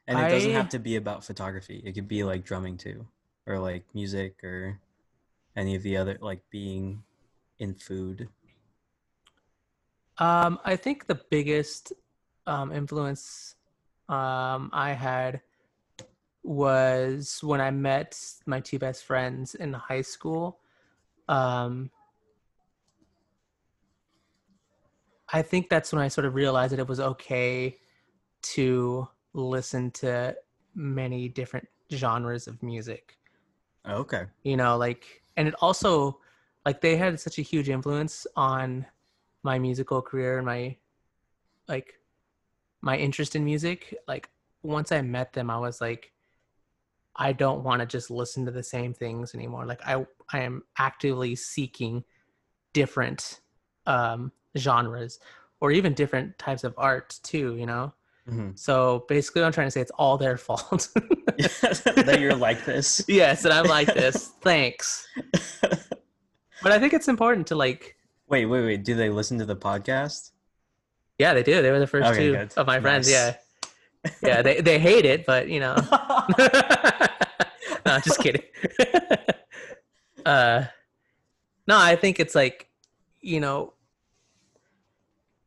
and 0.07 0.19
it 0.19 0.31
doesn't 0.31 0.53
have 0.53 0.69
to 0.71 0.79
be 0.79 0.97
about 0.97 1.25
photography. 1.25 1.83
It 1.85 1.93
could 1.93 2.09
be 2.09 2.23
like 2.25 2.45
drumming 2.45 2.77
too 2.77 3.07
or 3.47 3.59
like 3.59 3.85
music 3.95 4.43
or 4.45 4.79
any 5.57 5.75
of 5.75 5.83
the 5.83 5.97
other 5.97 6.19
like 6.21 6.43
being 6.51 7.03
in 7.59 7.75
food. 7.75 8.29
Um, 10.19 10.59
I 10.65 10.77
think 10.77 11.07
the 11.07 11.21
biggest 11.31 11.93
um, 12.47 12.73
influence 12.73 13.57
um, 14.09 14.71
I 14.73 14.93
had 14.93 15.41
was 16.43 17.39
when 17.43 17.61
I 17.61 17.71
met 17.71 18.19
my 18.47 18.61
two 18.61 18.79
best 18.79 19.05
friends 19.05 19.55
in 19.55 19.73
high 19.73 20.03
school. 20.03 20.61
Um, 21.29 21.91
I 25.33 25.43
think 25.43 25.69
that's 25.69 25.93
when 25.93 26.03
I 26.03 26.09
sort 26.09 26.25
of 26.25 26.35
realized 26.35 26.73
that 26.73 26.81
it 26.81 26.89
was 26.89 27.01
okay 27.01 27.79
to 28.43 29.09
listen 29.33 29.91
to 29.93 30.35
many 30.75 31.29
different 31.29 31.69
genres 31.93 32.47
of 32.47 32.63
music. 32.63 33.19
Okay. 33.89 34.25
You 34.43 34.57
know 34.57 34.77
like 34.77 35.23
and 35.37 35.47
it 35.49 35.55
also 35.61 36.19
like 36.67 36.81
they 36.81 36.97
had 36.97 37.19
such 37.21 37.39
a 37.39 37.43
huge 37.43 37.69
influence 37.69 38.27
on 38.37 38.87
my 39.43 39.59
musical 39.59 40.03
career 40.03 40.39
and 40.39 40.47
my 40.47 40.77
like 41.69 41.95
my 42.81 42.97
interest 42.97 43.37
in 43.37 43.45
music. 43.45 43.95
Like 44.09 44.29
once 44.63 44.93
i 44.93 45.01
met 45.01 45.33
them 45.33 45.51
i 45.51 45.59
was 45.59 45.81
like 45.81 46.13
i 47.17 47.33
don't 47.33 47.63
want 47.65 47.81
to 47.81 47.87
just 47.87 48.11
listen 48.11 48.45
to 48.47 48.51
the 48.53 48.63
same 48.63 48.95
things 48.95 49.35
anymore. 49.35 49.67
Like 49.67 49.81
i 49.87 50.05
i 50.33 50.41
am 50.41 50.63
actively 50.79 51.35
seeking 51.37 52.05
different 52.73 53.41
um 53.87 54.31
genres 54.57 55.19
or 55.61 55.73
even 55.73 55.93
different 55.95 56.39
types 56.39 56.65
of 56.65 56.75
art 56.79 57.19
too 57.23 57.57
you 57.57 57.67
know? 57.67 57.93
Mhm. 58.29 58.57
so 58.59 59.05
basically 59.09 59.41
what 59.43 59.47
i'm 59.47 59.53
trying 59.53 59.67
to 59.67 59.71
say 59.71 59.81
it's 59.81 59.91
all 59.93 60.17
their 60.19 60.37
fault. 60.37 60.89
That 61.41 62.19
you're 62.21 62.35
like 62.37 62.65
this. 62.65 63.03
Yes 63.09 63.45
and 63.45 63.53
i'm 63.55 63.67
like 63.67 63.87
this. 63.93 64.29
Thanks. 64.43 65.07
But 66.63 66.73
i 66.73 66.79
think 66.79 66.93
it's 66.93 67.09
important 67.09 67.47
to 67.49 67.55
like 67.57 67.97
wait 68.29 68.47
wait 68.47 68.65
wait. 68.65 68.85
Do 68.85 68.95
they 68.95 69.11
listen 69.11 69.39
to 69.39 69.45
the 69.47 69.57
podcast? 69.57 70.31
Yeah 71.19 71.35
they 71.35 71.43
do. 71.43 71.61
They 71.63 71.71
were 71.71 71.79
the 71.81 71.87
first 71.87 72.11
Okay, 72.11 72.19
two 72.27 72.33
good. 72.33 72.53
of 72.57 72.67
my 72.67 72.79
friends 72.81 73.11
yeah 73.11 73.37
yeah 74.23 74.43
they, 74.43 74.61
they 74.61 74.79
hate 74.79 75.05
it 75.05 75.27
but 75.27 75.49
you 75.49 75.61
know. 75.61 75.77
No 77.87 77.99
just 77.99 78.21
kidding. 78.21 78.43
Uh 80.27 80.67
no 81.67 81.79
i 81.79 81.97
think 81.97 82.21
it's 82.21 82.35
like 82.35 82.69
you 83.23 83.41
know 83.41 83.73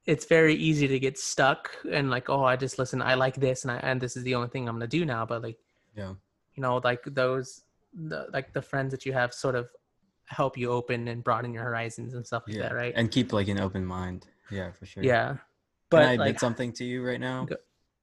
it's 0.08 0.26
very 0.26 0.56
easy 0.56 0.88
to 0.88 0.97
get 0.97 1.16
stuck 1.16 1.70
and 1.91 2.10
like 2.10 2.28
oh 2.28 2.43
i 2.43 2.56
just 2.56 2.80
listen 2.80 2.99
i 2.99 3.14
like 3.14 3.36
this 3.36 3.64
and 3.64 3.72
i 3.72 3.78
and 3.78 4.01
this 4.01 4.18
is 4.18 4.24
the 4.24 4.34
only 4.34 4.47
thing 4.47 4.68
i'm 4.68 4.74
gonna 4.74 4.88
do 4.88 5.06
now 5.06 5.28
but 5.28 5.43
like 5.43 5.60
yeah. 5.95 6.12
you 6.56 6.64
know 6.64 6.82
like 6.84 7.04
those 7.06 7.62
the, 7.93 8.26
like 8.34 8.51
the 8.54 8.62
friends 8.64 8.89
that 8.89 9.06
you 9.06 9.14
have 9.14 9.32
sort 9.32 9.54
of 9.54 9.70
help 10.26 10.58
you 10.58 10.72
open 10.72 11.08
and 11.08 11.24
broaden 11.24 11.54
your 11.54 11.64
horizons 11.64 12.14
and 12.14 12.26
stuff 12.26 12.43
like 12.47 12.58
yeah 12.58 12.64
that 12.64 12.74
right? 12.76 12.93
and 12.95 13.12
keep 13.12 13.34
like 13.34 13.47
an 13.47 13.60
open 13.60 13.86
mind. 13.86 14.26
Yeah 14.51 14.72
for 14.72 14.86
sure. 14.86 15.04
Yeah. 15.04 15.38
But 15.89 15.99
Can 15.99 16.08
i 16.08 16.12
admit 16.14 16.28
like 16.28 16.39
something 16.39 16.74
to 16.74 16.84
you 16.84 17.06
right 17.06 17.20
now? 17.20 17.45
Go- 17.45 17.56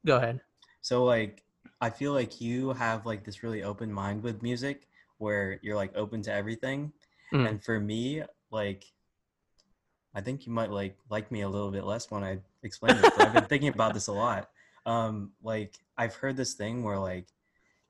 go 0.07 0.17
ahead 0.17 0.41
So 0.81 1.05
like 1.05 1.45
I 1.81 1.91
feel 1.91 2.13
like 2.13 2.41
you 2.41 2.73
have 2.73 3.07
like 3.07 3.25
this 3.25 3.43
really 3.43 3.63
open 3.63 3.93
mind 3.93 4.23
with 4.23 4.43
music 4.43 4.89
where 5.19 5.59
you're 5.63 5.77
like 5.77 5.97
open 5.97 6.23
to 6.23 6.33
everything. 6.33 6.93
Mm. 7.33 7.49
And 7.49 7.65
for 7.65 7.81
me, 7.81 8.23
like 8.51 8.85
I 10.15 10.21
think 10.21 10.47
you 10.47 10.53
might 10.53 10.71
like 10.71 10.97
like 11.09 11.31
me 11.31 11.43
a 11.43 11.49
little 11.49 11.71
bit 11.71 11.85
less 11.85 12.11
when 12.11 12.25
I 12.25 12.39
explain 12.63 12.97
this, 12.97 13.11
but 13.17 13.27
I've 13.27 13.33
been 13.33 13.45
thinking 13.47 13.69
about 13.69 13.95
this 13.95 14.09
a 14.09 14.13
lot. 14.13 14.51
Um 14.87 15.33
like 15.43 15.75
I've 15.97 16.15
heard 16.15 16.37
this 16.37 16.55
thing 16.55 16.83
where 16.83 16.99
like 16.99 17.27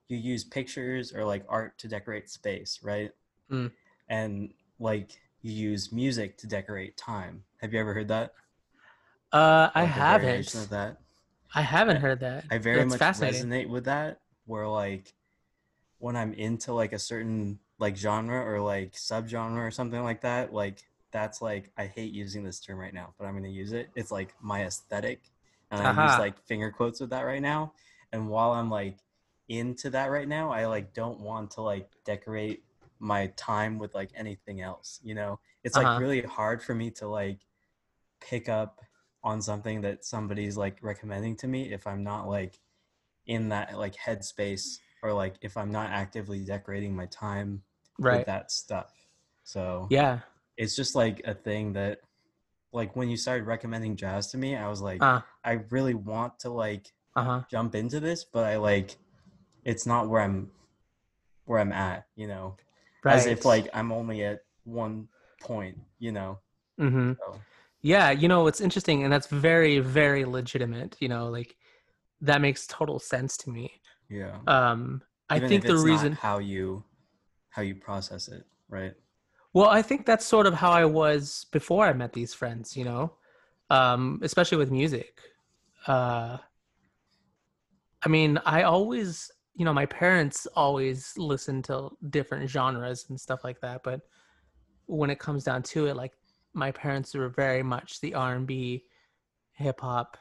you 0.09 0.19
use 0.19 0.45
pictures 0.45 1.13
or 1.15 1.25
like 1.25 1.45
art 1.49 1.79
to 1.79 1.89
decorate 1.89 2.31
space, 2.31 2.81
right? 2.83 3.13
Mm. 3.51 3.73
And 4.09 4.55
like 4.79 5.13
you 5.43 5.53
use 5.53 5.93
music 5.93 6.39
to 6.39 6.47
decorate 6.47 6.97
time. 6.97 7.45
Have 7.59 7.73
you 7.73 7.81
ever 7.81 7.95
heard 7.95 8.09
that? 8.09 8.35
uh 9.33 9.71
i 9.75 9.83
Like 9.83 9.97
a 9.97 10.03
haven't 10.03 10.55
of 10.55 10.71
that. 10.71 10.99
I 11.55 11.63
haven't 11.63 11.99
heard 11.99 12.21
that 12.21 12.45
I 12.51 12.59
very 12.59 12.85
That's 12.85 12.85
much 12.85 13.13
resonate 13.17 13.69
with 13.69 13.85
that. 13.85 14.21
Where 14.47 14.67
like 14.69 15.15
when 15.99 16.17
I'm 16.17 16.35
into 16.35 16.73
like 16.75 16.93
a 16.93 16.99
certain 16.99 17.61
like 17.79 17.97
genre 17.97 18.41
or 18.45 18.61
like 18.61 18.93
subgenre 18.95 19.67
or 19.67 19.71
something 19.71 20.03
like 20.03 20.23
that, 20.23 20.53
like 20.53 20.79
that's 21.13 21.43
like 21.43 21.71
I 21.79 21.87
hate 21.87 22.13
using 22.13 22.45
this 22.45 22.61
term 22.61 22.79
right 22.79 22.95
now, 22.95 23.15
but 23.19 23.27
I'm 23.27 23.35
gonna 23.35 23.49
use 23.49 23.73
it. 23.73 23.91
It's 23.97 24.11
like 24.13 24.35
my 24.43 24.65
aesthetic, 24.65 25.23
and 25.71 25.83
I 25.83 25.89
use 25.89 26.19
like 26.19 26.41
finger 26.47 26.71
quotes 26.71 27.01
with 27.01 27.11
that 27.11 27.23
right 27.23 27.43
now. 27.43 27.73
And 28.13 28.29
while 28.31 28.53
I'm 28.53 28.71
like 28.71 28.99
into 29.49 29.91
that 29.91 30.07
right 30.11 30.29
now, 30.29 30.51
I 30.53 30.67
like 30.67 30.95
don't 30.95 31.21
want 31.21 31.53
to 31.53 31.63
like 31.63 31.91
decorate 32.05 32.65
my 33.01 33.29
time 33.37 33.79
with 33.79 33.95
like 33.95 34.11
anything 34.17 34.61
else. 34.63 35.01
You 35.03 35.15
know, 35.17 35.41
it's 35.65 35.77
like 35.77 35.87
Uh-huh. 35.87 35.97
really 35.97 36.23
hard 36.23 36.63
for 36.63 36.75
me 36.75 36.91
to 36.93 37.09
like 37.09 37.41
pick 38.21 38.49
up 38.49 38.81
on 39.23 39.43
something 39.43 39.83
that 39.83 40.05
somebody's 40.05 40.57
like 40.57 40.79
recommending 40.83 41.37
to 41.37 41.49
me 41.49 41.73
if 41.73 41.87
I'm 41.87 42.03
not 42.03 42.29
like 42.29 42.59
in 43.27 43.51
that 43.51 43.77
like 43.79 43.95
headspace 43.95 44.79
or 45.03 45.13
like 45.13 45.37
if 45.43 45.57
I'm 45.57 45.71
not 45.71 45.91
actively 45.91 46.41
decorating 46.45 46.95
my 46.95 47.07
time 47.07 47.63
right 47.99 48.19
with 48.19 48.27
that 48.27 48.51
stuff. 48.51 48.93
So 49.45 49.87
yeah 49.91 50.21
it's 50.57 50.77
just 50.77 50.95
like 50.95 51.23
a 51.25 51.35
thing 51.35 51.73
that 51.73 52.01
like 52.73 52.95
when 52.95 53.09
you 53.09 53.17
started 53.17 53.47
recommending 53.47 53.97
jazz 53.97 54.31
to 54.33 54.39
me, 54.39 54.57
I 54.57 54.69
was 54.69 54.81
like 54.81 55.03
uh, 55.03 55.21
I 55.45 55.61
really 55.71 55.95
want 55.95 56.39
to 56.41 56.51
like 56.51 56.93
uh-huh 57.17 57.43
jump 57.51 57.75
into 57.75 58.01
this, 58.01 58.25
but 58.25 58.45
I 58.45 58.57
like 58.57 58.97
it's 59.65 59.87
not 59.87 60.09
where 60.09 60.23
I'm 60.23 60.51
where 61.47 61.59
I'm 61.59 61.73
at, 61.73 62.07
you 62.15 62.29
know. 62.29 62.57
right 63.05 63.17
As 63.17 63.27
if 63.27 63.45
like 63.45 63.69
I'm 63.75 63.91
only 63.91 64.25
at 64.25 64.41
one 64.65 65.09
point, 65.41 65.79
you 65.99 66.13
know. 66.13 66.39
Mm-hmm. 66.81 67.13
So 67.19 67.41
Yeah, 67.83 68.11
you 68.11 68.29
know, 68.29 68.47
it's 68.47 68.61
interesting 68.61 69.05
and 69.05 69.13
that's 69.13 69.27
very, 69.27 69.79
very 69.79 70.25
legitimate. 70.25 70.97
You 71.01 71.09
know, 71.09 71.29
like 71.29 71.57
that 72.21 72.41
makes 72.41 72.67
total 72.67 72.99
sense 72.99 73.37
to 73.39 73.51
me. 73.51 73.73
yeah. 74.09 74.39
Um, 74.47 75.03
I 75.29 75.37
Even 75.37 75.49
think 75.49 75.67
the 75.67 75.79
reason, 75.79 76.13
how 76.13 76.39
you 76.39 76.85
how 77.51 77.63
you 77.63 77.75
process 77.77 78.29
it, 78.29 78.45
right? 78.69 78.95
well, 79.53 79.69
I 79.69 79.83
think 79.83 80.07
that's 80.07 80.25
sort 80.25 80.47
of 80.47 80.55
how 80.55 80.71
I 80.71 80.85
was 80.85 81.47
before 81.53 81.87
I 81.87 81.93
met 81.93 82.13
these 82.13 82.33
friends, 82.35 82.77
you 82.77 82.85
know, 82.85 83.15
um, 83.69 84.21
especially 84.23 84.59
with 84.59 84.71
music. 84.71 85.21
Uh, 85.87 86.39
I 88.03 88.09
mean, 88.09 88.39
I 88.47 88.63
always, 88.63 89.31
you 89.55 89.65
know, 89.65 89.73
my 89.73 89.87
parents 89.87 90.47
always 90.57 91.13
listened 91.17 91.65
to 91.67 91.91
different 92.11 92.49
genres 92.49 93.07
and 93.09 93.21
stuff 93.21 93.45
like 93.45 93.61
that, 93.61 93.83
but 93.83 94.01
when 94.87 95.11
it 95.11 95.19
comes 95.19 95.45
down 95.45 95.63
to 95.65 95.87
it, 95.87 95.97
like 95.97 96.13
my 96.53 96.73
parents 96.73 97.15
were 97.15 97.29
very 97.29 97.63
much 97.63 98.01
the 98.01 98.15
R 98.15 98.35
and 98.35 98.47
B, 98.47 98.85
hip 99.53 99.81
hop. 99.81 100.17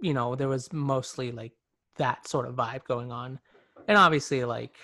You 0.00 0.14
know, 0.14 0.34
there 0.34 0.48
was 0.48 0.72
mostly 0.72 1.32
like 1.32 1.52
that 1.96 2.28
sort 2.28 2.46
of 2.46 2.54
vibe 2.54 2.84
going 2.84 3.10
on, 3.10 3.40
and 3.86 3.98
obviously 3.98 4.44
like, 4.44 4.76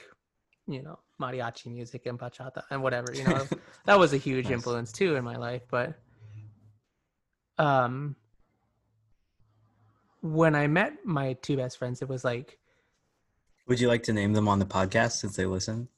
you 0.66 0.82
know, 0.82 0.98
mariachi 1.20 1.66
music 1.66 2.06
and 2.06 2.18
bachata 2.18 2.62
and 2.70 2.82
whatever. 2.82 3.12
You 3.14 3.24
know, 3.24 3.48
that 3.86 3.98
was 3.98 4.12
a 4.12 4.16
huge 4.16 4.46
Nice. 4.46 4.54
influence 4.54 4.92
too 4.92 5.14
in 5.16 5.24
my 5.24 5.36
life. 5.36 5.62
But, 5.70 5.94
um, 7.58 8.16
when 10.20 10.54
I 10.54 10.66
met 10.66 11.04
my 11.04 11.34
two 11.34 11.56
best 11.56 11.78
friends, 11.78 12.00
it 12.02 12.08
was 12.08 12.24
like, 12.24 12.58
Would 13.68 13.78
you 13.78 13.88
like 13.88 14.02
to 14.04 14.12
name 14.12 14.32
them 14.32 14.48
on 14.48 14.58
the 14.58 14.64
podcast 14.66 15.12
since 15.12 15.36
they 15.36 15.46
listen? 15.46 15.88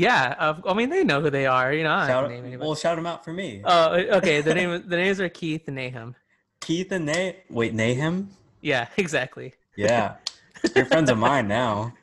Yeah, 0.00 0.34
of, 0.38 0.66
I 0.66 0.74
mean, 0.74 0.88
they 0.90 1.04
know 1.04 1.20
who 1.20 1.30
they 1.30 1.46
are. 1.46 1.72
You 1.72 1.84
know, 1.84 1.92
I 1.92 1.98
don't 2.00 2.08
Shout, 2.08 2.22
have 2.24 2.30
name 2.32 2.44
anybody. 2.44 2.66
well, 2.66 2.74
shout 2.74 2.96
them 2.96 3.06
out 3.06 3.24
for 3.24 3.32
me. 3.32 3.62
Oh, 3.64 3.94
okay. 3.94 4.40
The 4.40 4.54
name 4.54 4.84
the 4.86 4.96
names 4.96 5.20
are 5.20 5.28
Keith 5.28 5.64
and 5.68 5.76
Nahum. 5.76 6.14
Keith 6.60 6.90
and 6.92 7.06
Nate. 7.06 7.36
Wait, 7.48 7.74
Nahum? 7.74 8.30
Yeah, 8.60 8.88
exactly. 8.96 9.54
Yeah. 9.76 10.16
You're 10.76 10.84
friends 10.86 11.10
of 11.10 11.18
mine 11.18 11.48
now. 11.48 11.94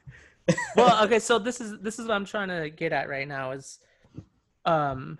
Well, 0.77 1.03
okay, 1.03 1.19
so 1.19 1.39
this 1.39 1.59
is 1.59 1.77
this 1.81 1.99
is 1.99 2.07
what 2.07 2.13
I'm 2.15 2.23
trying 2.25 2.47
to 2.47 2.69
get 2.69 2.93
at 2.93 3.09
right 3.09 3.27
now 3.27 3.51
is 3.51 3.79
um 4.63 5.19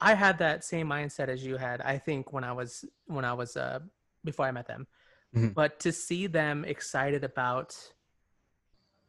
I 0.00 0.14
had 0.14 0.38
that 0.38 0.64
same 0.64 0.88
mindset 0.88 1.28
as 1.28 1.44
you 1.44 1.58
had, 1.58 1.82
I 1.82 1.98
think 1.98 2.32
when 2.32 2.42
I 2.42 2.52
was 2.52 2.86
when 3.06 3.26
I 3.26 3.34
was 3.34 3.58
uh 3.58 3.80
before 4.24 4.46
I 4.46 4.50
met 4.50 4.66
them. 4.66 4.86
Mhm. 5.36 5.52
But 5.52 5.78
to 5.80 5.92
see 5.92 6.26
them 6.26 6.64
excited 6.64 7.22
about 7.22 7.76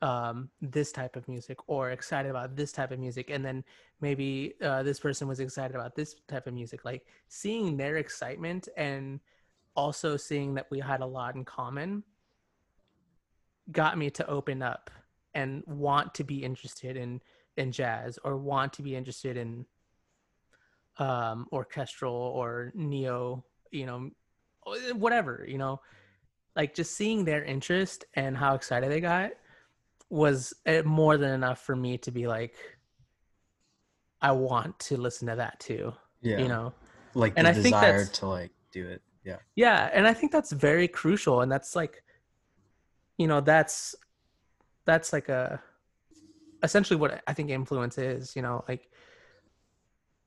um 0.01 0.49
this 0.61 0.91
type 0.91 1.15
of 1.15 1.27
music 1.27 1.57
or 1.67 1.91
excited 1.91 2.29
about 2.29 2.55
this 2.55 2.71
type 2.71 2.91
of 2.91 2.99
music. 2.99 3.29
And 3.29 3.45
then 3.45 3.63
maybe 3.99 4.55
uh, 4.61 4.83
this 4.83 4.99
person 4.99 5.27
was 5.27 5.39
excited 5.39 5.75
about 5.75 5.95
this 5.95 6.15
type 6.27 6.47
of 6.47 6.53
music. 6.53 6.83
Like 6.83 7.05
seeing 7.27 7.77
their 7.77 7.97
excitement 7.97 8.67
and 8.77 9.19
also 9.75 10.17
seeing 10.17 10.55
that 10.55 10.67
we 10.71 10.79
had 10.79 11.01
a 11.01 11.05
lot 11.05 11.35
in 11.35 11.45
common 11.45 12.03
got 13.71 13.97
me 13.97 14.09
to 14.09 14.27
open 14.27 14.61
up 14.61 14.89
and 15.33 15.63
want 15.65 16.13
to 16.15 16.23
be 16.23 16.43
interested 16.43 16.97
in 16.97 17.21
in 17.57 17.71
jazz 17.71 18.17
or 18.23 18.37
want 18.37 18.73
to 18.73 18.81
be 18.81 18.95
interested 18.95 19.37
in 19.37 19.65
um 20.97 21.47
orchestral 21.53 22.13
or 22.13 22.71
neo 22.75 23.43
you 23.71 23.85
know 23.85 24.09
whatever 24.93 25.45
you 25.47 25.57
know? 25.57 25.79
Like 26.55 26.75
just 26.75 26.97
seeing 26.97 27.23
their 27.23 27.43
interest 27.43 28.03
and 28.13 28.35
how 28.35 28.55
excited 28.55 28.91
they 28.91 28.99
got 28.99 29.31
was 30.12 30.53
uh, 30.68 30.82
more 30.84 31.18
than 31.18 31.32
enough 31.32 31.59
for 31.62 31.76
me 31.76 31.97
to 31.97 32.12
be 32.12 32.28
like 32.28 32.53
i 34.22 34.32
want 34.32 34.78
to 34.80 34.97
listen 34.97 35.28
to 35.28 35.36
that 35.36 35.59
too 35.59 35.93
Yeah. 36.22 36.38
you 36.39 36.47
know 36.47 36.74
like 37.14 37.34
the 37.34 37.39
and 37.39 37.47
I 37.47 37.53
think 37.53 37.74
that's- 37.76 38.09
to 38.20 38.28
like 38.28 38.51
do 38.72 38.88
it. 38.88 39.01
Yeah. 39.24 39.38
yeah 39.55 39.89
and 39.93 40.07
i 40.07 40.14
think 40.14 40.32
that's 40.32 40.51
very 40.51 40.88
crucial 40.88 41.41
and 41.41 41.51
that's 41.51 41.76
like 41.76 42.03
you 43.18 43.28
know 43.28 43.39
that's 43.41 43.95
that's 44.86 45.14
like 45.14 45.30
a 45.30 45.62
essentially 46.64 46.99
what 46.99 47.22
i 47.28 47.34
think 47.34 47.49
influence 47.49 47.97
is 47.97 48.36
you 48.36 48.41
know 48.41 48.64
like 48.68 48.89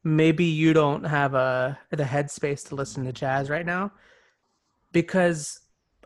maybe 0.05 0.45
you 0.45 0.73
don't 0.73 1.05
have 1.05 1.35
a 1.35 1.79
the 1.91 2.05
headspace 2.05 2.69
to 2.69 2.75
listen 2.75 3.05
to 3.05 3.13
jazz 3.13 3.51
right 3.51 3.67
now 3.67 3.91
because 4.93 5.61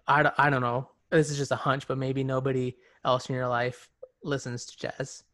i, 0.07 0.31
I 0.39 0.49
don't 0.51 0.63
know 0.63 0.89
this 1.11 1.31
is 1.31 1.37
just 1.37 1.51
a 1.53 1.57
hunch 1.57 1.87
but 1.89 1.99
maybe 1.99 2.25
nobody 2.25 2.77
else 3.09 3.29
in 3.29 3.35
your 3.35 3.49
life 3.49 3.89
listens 4.23 4.67
to 4.67 4.77
jazz 4.79 5.25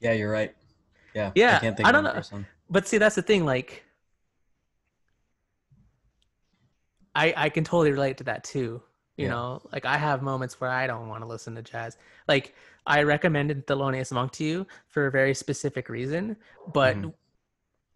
Yeah, 0.00 0.12
you're 0.12 0.30
right. 0.30 0.54
Yeah. 1.14 1.32
Yeah, 1.34 1.56
I 1.56 1.60
can't 1.60 1.76
think 1.76 1.88
I 1.88 1.92
don't 1.92 2.04
know. 2.04 2.12
person. 2.12 2.46
but 2.70 2.86
see 2.86 2.98
that's 2.98 3.16
the 3.16 3.22
thing 3.22 3.44
like 3.44 3.82
i 7.14 7.32
i 7.36 7.48
can 7.48 7.64
totally 7.64 7.90
relate 7.92 8.16
to 8.18 8.24
that 8.24 8.44
too 8.44 8.82
you 9.16 9.24
Yeah. 9.24 9.30
know 9.34 9.62
like 9.72 9.84
i 9.86 9.96
have 9.96 10.22
moments 10.22 10.60
where 10.60 10.70
i 10.70 10.86
don't 10.86 11.08
want 11.08 11.22
to 11.22 11.28
listen 11.28 11.54
to 11.54 11.62
jazz 11.62 11.96
like 12.28 12.54
i 12.86 13.02
recommended 13.02 13.66
thelonious 13.66 14.12
monk 14.12 14.32
to 14.32 14.44
you 14.44 14.66
for 14.88 15.06
a 15.06 15.10
very 15.10 15.34
specific 15.34 15.88
reason 15.88 16.36
but 16.74 16.96
Mhm. 16.96 17.12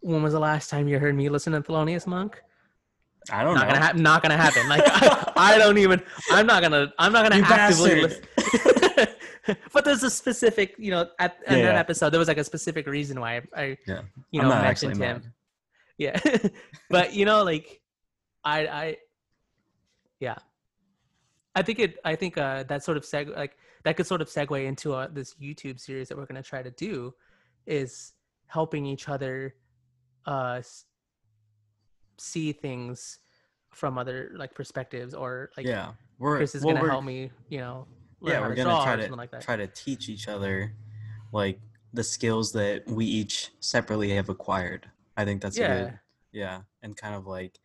when 0.01 0.23
was 0.23 0.33
the 0.33 0.39
last 0.39 0.69
time 0.69 0.87
you 0.87 0.97
heard 0.99 1.15
me 1.15 1.29
listen 1.29 1.53
to 1.53 1.61
thelonious 1.61 2.07
monk 2.07 2.41
I 3.31 3.43
don't 3.43 3.53
not 3.53 3.61
know. 3.67 3.73
gonna 3.73 3.85
happen 3.85 4.03
not 4.03 4.21
gonna 4.23 4.37
happen 4.45 4.67
like 4.67 4.83
I, 4.85 5.31
I 5.53 5.57
don't 5.57 5.77
even 5.77 6.01
i'm 6.31 6.45
not 6.51 6.61
gonna 6.61 6.91
i'm 6.99 7.13
not 7.13 7.23
gonna 7.23 7.37
You 7.37 7.43
actively 7.43 8.01
listen 8.01 8.23
but 9.73 9.83
there's 9.85 10.03
a 10.03 10.09
specific 10.09 10.75
you 10.77 10.91
know 10.91 11.07
at 11.19 11.37
in 11.47 11.57
Yeah, 11.57 11.63
that 11.65 11.73
yeah. 11.73 11.79
episode 11.79 12.09
there 12.11 12.19
was 12.19 12.27
like 12.27 12.37
a 12.37 12.43
specific 12.43 12.87
reason 12.87 13.19
why 13.19 13.37
i, 13.37 13.41
I 13.61 13.77
Yeah. 13.87 14.01
you 14.31 14.41
know 14.41 14.49
mentioned 14.49 14.93
him 14.93 14.99
mad. 14.99 15.31
yeah 15.97 16.19
but 16.89 17.13
you 17.13 17.25
know 17.25 17.43
like 17.43 17.81
i 18.43 18.59
i 18.67 18.97
yeah 20.19 20.35
i 21.55 21.61
think 21.61 21.79
it 21.79 21.97
i 22.05 22.15
think 22.15 22.37
uh 22.37 22.63
that 22.63 22.83
sort 22.83 22.97
of 22.97 23.03
seg 23.03 23.35
like 23.35 23.57
that 23.83 23.97
could 23.97 24.07
sort 24.07 24.21
of 24.21 24.29
segue 24.29 24.65
into 24.65 24.93
uh, 24.93 25.07
this 25.11 25.35
youtube 25.35 25.79
series 25.79 26.07
that 26.07 26.17
we're 26.17 26.25
going 26.25 26.41
to 26.41 26.49
try 26.49 26.61
to 26.63 26.71
do 26.71 27.13
is 27.65 28.13
helping 28.47 28.85
each 28.85 29.09
other 29.09 29.55
uh 30.25 30.61
see 32.17 32.51
things 32.53 33.19
from 33.73 33.97
other 33.97 34.31
like 34.35 34.53
perspectives 34.53 35.13
or 35.13 35.49
like 35.57 35.65
yeah. 35.65 35.91
We're 36.19 36.37
chris 36.37 36.53
is 36.55 36.63
well, 36.63 36.75
going 36.75 36.85
to 36.85 36.91
help 36.91 37.03
me 37.03 37.31
you 37.49 37.57
know 37.57 37.87
Yeah, 38.23 38.41
we're 38.41 38.55
gonna 38.55 38.83
try 38.83 38.95
to 38.95 39.15
like 39.15 39.39
try 39.41 39.55
to 39.55 39.67
teach 39.67 40.09
each 40.09 40.27
other 40.27 40.73
like 41.31 41.59
the 41.93 42.03
skills 42.03 42.51
that 42.53 42.87
we 42.87 43.05
each 43.05 43.49
separately 43.59 44.09
have 44.11 44.29
acquired. 44.29 44.89
I 45.17 45.25
think 45.25 45.41
that's 45.41 45.57
yeah 45.57 45.67
good 45.67 45.99
yeah. 46.31 46.61
And 46.81 46.97
kind 46.97 47.15
of 47.15 47.27
like 47.27 47.59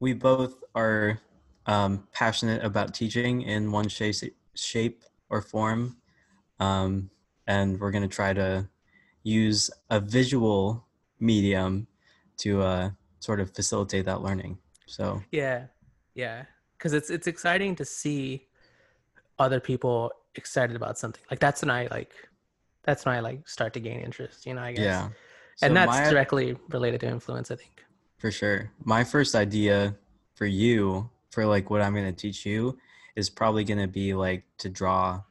we 0.00 0.12
both 0.12 0.62
are 0.74 1.20
um, 1.66 2.08
passionate 2.12 2.64
about 2.64 2.92
teaching 2.94 3.42
in 3.42 3.70
one 3.70 3.88
shape 3.88 4.34
shape 4.54 5.04
or 5.30 5.40
form 5.40 5.96
um, 6.60 7.10
and 7.46 7.80
we're 7.80 7.92
to 7.92 8.08
try 8.08 8.32
to 8.32 8.68
use 9.22 9.70
a 9.90 10.00
visual 10.00 10.86
medium 11.20 11.86
to 12.36 12.62
uh, 12.62 12.90
sort 13.20 13.40
of 13.40 13.54
facilitate 13.54 14.04
that 14.04 14.22
learning 14.22 14.58
so. 14.86 15.22
Yeah, 15.30 15.66
yeah, 16.14 16.44
because 16.76 16.92
it's 16.92 17.10
it's 17.10 17.26
exciting 17.26 17.74
to 17.76 17.84
see 17.84 18.48
other 19.38 19.60
people 19.60 20.12
excited 20.34 20.76
about 20.76 20.98
something. 20.98 21.22
Like 21.30 21.40
that's 21.40 21.62
when 21.62 21.70
I 21.70 21.86
like, 21.90 22.12
that's 22.82 23.04
when 23.04 23.14
I 23.14 23.20
like 23.20 23.48
start 23.48 23.72
to 23.74 23.80
gain 23.80 24.00
interest. 24.00 24.46
You 24.46 24.54
know, 24.54 24.62
I 24.62 24.72
guess. 24.72 24.84
yeah 24.84 25.08
and 25.62 25.76
that's 25.76 25.88
my- 25.90 26.10
directly 26.10 26.56
related 26.68 27.00
to 27.00 27.06
influence. 27.08 27.50
I 27.50 27.56
think. 27.56 27.84
For 28.18 28.30
sure. 28.30 28.70
My 28.82 29.04
first 29.04 29.34
idea 29.34 29.94
for 30.34 30.46
you, 30.46 31.10
for 31.30 31.44
like 31.46 31.70
what 31.70 31.80
I'm 31.82 31.92
going 31.94 32.06
to 32.06 32.12
teach 32.12 32.46
you, 32.46 32.78
is 33.16 33.28
probably 33.30 33.64
going 33.64 33.78
to 33.78 33.86
be 33.86 34.14
like 34.14 34.44
to 34.58 34.68
draw 34.68 35.22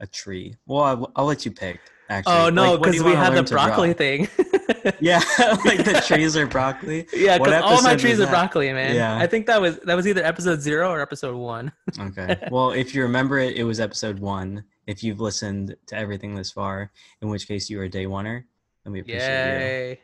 a 0.00 0.06
tree. 0.06 0.56
Well, 0.66 0.82
I'll, 0.84 1.12
I'll 1.16 1.24
let 1.26 1.44
you 1.44 1.50
pick. 1.50 1.80
Actually. 2.08 2.34
oh 2.34 2.50
no, 2.50 2.72
Like, 2.74 2.82
because 2.82 3.02
we 3.02 3.12
had 3.12 3.30
the 3.32 3.36
learn 3.36 3.44
to 3.46 3.52
draw? 3.54 3.66
broccoli 3.66 3.92
thing. 3.94 4.28
Yeah, 5.00 5.18
like 5.64 5.84
the 5.84 6.02
trees 6.06 6.36
are 6.36 6.46
broccoli. 6.46 7.06
yeah, 7.14 7.38
because 7.38 7.62
all 7.62 7.82
my 7.82 7.96
trees 7.96 8.18
are 8.20 8.24
that? 8.26 8.30
broccoli, 8.30 8.72
man. 8.72 8.94
Yeah. 8.94 9.16
I 9.16 9.26
think 9.26 9.46
that 9.46 9.60
was 9.60 9.78
that 9.80 9.94
was 9.94 10.06
either 10.06 10.22
episode 10.24 10.60
zero 10.60 10.90
or 10.90 11.00
episode 11.00 11.36
one. 11.36 11.72
Okay. 11.98 12.38
Well, 12.50 12.70
if 12.72 12.94
you 12.94 13.02
remember 13.02 13.38
it, 13.38 13.56
it 13.56 13.64
was 13.64 13.80
episode 13.80 14.18
one. 14.18 14.64
If 14.86 15.02
you've 15.02 15.20
listened 15.20 15.76
to 15.86 15.96
everything 15.96 16.34
this 16.34 16.50
far, 16.52 16.90
in 17.22 17.28
which 17.28 17.48
case 17.48 17.68
you 17.70 17.80
are 17.80 17.84
a 17.84 17.88
day 17.88 18.04
oneer. 18.06 18.44
and 18.84 18.92
we 18.92 19.00
appreciate 19.00 19.22
Yay! 19.28 20.00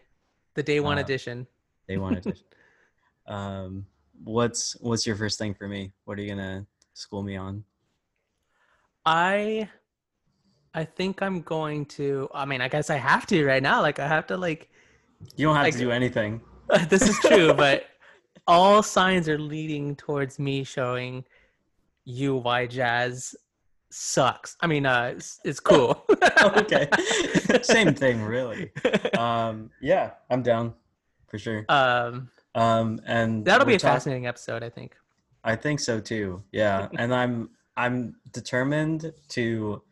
The 0.55 0.63
day 0.63 0.81
one 0.81 0.99
Uh, 0.99 1.03
edition. 1.03 1.47
Day 1.89 1.97
one 1.99 2.17
edition. 2.17 2.45
um, 3.27 3.87
what's 4.25 4.73
what's 4.81 5.07
your 5.07 5.17
first 5.17 5.39
thing 5.39 5.55
for 5.55 5.69
me? 5.69 5.93
What 6.05 6.19
are 6.19 6.23
you 6.23 6.31
gonna 6.31 6.67
school 6.95 7.23
me 7.23 7.37
on? 7.37 7.65
I 9.07 9.69
I 10.75 10.85
think 10.85 11.21
I'm 11.23 11.43
going 11.43 11.87
to 11.87 12.29
I 12.35 12.45
mean, 12.45 12.61
I 12.61 12.69
guess 12.69 12.91
I 12.91 12.97
have 12.97 13.27
to 13.29 13.45
right 13.45 13.63
now. 13.63 13.81
Like 13.83 13.99
I 13.99 14.07
have 14.09 14.27
to 14.29 14.37
like 14.37 14.71
You 15.37 15.47
don't 15.47 15.57
have 15.57 15.65
Like- 15.65 15.75
to 15.75 15.79
do 15.79 15.91
anything. 15.91 16.41
this 16.89 17.03
is 17.09 17.19
true, 17.21 17.53
but 17.65 17.87
all 18.47 18.83
signs 18.83 19.29
are 19.29 19.39
leading 19.39 19.97
towards 19.97 20.39
me 20.39 20.63
showing 20.65 21.25
you 22.05 22.37
why 22.37 22.67
jazz 22.67 23.35
sucks. 23.91 24.57
I 24.61 24.67
mean, 24.69 24.87
uh 24.87 25.13
it's, 25.17 25.41
it's 25.45 25.61
cool. 25.61 26.05
okay, 26.43 26.89
same 27.63 27.95
thing, 27.95 28.23
really. 28.23 28.71
Um, 29.19 29.71
yeah, 29.81 30.13
I'm 30.31 30.43
down 30.43 30.75
for 31.29 31.39
sure. 31.39 31.65
um 31.69 32.31
Um, 32.55 33.01
and 33.07 33.45
that'll 33.45 33.67
be 33.67 33.75
a 33.75 33.79
talk- 33.79 33.95
fascinating 33.95 34.27
episode, 34.27 34.63
I 34.63 34.71
think. 34.71 34.97
I 35.43 35.57
think 35.57 35.81
so 35.81 36.01
too. 36.01 36.43
Yeah, 36.53 36.89
and 36.99 37.13
I'm 37.15 37.51
I'm 37.77 38.17
determined 38.33 39.13
to 39.31 39.83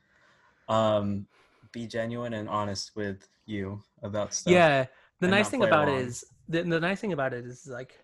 um 0.68 1.26
be 1.72 1.86
genuine 1.86 2.34
and 2.34 2.48
honest 2.48 2.92
with 2.96 3.28
you 3.46 3.82
about 4.02 4.34
stuff. 4.34 4.52
Yeah. 4.52 4.86
The 5.20 5.28
nice 5.28 5.48
thing 5.48 5.64
about 5.64 5.88
along. 5.88 6.00
is 6.00 6.24
the, 6.48 6.62
the 6.62 6.80
nice 6.80 7.00
thing 7.00 7.12
about 7.12 7.34
it 7.34 7.44
is 7.44 7.66
like 7.66 7.98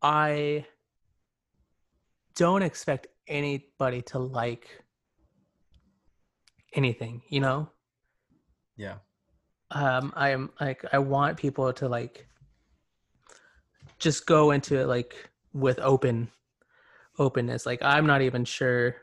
I 0.00 0.64
don't 2.36 2.62
expect 2.62 3.08
anybody 3.26 4.00
to 4.02 4.18
like 4.18 4.68
anything, 6.74 7.22
you 7.28 7.40
know? 7.40 7.68
yeah, 8.78 8.94
um 9.72 10.12
i 10.16 10.30
am 10.30 10.50
like 10.60 10.82
i 10.92 10.98
want 10.98 11.36
people 11.36 11.70
to 11.72 11.88
like 11.88 12.26
just 13.98 14.24
go 14.24 14.52
into 14.52 14.78
it 14.78 14.86
like 14.86 15.28
with 15.52 15.78
open 15.80 16.30
openness 17.18 17.66
like 17.66 17.80
i'm 17.82 18.06
not 18.06 18.22
even 18.22 18.44
sure 18.44 18.94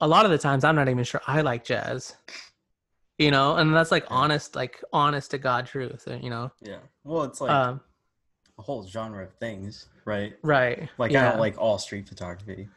a 0.00 0.08
lot 0.08 0.24
of 0.24 0.30
the 0.30 0.38
times 0.38 0.64
i'm 0.64 0.76
not 0.76 0.88
even 0.88 1.04
sure 1.04 1.20
i 1.26 1.40
like 1.40 1.64
jazz 1.64 2.16
you 3.18 3.30
know 3.30 3.56
and 3.56 3.74
that's 3.74 3.90
like 3.90 4.04
Yeah. 4.10 4.16
honest 4.16 4.54
like 4.56 4.82
honest 4.92 5.30
to 5.30 5.38
god 5.38 5.66
truth 5.66 6.06
uh, 6.08 6.14
you 6.16 6.30
know 6.30 6.50
yeah. 6.62 6.78
Well, 7.04 7.24
it's 7.24 7.40
like 7.40 7.50
um 7.50 7.80
a 8.58 8.62
whole 8.62 8.86
genre 8.86 9.24
of 9.24 9.32
things, 9.34 9.86
right? 10.04 10.34
right 10.42 10.88
Like 10.98 11.14
I 11.14 11.22
don't 11.22 11.38
like 11.38 11.58
all 11.58 11.78
street 11.78 12.08
photography. 12.08 12.52
you 12.52 12.64
know, 12.64 12.68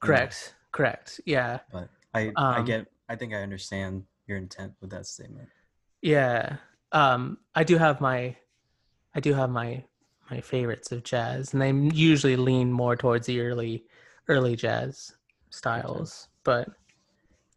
correct 0.00 0.54
correct 0.70 1.20
yeah 1.26 1.60
but 1.72 1.88
I 2.14 2.20
I 2.38 2.58
Um, 2.60 2.64
get 2.66 2.86
I 3.08 3.16
think 3.16 3.32
I 3.34 3.42
understand 3.42 4.04
your 4.26 4.38
intent 4.38 4.74
with 4.80 4.90
that 4.90 5.06
statement. 5.06 5.48
Yeah. 6.00 6.56
Um 6.92 7.38
I 7.54 7.64
do 7.64 7.76
have 7.78 8.00
my 8.00 8.36
I 9.14 9.20
do 9.20 9.34
have 9.34 9.50
my 9.50 9.84
my 10.30 10.40
favorites 10.40 10.92
of 10.92 11.02
jazz 11.04 11.52
and 11.52 11.60
they 11.62 11.72
usually 11.94 12.36
lean 12.36 12.72
more 12.72 12.96
towards 12.96 13.26
the 13.26 13.40
early 13.40 13.84
early 14.28 14.56
jazz 14.56 15.14
styles. 15.50 16.28
But 16.44 16.68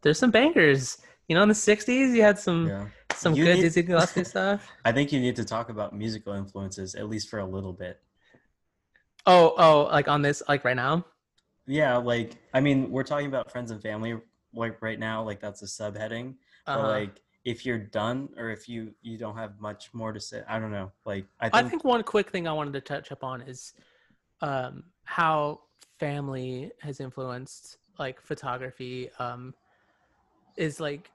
there's 0.02 0.18
some 0.18 0.30
bangers. 0.30 0.98
You 1.28 1.34
know 1.34 1.42
in 1.42 1.48
the 1.48 1.54
60s 1.54 2.14
you 2.14 2.22
had 2.22 2.38
some 2.38 2.68
Yeah. 2.68 2.86
some 3.14 3.34
You 3.34 3.44
good 3.44 3.56
need- 3.56 3.62
Dizzy 3.62 3.82
Gillespie 3.82 4.24
stuff. 4.34 4.70
I 4.84 4.92
think 4.92 5.12
you 5.12 5.20
need 5.20 5.36
to 5.36 5.44
talk 5.44 5.68
about 5.70 5.92
musical 5.94 6.34
influences 6.34 6.94
at 6.94 7.08
least 7.08 7.28
for 7.28 7.38
a 7.40 7.44
little 7.46 7.72
bit. 7.72 8.00
Oh, 9.26 9.54
oh, 9.58 9.88
like 9.90 10.06
on 10.08 10.22
this 10.22 10.42
like 10.48 10.64
right 10.64 10.76
now? 10.76 11.04
Yeah, 11.66 11.96
like 11.96 12.36
I 12.54 12.60
mean, 12.60 12.90
we're 12.92 13.02
talking 13.02 13.26
about 13.26 13.50
friends 13.50 13.70
and 13.72 13.82
family 13.82 14.16
like 14.54 14.80
right 14.80 14.98
now, 14.98 15.22
like 15.22 15.40
that's 15.40 15.62
a 15.62 15.66
subheading. 15.66 16.34
But 16.64 16.78
Uh-huh. 16.78 16.88
like 16.88 17.20
if 17.44 17.64
you're 17.66 17.78
done 17.78 18.28
or 18.36 18.50
if 18.50 18.68
you 18.68 18.94
you 19.02 19.18
don't 19.18 19.36
have 19.36 19.58
much 19.60 19.92
more 19.92 20.12
to 20.12 20.20
say, 20.20 20.42
I 20.48 20.58
don't 20.60 20.70
know. 20.70 20.92
Like 21.04 21.26
I 21.40 21.46
I 21.46 21.50
think, 21.58 21.70
think 21.70 21.84
one 21.84 22.02
quick 22.04 22.30
thing 22.30 22.46
I 22.46 22.52
wanted 22.52 22.72
to 22.74 22.80
touch 22.80 23.10
up 23.10 23.24
on 23.24 23.42
is 23.42 23.72
um, 24.42 24.84
how 25.04 25.60
family 25.98 26.70
has 26.80 27.00
influenced 27.00 27.78
like 27.98 28.20
photography. 28.20 29.10
Um, 29.18 29.54
is 30.56 30.80
like 30.80 31.10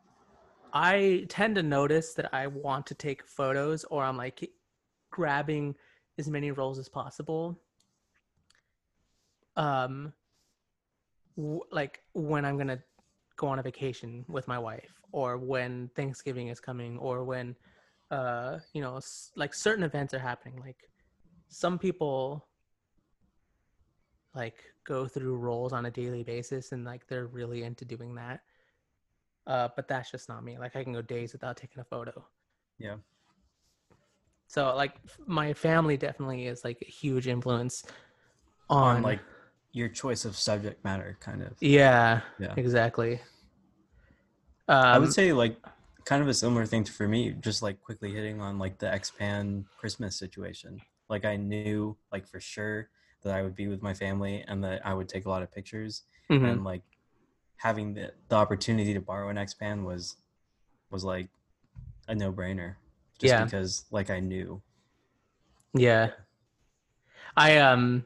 I 0.73 1.25
tend 1.29 1.55
to 1.55 1.63
notice 1.63 2.13
that 2.13 2.34
I 2.34 2.47
want 2.47 2.86
to 2.88 2.93
take 2.93 3.25
photos, 3.27 3.84
or 3.86 4.03
I'm 4.03 4.17
like 4.17 4.49
grabbing 5.09 5.75
as 6.17 6.29
many 6.29 6.51
rolls 6.51 6.79
as 6.79 6.88
possible. 6.88 7.59
Um, 9.55 10.13
w- 11.36 11.61
like 11.71 12.01
when 12.13 12.45
I'm 12.45 12.57
gonna 12.57 12.79
go 13.36 13.47
on 13.47 13.59
a 13.59 13.63
vacation 13.63 14.23
with 14.27 14.47
my 14.47 14.59
wife, 14.59 14.93
or 15.11 15.38
when 15.38 15.89
Thanksgiving 15.95 16.47
is 16.47 16.59
coming, 16.59 16.97
or 16.97 17.23
when 17.23 17.55
uh 18.11 18.59
you 18.73 18.82
know 18.82 18.97
s- 18.97 19.32
like 19.36 19.53
certain 19.53 19.84
events 19.86 20.13
are 20.13 20.19
happening 20.19 20.59
like 20.59 20.89
some 21.47 21.79
people 21.79 22.45
like 24.36 24.70
go 24.84 25.07
through 25.07 25.36
roles 25.38 25.73
on 25.73 25.86
a 25.86 25.91
daily 25.91 26.23
basis 26.23 26.71
and 26.71 26.84
like 26.86 27.07
they're 27.07 27.27
really 27.27 27.63
into 27.63 27.86
doing 27.86 28.15
that 28.15 28.41
uh 29.47 29.67
but 29.75 29.88
that's 29.88 30.11
just 30.11 30.29
not 30.29 30.43
me 30.43 30.57
like 30.57 30.75
i 30.75 30.84
can 30.84 30.93
go 30.93 31.01
days 31.01 31.34
without 31.34 31.57
taking 31.57 31.79
a 31.82 31.84
photo 31.84 32.23
Yeah. 32.79 32.95
so 34.47 34.75
like 34.75 34.93
my 35.25 35.53
family 35.53 35.97
definitely 35.97 36.47
is 36.47 36.63
like 36.63 36.77
a 36.82 36.89
huge 36.89 37.27
influence 37.27 37.84
on, 38.69 38.97
on 38.97 39.01
like 39.03 39.19
your 39.73 39.88
choice 39.89 40.25
of 40.25 40.36
subject 40.36 40.84
matter, 40.84 41.17
kind 41.19 41.41
of. 41.41 41.53
yeah 41.59 42.21
Yeah. 42.39 42.53
exactly 42.57 43.19
um, 44.67 44.77
I 44.77 44.99
would 44.99 45.13
say 45.13 45.34
like 45.34 45.57
kind 46.05 46.21
of 46.21 46.27
a 46.27 46.34
similar 46.34 46.65
thing 46.65 46.84
to 46.84 46.91
for 46.91 47.07
me, 47.07 47.32
just 47.39 47.61
like 47.61 47.82
quickly 47.82 48.11
hitting 48.11 48.41
on 48.41 48.59
like 48.59 48.79
the 48.79 48.88
Xpan 48.88 49.65
Christmas 49.77 50.17
situation. 50.17 50.82
Like 51.09 51.25
I 51.25 51.36
knew 51.36 51.97
like 52.11 52.27
for 52.27 52.39
sure 52.39 52.89
that 53.24 53.34
I 53.34 53.41
would 53.41 53.55
be 53.55 53.67
with 53.67 53.82
my 53.82 53.93
family 53.93 54.43
and 54.47 54.63
that 54.63 54.86
I 54.86 54.93
would 54.93 55.09
take 55.09 55.26
a 55.26 55.30
lot 55.30 55.43
of 55.43 55.51
pictures 55.51 56.03
mhm. 56.30 56.51
and 56.51 56.63
like 56.63 56.82
having 57.57 57.93
the, 57.93 58.11
the 58.30 58.36
opportunity 58.36 58.93
to 58.93 59.01
borrow 59.01 59.30
an 59.30 59.38
X 59.38 59.53
Pan 59.53 59.84
was 59.84 60.17
was 60.89 61.03
like 61.03 61.30
a 62.07 62.15
no 62.15 62.32
brainer. 62.32 62.76
Just 63.19 63.32
Yeah. 63.32 63.43
because 63.43 63.86
like 63.91 64.09
I 64.09 64.19
knew. 64.19 64.61
Yeah. 65.74 66.11
I 67.38 67.57
um 67.57 68.05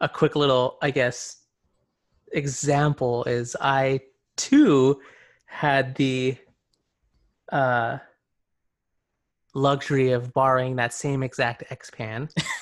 a 0.00 0.08
quick 0.08 0.36
little 0.36 0.78
I 0.82 0.90
guess 0.90 1.38
example 2.32 3.24
is 3.24 3.56
I 3.60 4.00
too 4.36 5.00
had 5.46 5.94
the 5.94 6.36
uh 7.52 7.98
luxury 9.54 10.10
of 10.10 10.34
borrowing 10.34 10.76
that 10.76 10.92
same 10.92 11.22
exact 11.22 11.64
X-Pan 11.70 12.28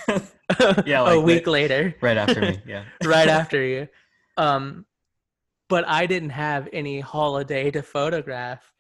Yeah, 0.86 1.00
a 1.00 1.04
like 1.04 1.14
the- 1.14 1.20
week 1.20 1.46
later 1.46 1.94
right 2.00 2.16
after 2.16 2.40
me. 2.40 2.60
Yeah. 2.66 2.84
right 3.04 3.28
after 3.28 3.62
you 3.62 3.88
um 4.36 4.84
but 5.68 5.86
I 5.88 6.06
didn't 6.06 6.30
have 6.30 6.68
any 6.72 7.00
holiday 7.00 7.70
to 7.70 7.82
photograph 7.82 8.72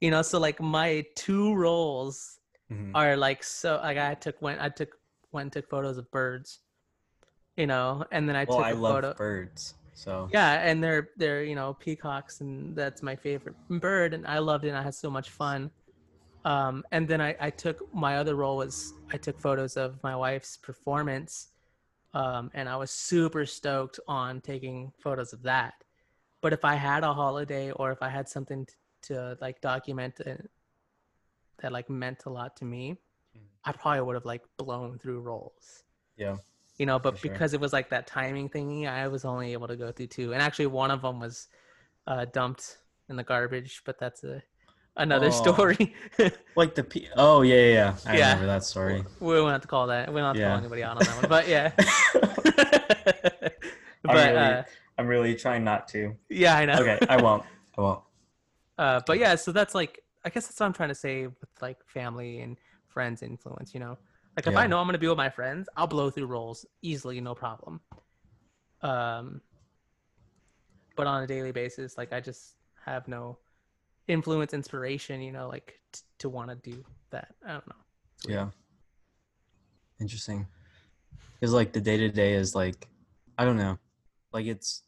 you 0.00 0.10
know 0.10 0.22
so 0.22 0.38
like 0.38 0.60
my 0.60 1.04
two 1.16 1.54
rolls 1.54 2.38
Mhm. 2.72 2.92
are 2.94 3.16
like 3.16 3.42
so 3.42 3.80
like 3.82 3.98
I 3.98 4.14
took 4.14 4.36
when 4.40 4.58
I 4.60 4.68
took 4.68 4.90
and 5.32 5.52
took 5.52 5.68
photos 5.68 5.96
of 5.98 6.10
birds, 6.10 6.60
you 7.56 7.66
know, 7.66 8.04
and 8.10 8.28
then 8.28 8.34
I 8.36 8.44
Well, 8.44 8.58
took 8.58 8.66
I 8.66 8.70
a 8.70 8.74
love 8.74 8.94
photo. 8.94 9.14
birds. 9.14 9.74
So 9.94 10.28
Yeah, 10.32 10.52
and 10.68 10.82
they're 10.82 11.10
they're 11.16 11.42
you 11.44 11.54
know 11.54 11.74
peacocks, 11.74 12.40
and 12.40 12.74
that's 12.76 13.02
my 13.02 13.14
favorite 13.16 13.54
bird, 13.68 14.14
and 14.14 14.26
I 14.26 14.38
loved 14.38 14.64
it. 14.64 14.68
and 14.68 14.76
I 14.78 14.82
had 14.82 14.94
so 14.94 15.10
much 15.10 15.30
fun. 15.30 15.70
Um, 16.44 16.84
and 16.92 17.06
then 17.06 17.20
I 17.20 17.36
I 17.40 17.50
took 17.50 17.92
my 17.94 18.16
other 18.16 18.34
role 18.34 18.56
was 18.58 18.94
I 19.12 19.16
took 19.18 19.38
photos 19.40 19.76
of 19.76 20.02
my 20.02 20.16
wife's 20.16 20.56
performance, 20.56 21.48
um, 22.14 22.50
and 22.54 22.68
I 22.68 22.76
was 22.76 22.90
super 22.90 23.44
stoked 23.46 24.00
on 24.08 24.40
taking 24.40 24.92
photos 24.98 25.32
of 25.32 25.42
that. 25.42 25.74
But 26.40 26.52
if 26.52 26.64
I 26.64 26.74
had 26.74 27.04
a 27.04 27.12
holiday 27.12 27.70
or 27.72 27.92
if 27.92 28.02
I 28.02 28.08
had 28.08 28.28
something 28.28 28.64
t- 28.66 28.72
to 29.02 29.36
like 29.40 29.60
document 29.60 30.20
it, 30.20 30.50
that 31.60 31.72
like 31.72 31.90
meant 31.90 32.24
a 32.26 32.30
lot 32.30 32.56
to 32.56 32.64
me, 32.64 32.96
Mhm. 33.36 33.40
I 33.64 33.72
probably 33.72 34.00
would 34.00 34.14
have 34.14 34.24
like 34.24 34.44
blown 34.56 34.98
through 34.98 35.20
rolls 35.20 35.84
yeah. 36.16 36.36
you 36.78 36.86
know 36.86 36.98
but 36.98 37.18
sure. 37.18 37.30
because 37.30 37.54
it 37.54 37.60
was 37.60 37.72
like 37.72 37.88
that 37.90 38.06
timing 38.06 38.48
thingy 38.48 38.88
i 38.88 39.06
was 39.08 39.24
only 39.24 39.52
able 39.52 39.68
to 39.68 39.76
go 39.76 39.92
through 39.92 40.06
two 40.08 40.32
and 40.32 40.42
actually 40.42 40.66
one 40.66 40.90
of 40.90 41.02
them 41.02 41.20
was 41.20 41.48
uh 42.06 42.24
dumped 42.32 42.78
in 43.08 43.16
the 43.16 43.22
garbage 43.22 43.82
but 43.84 43.98
that's 43.98 44.24
a 44.24 44.42
another 44.96 45.28
Oh. 45.28 45.30
story 45.30 45.94
Like 46.56 46.74
the 46.74 46.84
P- 46.84 47.08
oh 47.16 47.42
yeah 47.42 47.54
yeah, 47.54 47.66
yeah. 47.72 47.96
I 48.06 48.16
Yeah. 48.16 48.28
remember 48.32 48.46
that 48.46 48.64
story. 48.64 49.04
we 49.20 49.40
won't 49.40 49.52
have 49.52 49.62
to 49.62 49.68
call 49.68 49.86
that 49.88 50.12
we 50.12 50.20
don't 50.20 50.26
have 50.28 50.36
to 50.36 50.40
Yeah. 50.42 50.48
call 50.48 50.58
anybody 50.58 50.82
out 50.82 50.96
on 50.98 51.04
that 51.04 51.16
one 51.16 51.28
but 51.28 51.48
yeah 51.48 51.72
but 54.02 54.14
really- 54.14 54.36
uh 54.36 54.62
I'm 54.98 55.06
really 55.06 55.34
trying 55.34 55.64
not 55.64 55.88
to. 55.88 56.14
yeah 56.28 56.56
i 56.56 56.66
know 56.66 56.74
Okay, 56.80 56.98
I 57.08 57.16
won't. 57.16 57.42
I 57.78 57.80
won't. 57.80 58.02
uh 58.78 59.00
but 59.06 59.18
yeah 59.18 59.34
so 59.36 59.52
that's 59.52 59.74
like 59.74 60.00
i 60.24 60.28
guess 60.28 60.46
that's 60.46 60.60
what 60.60 60.66
i'm 60.66 60.72
trying 60.74 60.90
to 60.90 60.94
say 60.94 61.26
with 61.26 61.48
like 61.62 61.78
family 61.86 62.40
and 62.40 62.58
friends 62.88 63.22
influence 63.22 63.72
you 63.72 63.80
know 63.80 63.96
like 64.36 64.46
if 64.46 64.56
i 64.56 64.66
know 64.66 64.78
i'm 64.78 64.86
going 64.86 64.92
to 64.92 64.98
be 64.98 65.08
with 65.08 65.16
my 65.16 65.30
friends 65.30 65.68
i'll 65.76 65.86
blow 65.86 66.10
through 66.10 66.26
roles 66.26 66.66
easily 66.82 67.20
no 67.20 67.34
problem 67.34 67.80
um 68.82 69.40
but 70.96 71.06
on 71.06 71.22
a 71.22 71.26
daily 71.26 71.52
basis 71.52 71.96
like 71.96 72.12
i 72.12 72.20
just 72.20 72.56
have 72.84 73.06
no 73.08 73.38
influence, 74.10 74.52
inspiration, 74.52 75.22
you 75.22 75.32
know, 75.32 75.48
like 75.48 75.80
t- 75.92 76.00
to 76.18 76.28
want 76.28 76.50
to 76.50 76.56
do 76.70 76.84
that. 77.10 77.34
I 77.46 77.52
don't 77.52 77.66
know. 77.66 77.74
Yeah. 78.26 78.48
Interesting. 80.00 80.46
Because 81.34 81.52
like 81.52 81.72
the 81.72 81.80
day 81.80 81.96
to 81.96 82.08
day 82.08 82.34
is 82.34 82.54
like, 82.54 82.88
I 83.38 83.44
don't 83.44 83.56
know, 83.56 83.78
like 84.32 84.46
it's. 84.46 84.82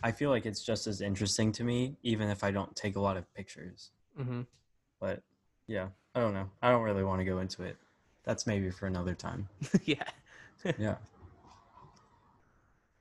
I 0.00 0.12
feel 0.12 0.30
like 0.30 0.46
it's 0.46 0.64
just 0.64 0.86
as 0.86 1.00
interesting 1.00 1.50
to 1.52 1.64
me, 1.64 1.96
even 2.04 2.28
if 2.28 2.44
I 2.44 2.52
don't 2.52 2.74
take 2.76 2.94
a 2.94 3.00
lot 3.00 3.16
of 3.16 3.24
pictures. 3.34 3.90
hmm 4.16 4.42
But 5.00 5.22
yeah, 5.66 5.88
I 6.14 6.20
don't 6.20 6.34
know. 6.34 6.48
I 6.62 6.70
don't 6.70 6.82
really 6.82 7.02
want 7.02 7.20
to 7.20 7.24
go 7.24 7.40
into 7.40 7.64
it. 7.64 7.76
That's 8.22 8.46
maybe 8.46 8.70
for 8.70 8.86
another 8.86 9.14
time. 9.14 9.48
yeah. 9.84 10.04
Yeah. 10.78 10.96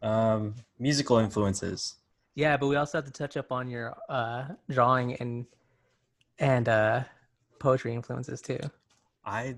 Um, 0.02 0.54
musical 0.80 1.18
influences. 1.18 1.96
Yeah, 2.36 2.56
but 2.58 2.68
we 2.68 2.76
also 2.76 3.00
have 3.00 3.06
to 3.06 3.12
touch 3.12 3.36
up 3.36 3.52
on 3.52 3.68
your 3.68 3.96
uh 4.10 4.46
drawing 4.70 5.16
and 5.16 5.46
and 6.40 6.70
uh 6.70 7.04
poetry 7.60 7.94
influences 7.94 8.42
too. 8.42 8.60
I, 9.26 9.56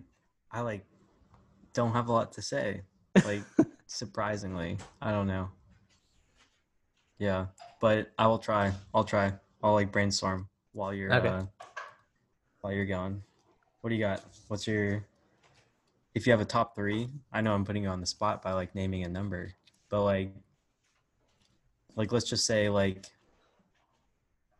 I 0.52 0.62
like, 0.62 0.86
don't 1.74 1.94
have 1.94 2.08
a 2.08 2.12
lot 2.12 2.32
to 2.34 2.42
say. 2.42 2.82
Like, 3.24 3.44
surprisingly, 3.88 4.78
I 5.02 5.12
don't 5.12 5.28
know. 5.28 5.50
Yeah, 7.20 7.48
but 7.82 8.12
I 8.18 8.28
will 8.28 8.40
try. 8.40 8.72
I'll 8.94 9.04
try. 9.04 9.34
I'll 9.62 9.74
like 9.74 9.92
brainstorm 9.92 10.48
while 10.72 10.94
you're 10.94 11.14
Okay. 11.14 11.28
uh, 11.28 11.44
while 12.62 12.74
you're 12.74 12.86
going. 12.86 13.22
What 13.82 13.90
do 13.90 13.96
you 13.96 14.02
got? 14.02 14.24
What's 14.48 14.66
your 14.66 15.04
if 16.16 16.26
you 16.26 16.32
have 16.32 16.42
a 16.42 16.46
top 16.46 16.76
three? 16.76 17.10
I 17.32 17.42
know 17.42 17.54
I'm 17.54 17.66
putting 17.66 17.84
you 17.84 17.90
on 17.90 18.00
the 18.00 18.06
spot 18.06 18.42
by 18.42 18.54
like 18.54 18.74
naming 18.74 19.04
a 19.04 19.10
number, 19.10 19.54
but 19.90 20.04
like 20.04 20.32
like 21.96 22.12
let's 22.12 22.30
just 22.30 22.46
say 22.46 22.70
like 22.70 23.06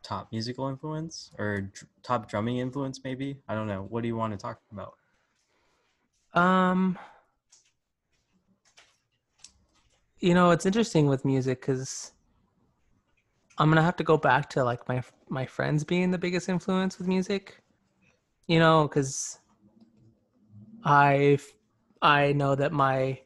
top 0.02 0.30
musical 0.32 0.68
influence 0.68 1.30
or 1.38 1.62
dr- 1.62 1.88
top 2.02 2.28
drumming 2.28 2.58
influence 2.58 3.00
maybe. 3.04 3.38
I 3.48 3.54
don't 3.54 3.66
know. 3.66 3.86
What 3.88 4.02
do 4.02 4.08
you 4.08 4.16
want 4.16 4.32
to 4.32 4.38
talk 4.38 4.60
about? 4.72 4.94
Um 6.34 6.98
you 10.18 10.34
know, 10.34 10.50
it's 10.50 10.66
interesting 10.66 11.06
with 11.06 11.24
music 11.24 11.62
cuz 11.62 12.12
I'm 13.58 13.72
to 13.74 13.82
have 13.82 13.96
to 13.96 14.04
go 14.04 14.16
back 14.16 14.48
to 14.50 14.64
like 14.64 14.88
my 14.88 15.02
my 15.28 15.46
friends 15.46 15.84
being 15.84 16.10
the 16.10 16.18
biggest 16.18 16.48
influence 16.48 16.98
with 16.98 17.08
music. 17.08 17.62
You 18.46 18.58
know, 18.58 18.88
cuz 18.88 19.38
I 20.84 21.38
I 22.02 22.32
know 22.32 22.54
that 22.54 22.72
my 22.72 23.20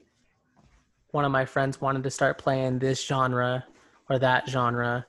one 1.13 1.25
of 1.25 1.31
my 1.31 1.45
friends 1.45 1.81
wanted 1.81 2.03
to 2.03 2.11
start 2.11 2.39
playing 2.39 2.81
this 2.81 3.01
genre 3.07 3.65
or 4.09 4.19
that 4.19 4.49
genre 4.49 5.07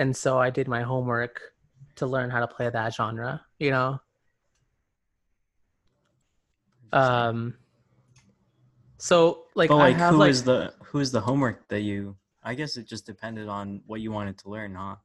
and 0.00 0.16
so 0.16 0.38
I 0.38 0.50
did 0.50 0.66
my 0.66 0.82
homework 0.82 1.52
to 1.96 2.06
learn 2.06 2.30
how 2.30 2.40
to 2.40 2.48
play 2.48 2.68
that 2.70 2.94
genre, 2.94 3.42
you 3.58 3.70
know. 3.70 4.00
Um 6.92 7.54
so 8.98 9.44
like, 9.54 9.68
but 9.68 9.76
I 9.76 9.90
like, 9.90 9.96
have 9.96 10.14
who 10.14 10.20
like 10.20 10.30
is 10.30 10.42
the 10.42 10.74
who 10.84 10.98
is 10.98 11.12
the 11.12 11.20
homework 11.20 11.68
that 11.68 11.82
you? 11.82 12.16
I 12.42 12.54
guess 12.54 12.76
it 12.76 12.88
just 12.88 13.06
depended 13.06 13.48
on 13.48 13.82
what 13.86 14.00
you 14.00 14.10
wanted 14.10 14.38
to 14.38 14.48
learn, 14.50 14.74
huh? 14.74 14.96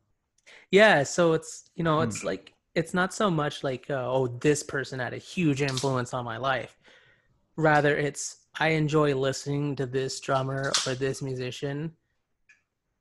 Yeah, 0.71 1.03
so 1.03 1.33
it's 1.33 1.69
you 1.75 1.83
know, 1.83 1.97
Hmm. 1.97 2.03
it's 2.09 2.23
like 2.23 2.53
it's 2.73 2.93
not 2.93 3.13
so 3.13 3.29
much 3.29 3.63
like 3.63 3.89
uh, 3.89 4.07
oh 4.09 4.27
this 4.27 4.63
person 4.63 4.99
had 4.99 5.13
a 5.13 5.17
huge 5.17 5.61
influence 5.61 6.13
on 6.13 6.25
my 6.25 6.37
life. 6.37 6.77
Rather 7.57 7.95
it's 7.97 8.47
I 8.59 8.69
enjoy 8.69 9.13
listening 9.15 9.75
to 9.77 9.85
this 9.85 10.19
drummer 10.21 10.71
or 10.87 10.95
this 10.95 11.21
musician, 11.21 11.91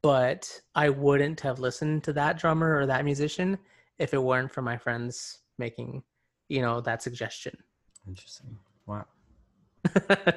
but 0.04 0.60
I 0.74 0.90
wouldn't 0.90 1.40
have 1.40 1.60
listened 1.60 2.04
to 2.04 2.12
that 2.12 2.38
drummer 2.38 2.76
or 2.76 2.84
that 2.84 3.06
musician 3.06 3.56
if 3.98 4.12
it 4.12 4.22
weren't 4.22 4.52
for 4.52 4.60
my 4.60 4.76
friends 4.76 5.38
making, 5.56 6.02
you 6.50 6.60
know, 6.60 6.82
that 6.82 7.02
suggestion. 7.02 7.56
Interesting. 8.06 8.58
Wow. 8.86 9.06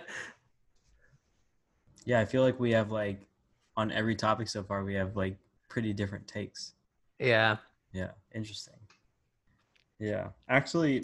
Yeah, 2.06 2.22
I 2.22 2.26
feel 2.26 2.42
like 2.42 2.58
we 2.58 2.72
have 2.72 2.90
like 2.90 3.28
on 3.76 3.92
every 3.92 4.16
topic 4.16 4.48
so 4.48 4.64
far 4.64 4.86
we 4.86 4.94
have 4.94 5.18
like 5.18 5.36
pretty 5.68 5.92
different 5.92 6.26
takes. 6.26 6.72
yeah. 7.20 7.58
Yeah, 7.92 8.12
interesting. 8.34 8.76
Yeah. 10.00 10.30
Actually 10.48 11.04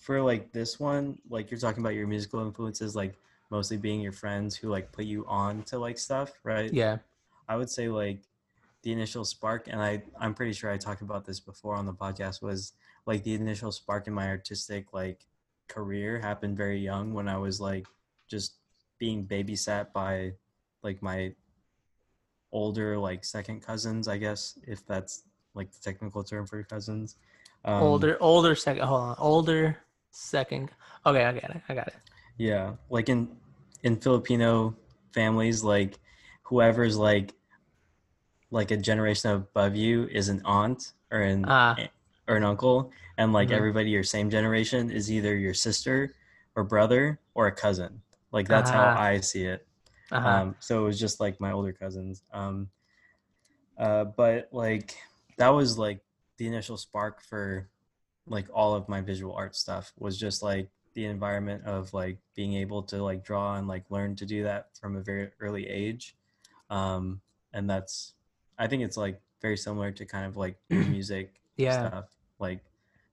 for 0.00 0.22
like 0.22 0.52
this 0.52 0.78
one, 0.78 1.18
like 1.28 1.50
you're 1.50 1.58
talking 1.58 1.82
about 1.82 1.94
your 1.96 2.06
musical 2.06 2.38
influences 2.38 2.94
like 2.94 3.14
mostly 3.50 3.76
being 3.76 4.00
your 4.00 4.12
friends 4.12 4.54
who 4.54 4.68
like 4.68 4.92
put 4.92 5.06
you 5.06 5.26
on 5.26 5.64
to 5.64 5.78
like 5.80 5.98
stuff, 5.98 6.32
right? 6.44 6.72
Yeah. 6.72 6.98
I 7.48 7.56
would 7.56 7.70
say 7.70 7.88
like 7.88 8.22
the 8.82 8.92
initial 8.92 9.24
spark, 9.24 9.68
and 9.68 9.80
I 9.82 10.02
I'm 10.18 10.34
pretty 10.34 10.52
sure 10.52 10.70
I 10.70 10.76
talked 10.76 11.02
about 11.02 11.24
this 11.24 11.40
before 11.40 11.74
on 11.74 11.86
the 11.86 11.92
podcast 11.92 12.42
was 12.42 12.72
like 13.06 13.22
the 13.24 13.34
initial 13.34 13.72
spark 13.72 14.06
in 14.06 14.14
my 14.14 14.28
artistic 14.28 14.92
like 14.92 15.26
career 15.68 16.20
happened 16.20 16.56
very 16.56 16.78
young 16.78 17.14
when 17.14 17.28
I 17.28 17.38
was 17.38 17.60
like 17.60 17.86
just 18.28 18.56
being 18.98 19.26
babysat 19.26 19.92
by 19.92 20.32
like 20.82 21.02
my 21.02 21.34
older 22.52 22.96
like 22.98 23.24
second 23.24 23.62
cousins, 23.62 24.08
I 24.08 24.18
guess 24.18 24.58
if 24.66 24.86
that's 24.86 25.24
like 25.54 25.72
the 25.72 25.80
technical 25.80 26.22
term 26.22 26.46
for 26.46 26.62
cousins. 26.62 27.16
Um, 27.64 27.82
older 27.82 28.16
older 28.20 28.54
second 28.54 28.84
hold 28.84 29.00
on. 29.00 29.16
Older 29.18 29.78
second. 30.10 30.70
Okay, 31.06 31.24
I 31.24 31.32
got 31.32 31.50
it. 31.50 31.62
I 31.68 31.74
got 31.74 31.88
it. 31.88 31.96
Yeah, 32.38 32.74
like 32.90 33.08
in 33.08 33.28
in 33.82 33.96
Filipino 33.96 34.74
families, 35.12 35.62
like 35.62 35.98
whoever's 36.44 36.96
like 36.96 37.34
like 38.50 38.70
a 38.70 38.76
generation 38.76 39.30
above 39.32 39.74
you 39.74 40.04
is 40.06 40.28
an 40.28 40.40
aunt 40.44 40.92
or 41.10 41.20
an 41.20 41.44
Ah. 41.46 41.76
or 42.28 42.36
an 42.36 42.44
uncle, 42.44 42.90
and 43.18 43.32
like 43.32 43.48
Mhm. 43.48 43.52
everybody 43.56 43.90
your 43.90 44.04
same 44.04 44.30
generation 44.30 44.90
is 44.90 45.10
either 45.10 45.36
your 45.36 45.52
sister 45.54 46.14
or 46.54 46.64
brother 46.64 47.18
or 47.34 47.48
a 47.48 47.52
cousin. 47.52 48.00
Like 48.32 48.48
that's 48.48 48.70
Ah. 48.70 48.94
how 48.94 49.00
I 49.02 49.20
see 49.20 49.44
it. 49.44 49.66
Uh-huh. 50.10 50.28
Um, 50.28 50.56
so 50.60 50.82
it 50.82 50.84
was 50.86 51.00
just 51.00 51.20
like 51.20 51.40
my 51.40 51.52
older 51.52 51.72
cousins. 51.72 52.22
Um, 52.32 52.70
uh, 53.76 54.04
but 54.04 54.48
like 54.52 54.96
that 55.36 55.48
was 55.48 55.76
like 55.78 56.00
the 56.36 56.46
initial 56.46 56.76
spark 56.76 57.20
for 57.22 57.68
like 58.26 58.46
all 58.54 58.74
of 58.74 58.88
my 58.88 59.00
visual 59.00 59.34
art 59.34 59.54
stuff 59.56 59.92
was 59.98 60.16
just 60.18 60.42
like 60.42 60.70
the 60.94 61.04
environment 61.06 61.64
of 61.64 61.92
like 61.92 62.18
being 62.36 62.54
able 62.54 62.82
to 62.84 63.02
like 63.02 63.24
draw 63.24 63.56
and 63.56 63.66
like 63.66 63.84
learn 63.90 64.14
to 64.16 64.24
do 64.24 64.44
that 64.44 64.68
from 64.80 64.96
a 64.96 65.00
very 65.00 65.30
early 65.40 65.66
age. 65.68 66.16
Um, 66.74 67.20
and 67.52 67.70
that's, 67.70 68.14
I 68.58 68.66
think 68.66 68.82
it's 68.82 68.96
like 68.96 69.20
very 69.40 69.56
similar 69.56 69.92
to 69.92 70.04
kind 70.04 70.26
of 70.26 70.36
like 70.36 70.56
music 70.70 71.40
yeah. 71.56 71.88
stuff. 71.88 72.06
Like 72.38 72.60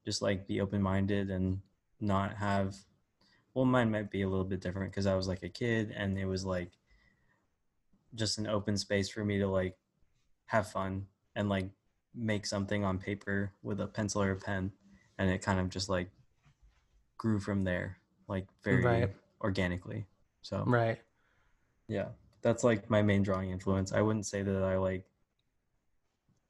just 0.04 0.22
like 0.22 0.48
be 0.48 0.62
open 0.62 0.82
minded 0.82 1.30
and 1.30 1.62
not 2.00 2.38
have 2.38 2.76
well 3.54 3.66
mine 3.66 3.92
might 3.92 4.10
be 4.10 4.24
a 4.24 4.28
little 4.28 4.46
bit 4.46 4.60
different 4.62 4.92
because 4.92 5.06
I 5.06 5.16
was 5.16 5.28
like 5.28 5.44
a 5.44 5.50
kid 5.50 5.94
and 5.96 6.18
it 6.18 6.26
was 6.26 6.44
like 6.44 6.72
just 8.16 8.40
an 8.40 8.48
open 8.48 8.78
space 8.78 9.10
for 9.10 9.24
me 9.24 9.38
to 9.38 9.48
like 9.48 9.76
have 10.48 10.68
fun 10.72 11.06
and 11.36 11.48
like 11.48 11.70
make 12.16 12.46
something 12.46 12.84
on 12.84 12.98
paper 12.98 13.52
with 13.62 13.80
a 13.80 13.88
pencil 13.88 14.24
or 14.24 14.32
a 14.32 14.36
pen 14.36 14.72
and 15.18 15.30
it 15.30 15.42
kind 15.44 15.60
of 15.60 15.70
just 15.70 15.90
like 15.90 16.10
grew 17.18 17.40
from 17.40 17.64
there 17.64 17.98
like 18.28 18.48
very 18.64 18.84
Right. 18.84 19.10
organically 19.42 20.06
so 20.42 20.64
Right. 20.66 21.00
yeah, 21.88 22.08
that's 22.42 22.64
like 22.64 22.90
my 22.90 23.02
main 23.02 23.24
drawing 23.24 23.52
influence. 23.52 23.94
I 23.94 24.02
wouldn't 24.02 24.26
say 24.26 24.42
that 24.42 24.64
I 24.64 24.78
like 24.78 25.06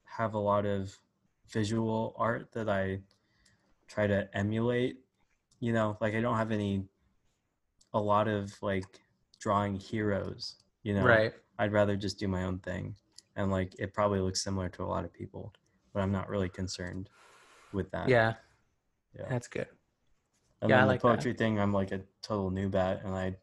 have 0.05 0.33
a 0.33 0.39
lot 0.39 0.65
of 0.65 0.97
visual 1.49 2.15
art 2.17 2.51
that 2.53 2.69
I 2.69 2.99
try 3.87 4.07
to 4.07 4.29
emulate. 4.35 4.97
You 5.59 5.73
know, 5.73 5.97
like 6.01 6.15
I 6.15 6.21
don't 6.21 6.37
have 6.37 6.51
any 6.51 6.85
a 7.93 7.99
lot 7.99 8.27
of 8.27 8.53
like 8.61 9.01
drawing 9.39 9.75
heroes, 9.75 10.55
you 10.83 10.93
know. 10.93 11.03
Right. 11.03 11.33
I'd 11.59 11.73
rather 11.73 11.95
just 11.95 12.17
do 12.17 12.27
my 12.27 12.43
own 12.43 12.59
thing. 12.59 12.95
And 13.35 13.51
like 13.51 13.75
it 13.79 13.93
probably 13.93 14.19
looks 14.19 14.43
similar 14.43 14.69
to 14.69 14.83
a 14.83 14.85
lot 14.85 15.05
of 15.05 15.13
people, 15.13 15.53
but 15.93 16.01
I'm 16.01 16.11
not 16.11 16.29
really 16.29 16.49
concerned 16.49 17.09
with 17.71 17.91
that. 17.91 18.09
Yeah. 18.09 18.33
Yeah. 19.17 19.25
That's 19.29 19.47
good. 19.47 19.67
And 20.61 20.69
Yeah, 20.69 20.77
I 20.77 20.79
then 20.79 20.87
like 20.87 21.01
the 21.01 21.07
that. 21.07 21.13
poetry 21.15 21.33
thing, 21.33 21.59
I'm 21.59 21.73
like 21.73 21.91
a 21.91 22.01
total 22.21 22.49
new 22.49 22.69
bat 22.69 23.01
and 23.03 23.15
I, 23.15 23.35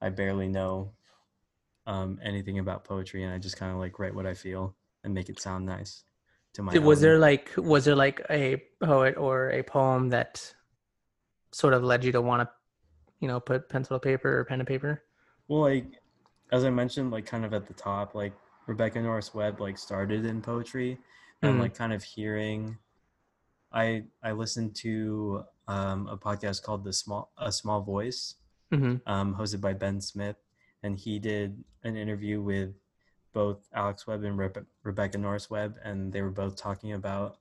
I 0.00 0.08
barely 0.10 0.48
know, 0.48 0.92
um, 1.86 2.18
anything 2.22 2.58
about 2.58 2.84
poetry, 2.84 3.24
and 3.24 3.32
I 3.32 3.38
just 3.38 3.56
kind 3.56 3.72
of 3.72 3.78
like 3.78 3.98
write 3.98 4.14
what 4.14 4.26
I 4.26 4.34
feel 4.34 4.76
and 5.04 5.14
make 5.14 5.28
it 5.28 5.40
sound 5.40 5.66
nice. 5.66 6.04
To 6.54 6.62
my 6.62 6.78
was 6.78 7.00
there 7.00 7.18
like 7.18 7.52
was 7.56 7.84
there 7.84 7.94
like 7.96 8.20
a 8.30 8.62
poet 8.82 9.16
or 9.16 9.50
a 9.50 9.62
poem 9.62 10.08
that 10.10 10.52
sort 11.52 11.74
of 11.74 11.82
led 11.84 12.04
you 12.04 12.12
to 12.12 12.20
want 12.20 12.42
to 12.42 12.48
you 13.20 13.28
know 13.28 13.38
put 13.40 13.68
pencil 13.68 13.96
to 13.96 14.00
paper 14.00 14.38
or 14.38 14.44
pen 14.44 14.58
to 14.58 14.64
paper 14.64 15.02
well, 15.48 15.60
like 15.62 15.86
as 16.52 16.64
I 16.64 16.70
mentioned, 16.70 17.10
like 17.10 17.26
kind 17.26 17.44
of 17.44 17.52
at 17.54 17.66
the 17.66 17.74
top, 17.74 18.14
like 18.14 18.32
Rebecca 18.66 19.00
Norris 19.00 19.34
Webb 19.34 19.60
like 19.60 19.78
started 19.78 20.24
in 20.24 20.40
poetry, 20.42 20.98
and 21.42 21.54
Mhm. 21.56 21.60
like 21.60 21.74
kind 21.74 21.92
of 21.92 22.02
hearing. 22.04 22.78
I 23.72 24.04
I 24.22 24.32
listened 24.32 24.74
to 24.76 25.44
um, 25.68 26.08
a 26.08 26.16
podcast 26.16 26.62
called 26.62 26.84
the 26.84 26.92
small 26.92 27.30
a 27.38 27.52
small 27.52 27.82
voice, 27.82 28.34
hmm 28.72 28.96
um, 29.06 29.34
hosted 29.34 29.60
by 29.60 29.72
Ben 29.72 30.00
Smith, 30.00 30.36
and 30.82 30.98
he 30.98 31.18
did 31.18 31.62
an 31.84 31.96
interview 31.96 32.40
with 32.42 32.74
both 33.32 33.68
Alex 33.74 34.06
Webb 34.06 34.24
and 34.24 34.38
Rebe- 34.38 34.66
Rebecca 34.82 35.18
Norris 35.18 35.50
Webb, 35.50 35.76
and 35.84 36.12
they 36.12 36.22
were 36.22 36.30
both 36.30 36.56
talking 36.56 36.92
about 36.92 37.38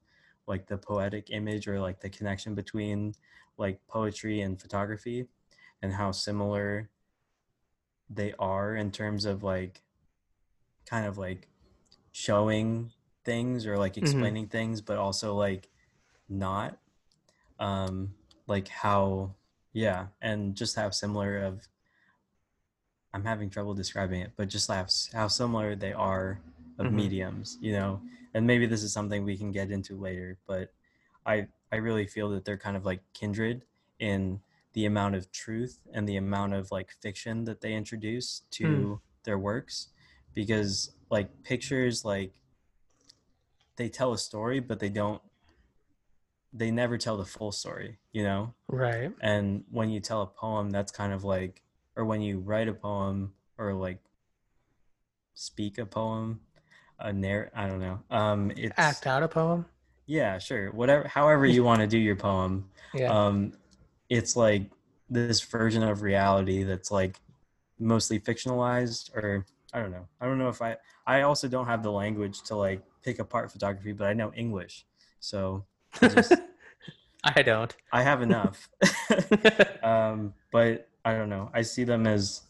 like 0.47 0.67
the 0.67 0.77
poetic 0.77 1.29
image 1.29 1.67
or 1.67 1.79
like 1.79 1.99
the 1.99 2.09
connection 2.09 2.55
between 2.55 3.13
like 3.57 3.79
poetry 3.87 4.41
and 4.41 4.59
photography 4.61 5.27
and 5.81 5.93
how 5.93 6.11
similar 6.11 6.89
they 8.09 8.33
are 8.39 8.75
in 8.75 8.91
terms 8.91 9.25
of 9.25 9.43
like 9.43 9.81
kind 10.85 11.05
of 11.05 11.17
like 11.17 11.47
showing 12.11 12.91
things 13.23 13.67
or 13.67 13.77
like 13.77 13.97
Mhm. 13.97 14.01
explaining 14.01 14.47
things 14.47 14.81
but 14.81 14.97
also 14.97 15.35
like 15.35 15.69
not 16.27 16.79
um 17.59 18.13
like 18.47 18.67
how 18.67 19.35
yeah 19.73 20.07
and 20.21 20.55
just 20.55 20.75
how 20.75 20.89
similar 20.89 21.37
of 21.37 21.67
i'm 23.13 23.23
having 23.25 23.49
trouble 23.49 23.73
describing 23.73 24.21
it 24.21 24.31
but 24.35 24.47
just 24.47 24.69
how, 24.69 24.81
s- 24.83 25.09
how 25.13 25.27
similar 25.27 25.75
they 25.75 25.93
are 25.93 26.39
of 26.77 26.87
Mhm. 26.87 26.93
mediums 26.93 27.57
you 27.61 27.71
know 27.73 28.01
and 28.33 28.45
maybe 28.45 28.65
this 28.65 28.83
is 28.83 28.93
something 28.93 29.23
we 29.23 29.37
can 29.37 29.51
get 29.51 29.71
into 29.71 29.95
later 29.99 30.37
but 30.47 30.73
i 31.25 31.47
i 31.71 31.75
really 31.77 32.05
feel 32.07 32.29
that 32.29 32.45
they're 32.45 32.57
kind 32.57 32.77
of 32.77 32.85
like 32.85 33.01
kindred 33.13 33.63
in 33.99 34.39
the 34.73 34.85
amount 34.85 35.15
of 35.15 35.31
truth 35.31 35.79
and 35.93 36.07
the 36.07 36.15
amount 36.17 36.53
of 36.53 36.71
like 36.71 36.91
fiction 37.01 37.43
that 37.45 37.59
they 37.61 37.73
introduce 37.73 38.43
to 38.51 39.01
their 39.23 39.37
works 39.37 39.89
because 40.33 40.91
like 41.09 41.29
pictures 41.43 42.05
like 42.05 42.33
they 43.75 43.89
tell 43.89 44.13
a 44.13 44.17
story 44.17 44.59
but 44.59 44.79
they 44.79 44.89
don't 44.89 45.21
they 46.53 46.71
never 46.71 46.97
tell 46.97 47.17
the 47.17 47.25
full 47.25 47.51
story 47.51 47.99
you 48.11 48.23
know 48.23 48.53
Right. 48.67 49.11
and 49.21 49.63
when 49.71 49.89
you 49.89 49.99
tell 49.99 50.21
a 50.21 50.27
poem 50.27 50.69
that's 50.69 50.91
kind 50.91 51.11
of 51.13 51.23
like 51.23 51.61
or 51.99 52.05
when 52.05 52.21
you 52.21 52.39
write 52.39 52.69
a 52.69 52.73
poem 52.73 53.33
or 53.57 53.73
like 53.73 53.99
speak 55.33 55.77
a 55.77 55.85
poem 55.85 56.39
a 56.99 57.11
narr 57.11 57.51
i 57.53 57.67
don't 57.67 57.79
know 57.81 57.99
um 58.09 58.51
it's 58.55 58.73
Act 58.77 59.05
out 59.05 59.21
a 59.21 59.27
poem. 59.27 59.65
yeah 60.05 60.37
sure 60.39 60.71
whatever 60.71 61.07
however 61.09 61.45
you 61.45 61.61
want 61.63 61.81
to 61.81 61.87
do 61.87 61.97
your 61.97 62.15
poem 62.15 62.69
Yeah. 62.93 63.11
um 63.11 63.53
it's 64.09 64.35
like 64.37 64.63
this 65.09 65.41
version 65.41 65.83
of 65.83 66.01
reality 66.01 66.63
that's 66.63 66.89
like 66.89 67.19
mostly 67.79 68.19
fictionalized 68.19 69.13
or 69.15 69.45
i 69.73 69.79
don't 69.79 69.91
know 69.91 70.07
i 70.21 70.25
don't 70.25 70.39
know 70.39 70.47
if 70.49 70.61
i 70.61 70.77
i 71.05 71.21
also 71.21 71.47
don't 71.49 71.67
have 71.67 71.83
the 71.83 71.91
language 71.91 72.41
to 72.43 72.55
like 72.55 72.81
pick 73.03 73.19
apart 73.19 73.51
photography 73.51 73.91
but 73.91 74.07
i 74.07 74.13
know 74.13 74.31
english 74.35 74.85
so 75.19 75.65
I 76.01 76.07
just- 76.07 76.33
I 77.23 77.41
don't. 77.41 77.75
i 77.91 78.01
have 78.03 78.21
enough 78.21 78.69
um 79.83 80.33
but 80.51 80.87
i 81.09 81.17
don't 81.17 81.29
know 81.29 81.49
i 81.53 81.61
see 81.61 81.83
them 81.83 82.05
as 82.07 82.43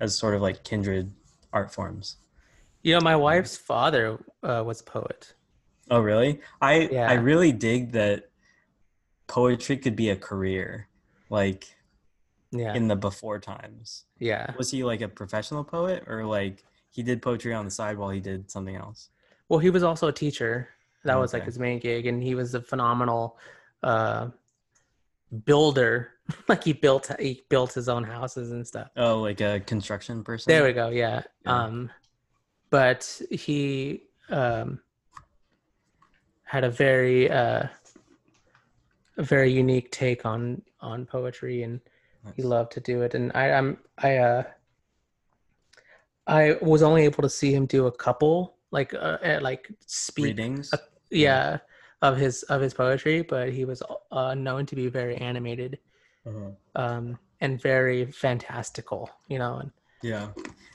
as 0.00 0.16
sort 0.16 0.34
of 0.34 0.40
like 0.42 0.62
kindred 0.64 1.12
art 1.52 1.72
forms 1.72 2.16
you 2.82 2.94
know, 2.94 3.00
my 3.00 3.16
wife's 3.16 3.56
father 3.56 4.16
uh, 4.44 4.62
was 4.64 4.80
a 4.80 4.84
poet. 4.84 5.34
oh 5.90 6.00
really 6.00 6.40
i 6.60 6.72
Yeah. 6.96 7.10
i 7.10 7.14
really 7.14 7.52
dig 7.52 7.92
that 7.92 8.30
poetry 9.26 9.76
could 9.76 9.96
be 9.96 10.10
a 10.10 10.16
career 10.16 10.88
like 11.30 11.74
Yeah. 12.52 12.74
in 12.74 12.86
the 12.88 12.96
before 12.96 13.38
times 13.40 14.04
yeah. 14.18 14.52
was 14.56 14.70
he 14.70 14.84
like 14.84 15.00
a 15.00 15.08
professional 15.08 15.64
poet 15.64 16.04
or 16.06 16.24
like 16.24 16.62
he 16.90 17.02
did 17.02 17.20
poetry 17.20 17.52
on 17.52 17.64
the 17.64 17.70
side 17.70 17.98
while 17.98 18.10
he 18.10 18.20
did 18.20 18.50
something 18.50 18.76
else 18.76 19.10
Well, 19.48 19.60
he 19.60 19.70
was 19.70 19.82
also 19.82 20.08
a 20.08 20.12
teacher. 20.12 20.68
That 21.04 21.18
was 21.22 21.32
like 21.32 21.44
his 21.44 21.56
main 21.58 21.78
gig, 21.78 22.06
and 22.10 22.20
he 22.20 22.34
was 22.34 22.54
a 22.54 22.60
phenomenal 22.60 23.38
uh, 23.90 24.30
builder. 25.44 26.15
like 26.48 26.64
he 26.64 26.72
built 26.72 27.10
he 27.20 27.44
built 27.48 27.72
his 27.72 27.88
own 27.88 28.04
houses 28.04 28.52
and 28.52 28.66
stuff. 28.66 28.88
oh 28.96 29.20
like 29.20 29.40
a 29.40 29.60
construction 29.60 30.24
person 30.24 30.50
There 30.50 30.64
we 30.64 30.72
go. 30.72 30.88
Yeah. 30.88 31.22
Yeah. 31.44 31.64
Um, 31.64 31.90
but 32.70 33.20
he 33.30 34.02
um, 34.28 34.80
had 36.44 36.64
a 36.64 36.70
very 36.70 37.30
uh, 37.30 37.66
a 39.16 39.22
very 39.22 39.52
unique 39.52 39.90
take 39.90 40.26
on 40.26 40.62
on 40.80 41.06
poetry, 41.06 41.62
and 41.62 41.80
he 42.34 42.42
loved 42.42 42.72
to 42.72 42.80
do 42.80 43.02
it. 43.02 43.14
And 43.14 43.32
I, 43.34 43.52
I'm 43.52 43.78
I 43.98 44.16
uh, 44.16 44.42
I 46.26 46.56
was 46.60 46.82
only 46.82 47.04
able 47.04 47.22
to 47.22 47.30
see 47.30 47.54
him 47.54 47.66
do 47.66 47.86
a 47.86 47.92
couple 47.92 48.56
like 48.70 48.94
uh, 48.94 49.18
uh, 49.24 49.38
like 49.40 49.70
speak 49.86 50.24
readings 50.24 50.72
uh, 50.72 50.78
yeah 51.10 51.58
of 52.02 52.16
his 52.16 52.42
of 52.44 52.60
his 52.60 52.74
poetry, 52.74 53.22
but 53.22 53.52
he 53.52 53.64
was 53.64 53.82
uh, 54.10 54.34
known 54.34 54.66
to 54.66 54.76
be 54.76 54.88
very 54.88 55.16
animated 55.16 55.78
Uh-huh. 56.26 56.50
um, 56.74 57.18
and 57.40 57.60
very 57.60 58.06
fantastical. 58.06 59.10
You 59.28 59.38
know, 59.38 59.58
and 59.58 59.70
yeah 60.02 60.28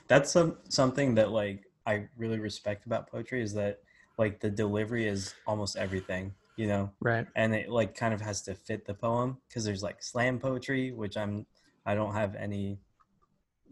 that's 0.08 0.30
some 0.30 0.56
something 0.68 1.14
that 1.14 1.30
like 1.30 1.64
i 1.86 2.06
really 2.16 2.38
respect 2.38 2.86
about 2.86 3.10
poetry 3.10 3.42
is 3.42 3.54
that 3.54 3.80
like 4.18 4.40
the 4.40 4.50
delivery 4.50 5.06
is 5.06 5.34
almost 5.46 5.76
everything 5.76 6.32
you 6.56 6.66
know 6.66 6.90
right. 7.00 7.26
and 7.34 7.54
it 7.54 7.70
like 7.70 7.94
kind 7.94 8.12
of 8.12 8.20
has 8.20 8.42
to 8.42 8.54
fit 8.54 8.84
the 8.84 8.94
poem 8.94 9.38
because 9.48 9.64
there's 9.64 9.82
like 9.82 10.02
slam 10.02 10.38
poetry 10.38 10.92
which 10.92 11.16
i'm 11.16 11.46
i 11.86 11.94
don't 11.94 12.12
have 12.14 12.34
any 12.34 12.78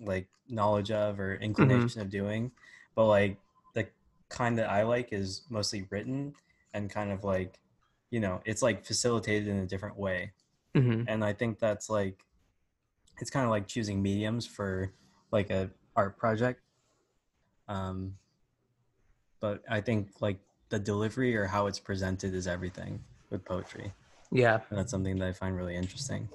like 0.02 0.28
knowledge 0.48 0.90
of 0.90 1.20
or 1.20 1.34
inclination 1.34 2.00
of 2.00 2.08
doing 2.10 2.50
but 2.94 3.06
like 3.06 3.36
the 3.74 3.86
kind 4.28 4.58
that 4.58 4.70
i 4.70 4.82
like 4.82 5.12
is 5.12 5.42
mostly 5.50 5.86
written 5.90 6.32
and 6.72 6.90
kind 6.90 7.10
of 7.10 7.22
like 7.24 7.58
you 8.10 8.20
know 8.20 8.40
it's 8.44 8.62
like 8.62 8.84
facilitated 8.84 9.48
in 9.48 9.58
a 9.58 9.66
different 9.66 9.96
way 9.96 10.32
hmm 10.74 11.02
and 11.08 11.24
i 11.24 11.32
think 11.32 11.58
that's 11.58 11.90
like 11.90 12.24
it's 13.20 13.30
kind 13.30 13.44
of 13.44 13.50
like 13.50 13.66
choosing 13.66 14.00
mediums 14.02 14.46
for 14.46 14.92
like 15.32 15.50
a 15.50 15.70
art 15.96 16.16
project 16.16 16.60
um 17.68 18.14
but 19.40 19.62
i 19.68 19.80
think 19.80 20.08
like 20.20 20.38
the 20.68 20.78
delivery 20.78 21.36
or 21.36 21.46
how 21.46 21.66
it's 21.66 21.78
presented 21.80 22.34
is 22.34 22.46
everything 22.46 23.02
with 23.30 23.44
poetry 23.44 23.92
Yeah. 24.30 24.60
and 24.70 24.78
that's 24.78 24.90
something 24.90 25.18
that 25.18 25.28
i 25.28 25.32
find 25.32 25.56
really 25.56 25.74
interesting 25.76 26.28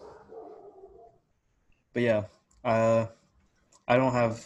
but 1.93 2.03
yeah 2.03 2.23
uh 2.63 3.05
i 3.87 3.95
don't 3.95 4.13
have 4.13 4.45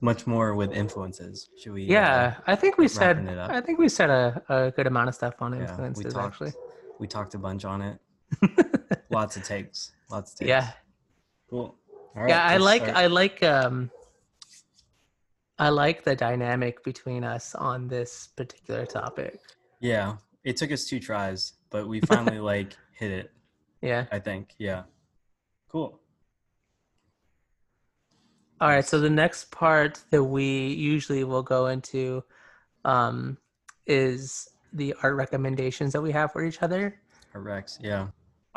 much 0.00 0.26
more 0.26 0.54
with 0.54 0.72
influences 0.72 1.50
should 1.56 1.72
we 1.72 1.86
uh, 1.88 1.92
Yeah, 1.92 2.36
I 2.46 2.54
think 2.54 2.78
we 2.78 2.86
said. 2.86 3.18
it 3.18 3.36
up. 3.36 3.50
I 3.50 3.60
think 3.60 3.80
we 3.80 3.88
said 3.88 4.10
a, 4.10 4.42
a 4.48 4.70
good 4.70 4.86
amount 4.86 5.08
of 5.08 5.14
stuff 5.16 5.34
on 5.40 5.52
yeah, 5.52 5.58
we 5.58 5.64
influences. 5.64 6.14
talked 6.14 6.34
actually, 6.34 6.52
we 7.00 7.06
talked 7.08 7.34
a 7.34 7.38
bunch 7.38 7.64
on 7.64 7.82
it 7.82 7.98
lots 9.10 9.36
of 9.36 9.42
takes 9.42 9.92
lots 10.10 10.32
of 10.32 10.38
takes 10.38 10.48
yeah, 10.48 10.70
cool 11.50 11.78
all 12.18 12.24
right 12.24 12.30
yeah. 12.30 12.44
I 12.44 12.56
like. 12.56 12.82
start. 12.82 12.96
I 12.96 13.06
like. 13.06 13.42
Um, 13.42 13.90
I 15.58 15.68
like 15.68 16.04
the 16.04 16.16
dynamic 16.16 16.82
between 16.84 17.24
us 17.24 17.54
on 17.54 17.88
this 17.88 18.28
particular 18.36 18.86
topic. 18.86 19.38
Yeah, 19.80 20.16
it 20.44 20.56
took 20.56 20.72
us 20.72 20.84
two 20.84 20.98
tries, 20.98 21.54
but 21.70 21.86
we 21.86 22.00
finally 22.00 22.38
like 22.52 22.76
hit 22.92 23.10
it. 23.10 23.30
Yeah. 23.82 24.06
I 24.10 24.18
think. 24.18 24.54
Yeah. 24.58 24.82
Cool. 25.70 26.00
All 28.60 28.68
right. 28.68 28.84
So 28.84 28.98
the 28.98 29.10
next 29.10 29.52
part 29.52 30.00
that 30.10 30.24
we 30.24 30.68
usually 30.68 31.22
will 31.22 31.44
go 31.44 31.68
into 31.68 32.24
um, 32.84 33.38
is 33.86 34.48
the 34.72 34.94
art 35.02 35.14
recommendations 35.14 35.92
that 35.92 36.02
we 36.02 36.10
have 36.10 36.32
for 36.32 36.44
each 36.44 36.62
other. 36.62 37.00
Rex. 37.34 37.78
Yeah. 37.80 38.08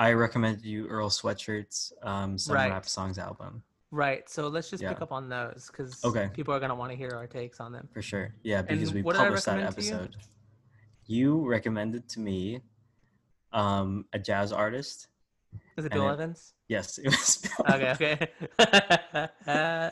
I 0.02 0.14
recommended 0.14 0.66
you 0.66 0.88
Earl 0.88 1.10
Sweatshirt's 1.10 1.94
um, 2.02 2.36
Some 2.38 2.56
Right. 2.56 2.72
Rap 2.72 2.88
Songs 2.88 3.20
album 3.20 3.62
Right. 3.92 4.28
So 4.30 4.48
let's 4.48 4.70
just 4.70 4.82
pick 4.84 5.00
up 5.02 5.12
on 5.12 5.30
those 5.30 5.68
because 5.68 6.04
Okay. 6.04 6.30
people 6.34 6.54
are 6.56 6.60
gonna 6.60 6.74
want 6.76 6.92
to 6.92 6.98
hear 6.98 7.12
our 7.14 7.28
takes 7.28 7.60
on 7.60 7.72
them. 7.72 7.88
for 7.94 8.02
sure. 8.02 8.34
Yeah, 8.42 8.62
because 8.64 8.94
we 8.94 9.02
did 9.04 9.16
I 9.16 9.18
published 9.26 9.46
that 9.46 9.56
to 9.56 9.62
you? 9.62 9.68
episode. 9.68 10.16
You? 11.06 11.46
recommended 11.48 12.08
to 12.10 12.20
me 12.20 12.62
um, 13.54 14.06
a 14.14 14.18
jazz 14.20 14.52
artist. 14.54 15.08
Is 15.78 15.86
it 15.86 15.92
Bill 15.92 16.08
it- 16.10 16.14
Evans? 16.14 16.54
Yes, 16.70 16.98
it 17.04 17.08
was. 17.10 17.48
Okay. 17.70 17.92
Okay. 18.58 19.30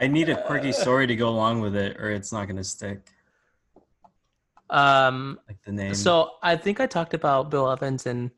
I 0.00 0.06
need 0.08 0.28
a 0.28 0.40
quirky 0.46 0.70
story 0.72 1.06
to 1.08 1.16
go 1.16 1.28
along 1.28 1.60
with 1.60 1.74
it, 1.76 1.96
or 2.00 2.10
it's 2.10 2.32
not 2.32 2.46
going 2.46 2.56
to 2.56 2.64
stick. 2.64 3.00
um. 4.70 5.38
Like 5.48 5.60
the 5.64 5.72
name. 5.72 5.94
So 5.94 6.32
I 6.42 6.54
think 6.56 6.80
I 6.80 6.86
talked 6.86 7.14
about 7.14 7.50
Bill 7.50 7.68
Evans 7.70 8.06
in 8.06 8.30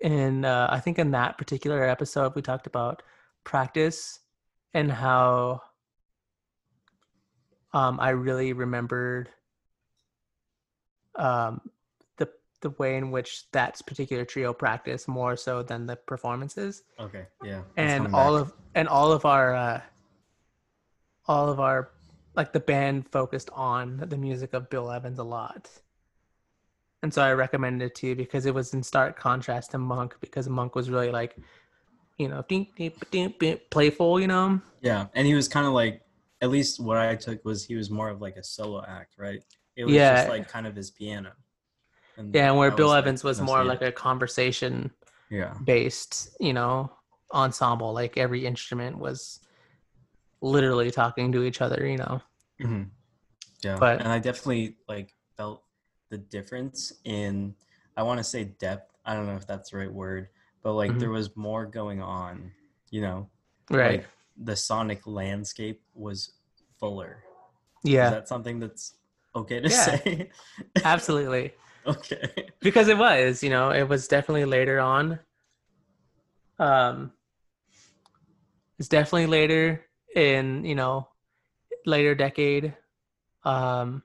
in 0.00 0.44
uh, 0.44 0.68
I 0.70 0.80
think 0.80 0.98
in 0.98 1.10
that 1.12 1.38
particular 1.38 1.82
episode 1.84 2.34
we 2.34 2.42
talked 2.42 2.66
about 2.66 3.02
practice 3.44 4.20
and 4.74 4.90
how 4.90 5.62
um, 7.72 7.98
I 8.00 8.10
really 8.10 8.52
remembered 8.52 9.30
um, 11.14 11.60
the 12.16 12.28
the 12.60 12.70
way 12.70 12.96
in 12.96 13.10
which 13.10 13.50
that 13.52 13.80
particular 13.86 14.24
trio 14.24 14.52
practiced 14.52 15.08
more 15.08 15.36
so 15.36 15.62
than 15.62 15.86
the 15.86 15.96
performances 15.96 16.82
okay. 17.00 17.26
Yeah. 17.42 17.62
and 17.76 18.14
all 18.14 18.34
back. 18.34 18.48
of 18.48 18.52
and 18.74 18.88
all 18.88 19.12
of 19.12 19.24
our 19.24 19.54
uh, 19.54 19.80
all 21.26 21.48
of 21.48 21.60
our 21.60 21.90
like 22.34 22.52
the 22.52 22.60
band 22.60 23.08
focused 23.08 23.50
on 23.52 24.04
the 24.08 24.16
music 24.16 24.52
of 24.52 24.68
Bill 24.68 24.90
Evans 24.90 25.18
a 25.18 25.24
lot. 25.24 25.70
And 27.02 27.12
so 27.12 27.22
I 27.22 27.32
recommended 27.32 27.84
it 27.86 27.94
to 27.96 28.08
you 28.08 28.16
because 28.16 28.46
it 28.46 28.54
was 28.54 28.74
in 28.74 28.82
stark 28.82 29.18
contrast 29.18 29.72
to 29.72 29.78
Monk 29.78 30.16
because 30.20 30.48
Monk 30.48 30.74
was 30.74 30.90
really 30.90 31.10
like, 31.10 31.36
you 32.18 32.28
know, 32.28 32.44
ding, 32.48 32.68
ding, 32.76 32.92
ding, 33.10 33.34
ding, 33.38 33.60
playful, 33.70 34.18
you 34.18 34.26
know. 34.26 34.60
Yeah, 34.80 35.06
and 35.14 35.26
he 35.26 35.34
was 35.34 35.48
kind 35.48 35.66
of 35.66 35.72
like, 35.72 36.02
at 36.42 36.50
least 36.50 36.80
what 36.80 36.96
I 36.96 37.14
took 37.14 37.44
was 37.44 37.64
he 37.64 37.76
was 37.76 37.90
more 37.90 38.08
of 38.08 38.20
like 38.20 38.36
a 38.36 38.42
solo 38.42 38.84
act, 38.86 39.14
right? 39.18 39.42
It 39.76 39.84
was 39.84 39.94
Yeah. 39.94 40.16
just 40.16 40.28
like 40.28 40.48
kind 40.48 40.66
of 40.66 40.74
his 40.74 40.90
piano. 40.90 41.32
And 42.16 42.34
Yeah, 42.34 42.48
and 42.48 42.58
where 42.58 42.70
Bill 42.70 42.88
like, 42.88 42.98
Evans 42.98 43.22
was 43.22 43.40
more 43.40 43.62
like 43.62 43.82
a 43.82 43.92
conversation 43.92 44.90
yeah. 45.30 45.54
based, 45.64 46.30
you 46.40 46.52
know, 46.52 46.90
ensemble. 47.32 47.92
Like 47.92 48.16
every 48.16 48.46
instrument 48.46 48.98
was 48.98 49.40
literally 50.40 50.90
talking 50.90 51.32
to 51.32 51.44
each 51.44 51.60
other, 51.60 51.86
you 51.86 51.98
know. 51.98 52.22
hmm 52.60 52.84
Yeah, 53.62 53.76
But- 53.78 54.00
and 54.00 54.08
I 54.08 54.18
definitely 54.18 54.76
like 54.88 55.12
felt 55.36 55.62
the 56.08 56.18
difference 56.18 56.92
in 57.04 57.54
I 57.96 58.02
want 58.02 58.18
to 58.18 58.24
say 58.24 58.44
depth. 58.44 58.92
I 59.04 59.14
don't 59.14 59.26
know 59.26 59.36
if 59.36 59.46
that's 59.46 59.70
the 59.70 59.78
right 59.78 59.92
word, 59.92 60.28
but 60.62 60.74
like 60.74 60.92
Mhm. 60.92 61.00
there 61.00 61.10
was 61.10 61.34
more 61.36 61.66
going 61.66 62.02
on. 62.02 62.52
You 62.90 63.00
know, 63.02 63.30
Right. 63.70 64.00
Like 64.00 64.06
the 64.36 64.54
sonic 64.56 65.06
landscape 65.06 65.82
was 65.94 66.34
fuller. 66.78 67.24
yeah. 67.82 68.06
Is 68.06 68.10
that 68.12 68.28
something 68.28 68.60
that's 68.60 68.94
okay 69.34 69.60
to 69.60 69.68
Yeah. 69.68 69.96
say? 69.96 70.30
absolutely. 70.84 71.54
okay. 71.86 72.48
Because 72.60 72.88
it 72.88 72.98
was, 72.98 73.42
you 73.42 73.50
know, 73.50 73.70
it 73.70 73.88
was 73.88 74.08
definitely 74.08 74.44
later 74.44 74.78
on. 74.80 75.18
Um 76.58 77.12
it's 78.78 78.88
definitely 78.88 79.26
later 79.26 79.84
in, 80.14 80.64
you 80.64 80.74
know, 80.74 81.08
later 81.86 82.14
decade. 82.14 82.74
Um 83.44 84.02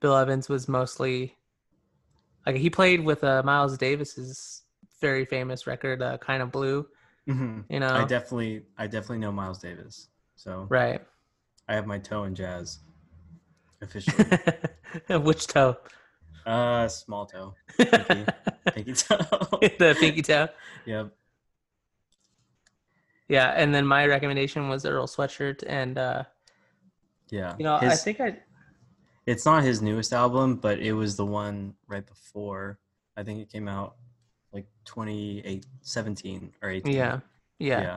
Bill 0.00 0.16
Evans 0.16 0.48
was 0.48 0.68
mostly 0.68 1.36
like 2.46 2.56
he 2.56 2.70
played 2.70 3.04
with 3.04 3.22
uh 3.24 3.42
Miles 3.44 3.76
Davis's 3.78 4.62
very 5.00 5.24
famous 5.24 5.66
record 5.66 6.02
uh, 6.02 6.18
kind 6.18 6.42
of 6.42 6.52
blue, 6.52 6.86
hmm 7.26 7.60
you 7.68 7.80
know. 7.80 7.94
I 7.94 8.04
definitely, 8.04 8.62
I 8.76 8.86
definitely 8.86 9.18
know 9.18 9.32
Miles 9.32 9.58
Davis. 9.58 10.08
So 10.36 10.68
right. 10.68 11.00
I 11.68 11.74
have 11.74 11.86
my 11.86 11.98
toe 11.98 12.24
in 12.24 12.34
jazz. 12.34 12.80
Officially, 13.82 14.26
Which 15.08 15.46
toe? 15.46 15.76
uh, 16.46 16.88
small 16.88 17.26
toe, 17.26 17.54
pinky, 17.78 18.26
pinky 18.74 18.92
toe. 18.92 19.18
the 19.78 19.96
pinky 19.98 20.22
toe. 20.22 20.48
yep. 20.84 21.12
Yeah, 23.28 23.50
and 23.56 23.74
then 23.74 23.86
my 23.86 24.06
recommendation 24.06 24.68
was 24.68 24.84
Earl 24.84 25.06
Sweatshirt, 25.06 25.62
and 25.66 25.96
uh, 25.96 26.24
Yeah. 27.30 27.56
you 27.58 27.64
know, 27.64 27.76
I 27.76 27.96
think 27.96 28.20
I 28.20 28.38
it's 29.30 29.46
not 29.46 29.62
his 29.62 29.80
newest 29.80 30.12
album, 30.12 30.56
but 30.56 30.80
it 30.80 30.92
was 30.92 31.14
the 31.14 31.24
one 31.24 31.74
right 31.86 32.04
before. 32.04 32.80
I 33.16 33.22
think 33.22 33.38
it 33.40 33.48
came 33.48 33.68
out 33.68 33.94
like 34.52 34.66
28, 34.86 35.64
17 35.82 36.52
or 36.60 36.70
18. 36.70 36.92
yeah, 36.92 37.20
yeah, 37.60 37.80
Yeah. 37.80 37.96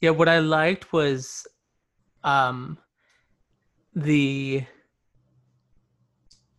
yeah. 0.00 0.10
What 0.10 0.26
I 0.28 0.38
liked 0.38 0.90
was, 0.94 1.46
um, 2.24 2.78
the, 3.94 4.64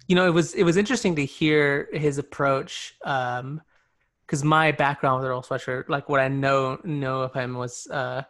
you 0.08 0.16
know, 0.16 0.28
it 0.28 0.34
was 0.34 0.54
it 0.54 0.64
was 0.64 0.78
interesting 0.78 1.16
to 1.16 1.26
hear 1.26 1.89
his 1.94 2.20
approach, 2.20 2.94
um, 3.06 3.60
because 4.26 4.44
my 4.44 4.72
background 4.72 5.22
with 5.22 5.30
Earl 5.30 5.42
Sweatshirt, 5.42 5.89
like 5.89 6.10
what 6.10 6.20
I 6.20 6.28
know 6.28 6.80
know 6.84 7.22
of 7.22 7.34
him 7.34 7.56
was 7.56 7.88
uh, 7.88 8.22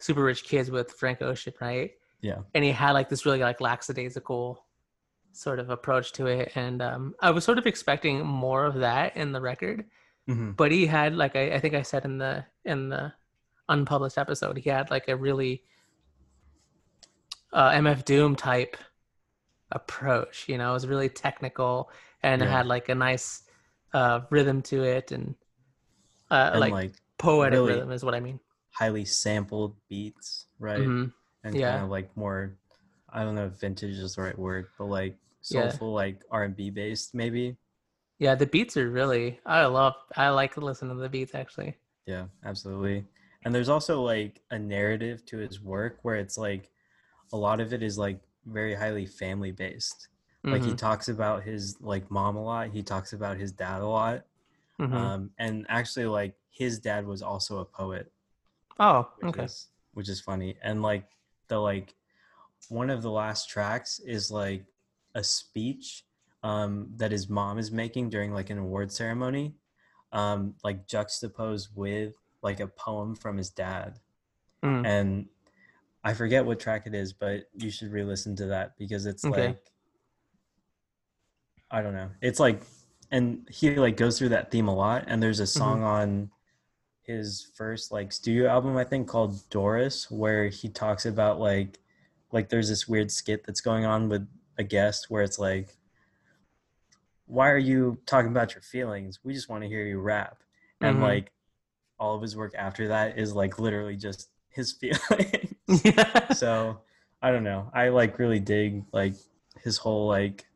Super 0.00 0.24
Rich 0.24 0.42
Kids 0.44 0.72
with 0.72 0.90
Frank 0.92 1.22
Ocean, 1.22 1.54
right? 1.60 1.92
Yeah. 2.20 2.38
and 2.54 2.64
he 2.64 2.72
had 2.72 2.92
like 2.92 3.08
this 3.08 3.24
really 3.26 3.40
like 3.40 3.60
lackadaisical 3.60 4.64
sort 5.32 5.58
of 5.58 5.70
approach 5.70 6.12
to 6.12 6.26
it 6.26 6.52
and 6.54 6.80
um 6.80 7.14
i 7.20 7.30
was 7.30 7.44
sort 7.44 7.58
of 7.58 7.66
expecting 7.66 8.24
more 8.24 8.64
of 8.64 8.74
that 8.76 9.16
in 9.16 9.32
the 9.32 9.40
record 9.40 9.84
hmm 10.26 10.52
but 10.52 10.72
he 10.72 10.86
had 10.86 11.14
like 11.14 11.36
I, 11.36 11.54
I 11.56 11.60
think 11.60 11.74
i 11.74 11.82
said 11.82 12.04
in 12.04 12.18
the 12.18 12.44
in 12.64 12.88
the 12.88 13.12
unpublished 13.68 14.16
episode 14.18 14.56
he 14.56 14.70
had 14.70 14.90
like 14.90 15.08
a 15.08 15.16
really 15.16 15.62
uh 17.52 17.70
mf 17.72 18.04
doom 18.04 18.34
type 18.36 18.76
approach 19.72 20.48
you 20.48 20.56
know 20.58 20.70
it 20.70 20.74
was 20.74 20.86
really 20.86 21.08
technical 21.08 21.90
and 22.22 22.40
it 22.42 22.48
had 22.48 22.66
like 22.66 22.88
a 22.88 22.94
nice 22.94 23.42
uh 23.92 24.20
rhythm 24.30 24.62
to 24.62 24.82
it 24.84 25.12
and 25.12 25.34
uh 26.30 26.50
And 26.52 26.60
like, 26.60 26.72
like, 26.72 26.92
poetic 27.18 27.58
really- 27.58 27.74
rhythm 27.74 27.90
is 27.90 28.04
what 28.04 28.14
i 28.14 28.20
mean 28.20 28.40
highly 28.70 29.06
sampled 29.06 29.74
beats, 29.88 30.46
right? 30.58 30.80
Mhm. 30.86 31.12
And 31.46 31.58
Yeah. 31.58 31.62
kind 31.62 31.82
of 31.84 31.90
like 31.90 32.16
more, 32.16 32.56
I 33.10 33.24
don't 33.24 33.34
know 33.36 33.46
if 33.46 33.60
vintage 33.60 33.96
is 33.98 34.16
the 34.16 34.22
right 34.22 34.38
word, 34.38 34.68
but 34.78 34.86
like 34.86 35.18
Yeah. 35.48 35.78
soulful, 35.78 35.92
like 35.94 36.22
R&B 36.30 36.70
based, 36.70 37.14
maybe. 37.14 37.56
yeah 38.18 38.34
the 38.34 38.46
beats 38.46 38.76
are 38.76 38.90
really 38.90 39.40
i 39.46 39.64
love 39.66 39.94
i 40.16 40.28
like 40.28 40.54
to 40.54 40.60
listen 40.60 40.88
to 40.88 40.94
the 40.94 41.08
beats 41.08 41.34
actually 41.34 41.76
Yeah, 42.06 42.26
absolutely. 42.44 43.06
And 43.44 43.54
there's 43.54 43.68
also 43.68 44.02
like 44.02 44.42
a 44.50 44.58
narrative 44.58 45.24
to 45.26 45.38
his 45.38 45.60
work 45.60 45.98
where 46.02 46.16
it's 46.16 46.38
like 46.38 46.70
a 47.32 47.36
lot 47.36 47.60
of 47.60 47.72
it 47.72 47.82
is 47.82 47.98
like 47.98 48.20
very 48.46 48.74
highly 48.74 49.06
family 49.06 49.52
based. 49.52 50.08
Like 50.50 50.64
he 50.64 50.74
Mhm, 50.74 50.76
talks 50.76 51.08
about 51.08 51.44
his 51.44 51.76
like 51.80 52.10
mom 52.10 52.36
a 52.36 52.44
lot. 52.44 52.70
He 52.70 52.82
talks 52.82 53.12
about 53.12 53.38
his 53.38 53.52
dad 53.52 53.82
a 53.82 53.88
lot. 53.88 54.24
mhm. 54.78 55.12
Um, 55.14 55.32
and 55.38 55.66
actually, 55.68 56.06
like 56.06 56.36
his 56.50 56.80
dad 56.80 57.06
was 57.06 57.22
also 57.22 57.58
a 57.60 57.66
poet, 57.66 58.12
oh 58.78 59.12
okay 59.22 59.48
is 59.48 59.68
which 59.92 60.08
is 60.08 60.20
funny. 60.20 60.56
And 60.62 60.82
like 60.82 61.06
the 61.48 61.58
like 61.58 61.94
one 62.68 62.90
of 62.90 63.02
the 63.02 63.10
last 63.10 63.48
tracks 63.48 64.00
is 64.00 64.30
like 64.30 64.64
a 65.14 65.22
speech 65.22 66.04
um, 66.42 66.88
that 66.96 67.12
his 67.12 67.28
mom 67.28 67.58
is 67.58 67.70
making 67.70 68.10
during 68.10 68.32
like 68.32 68.50
an 68.50 68.58
award 68.58 68.92
ceremony, 68.92 69.54
um, 70.12 70.54
like 70.62 70.86
juxtaposed 70.86 71.70
with 71.74 72.14
like 72.42 72.60
a 72.60 72.66
poem 72.66 73.14
from 73.14 73.36
his 73.36 73.50
dad. 73.50 73.98
Mm. 74.64 74.86
And 74.86 75.26
I 76.04 76.14
forget 76.14 76.44
what 76.46 76.60
track 76.60 76.86
it 76.86 76.94
is, 76.94 77.12
but 77.12 77.48
you 77.56 77.70
should 77.70 77.90
re-listen 77.90 78.36
to 78.36 78.46
that 78.46 78.78
because 78.78 79.06
it's 79.06 79.24
Okay. 79.24 79.48
like 79.48 79.72
I 81.70 81.82
don't 81.82 81.94
know. 81.94 82.10
It's 82.20 82.38
like 82.38 82.62
and 83.10 83.48
he 83.50 83.74
like 83.76 83.96
goes 83.96 84.18
through 84.18 84.30
that 84.30 84.50
theme 84.50 84.68
a 84.68 84.74
lot 84.74 85.04
and 85.06 85.22
there's 85.22 85.40
a 85.40 85.46
song 85.46 85.82
on 85.82 86.30
his 87.06 87.46
first 87.54 87.92
like 87.92 88.12
studio 88.12 88.48
album 88.48 88.76
I 88.76 88.84
think 88.84 89.06
called 89.08 89.48
Doris 89.50 90.10
where 90.10 90.48
he 90.48 90.68
talks 90.68 91.06
about 91.06 91.38
like 91.38 91.78
like 92.32 92.48
there's 92.48 92.68
this 92.68 92.88
weird 92.88 93.10
skit 93.12 93.44
that's 93.46 93.60
going 93.60 93.84
on 93.84 94.08
with 94.08 94.26
a 94.58 94.64
guest 94.64 95.06
where 95.08 95.22
it's 95.22 95.38
like 95.38 95.76
why 97.26 97.50
are 97.50 97.58
you 97.58 97.98
talking 98.06 98.30
about 98.30 98.54
your 98.54 98.62
feelings? 98.62 99.18
We 99.24 99.34
just 99.34 99.48
want 99.48 99.62
to 99.64 99.68
hear 99.68 99.84
you 99.84 99.98
rap. 99.98 100.42
And 100.80 100.98
Mhm. 100.98 101.02
like 101.02 101.32
all 101.98 102.14
of 102.14 102.22
his 102.22 102.36
work 102.36 102.54
after 102.56 102.88
that 102.88 103.18
is 103.18 103.34
like 103.34 103.58
literally 103.58 103.96
just 103.96 104.28
his 104.48 104.72
feelings. 104.80 105.54
yeah. 105.84 106.32
so 106.32 106.80
I 107.22 107.30
don't 107.32 107.44
know. 107.44 107.70
I 107.74 107.88
like 107.88 108.18
really 108.18 108.38
dig 108.40 108.84
like 108.92 109.14
his 109.62 109.76
whole 109.78 110.06
like 110.06 110.46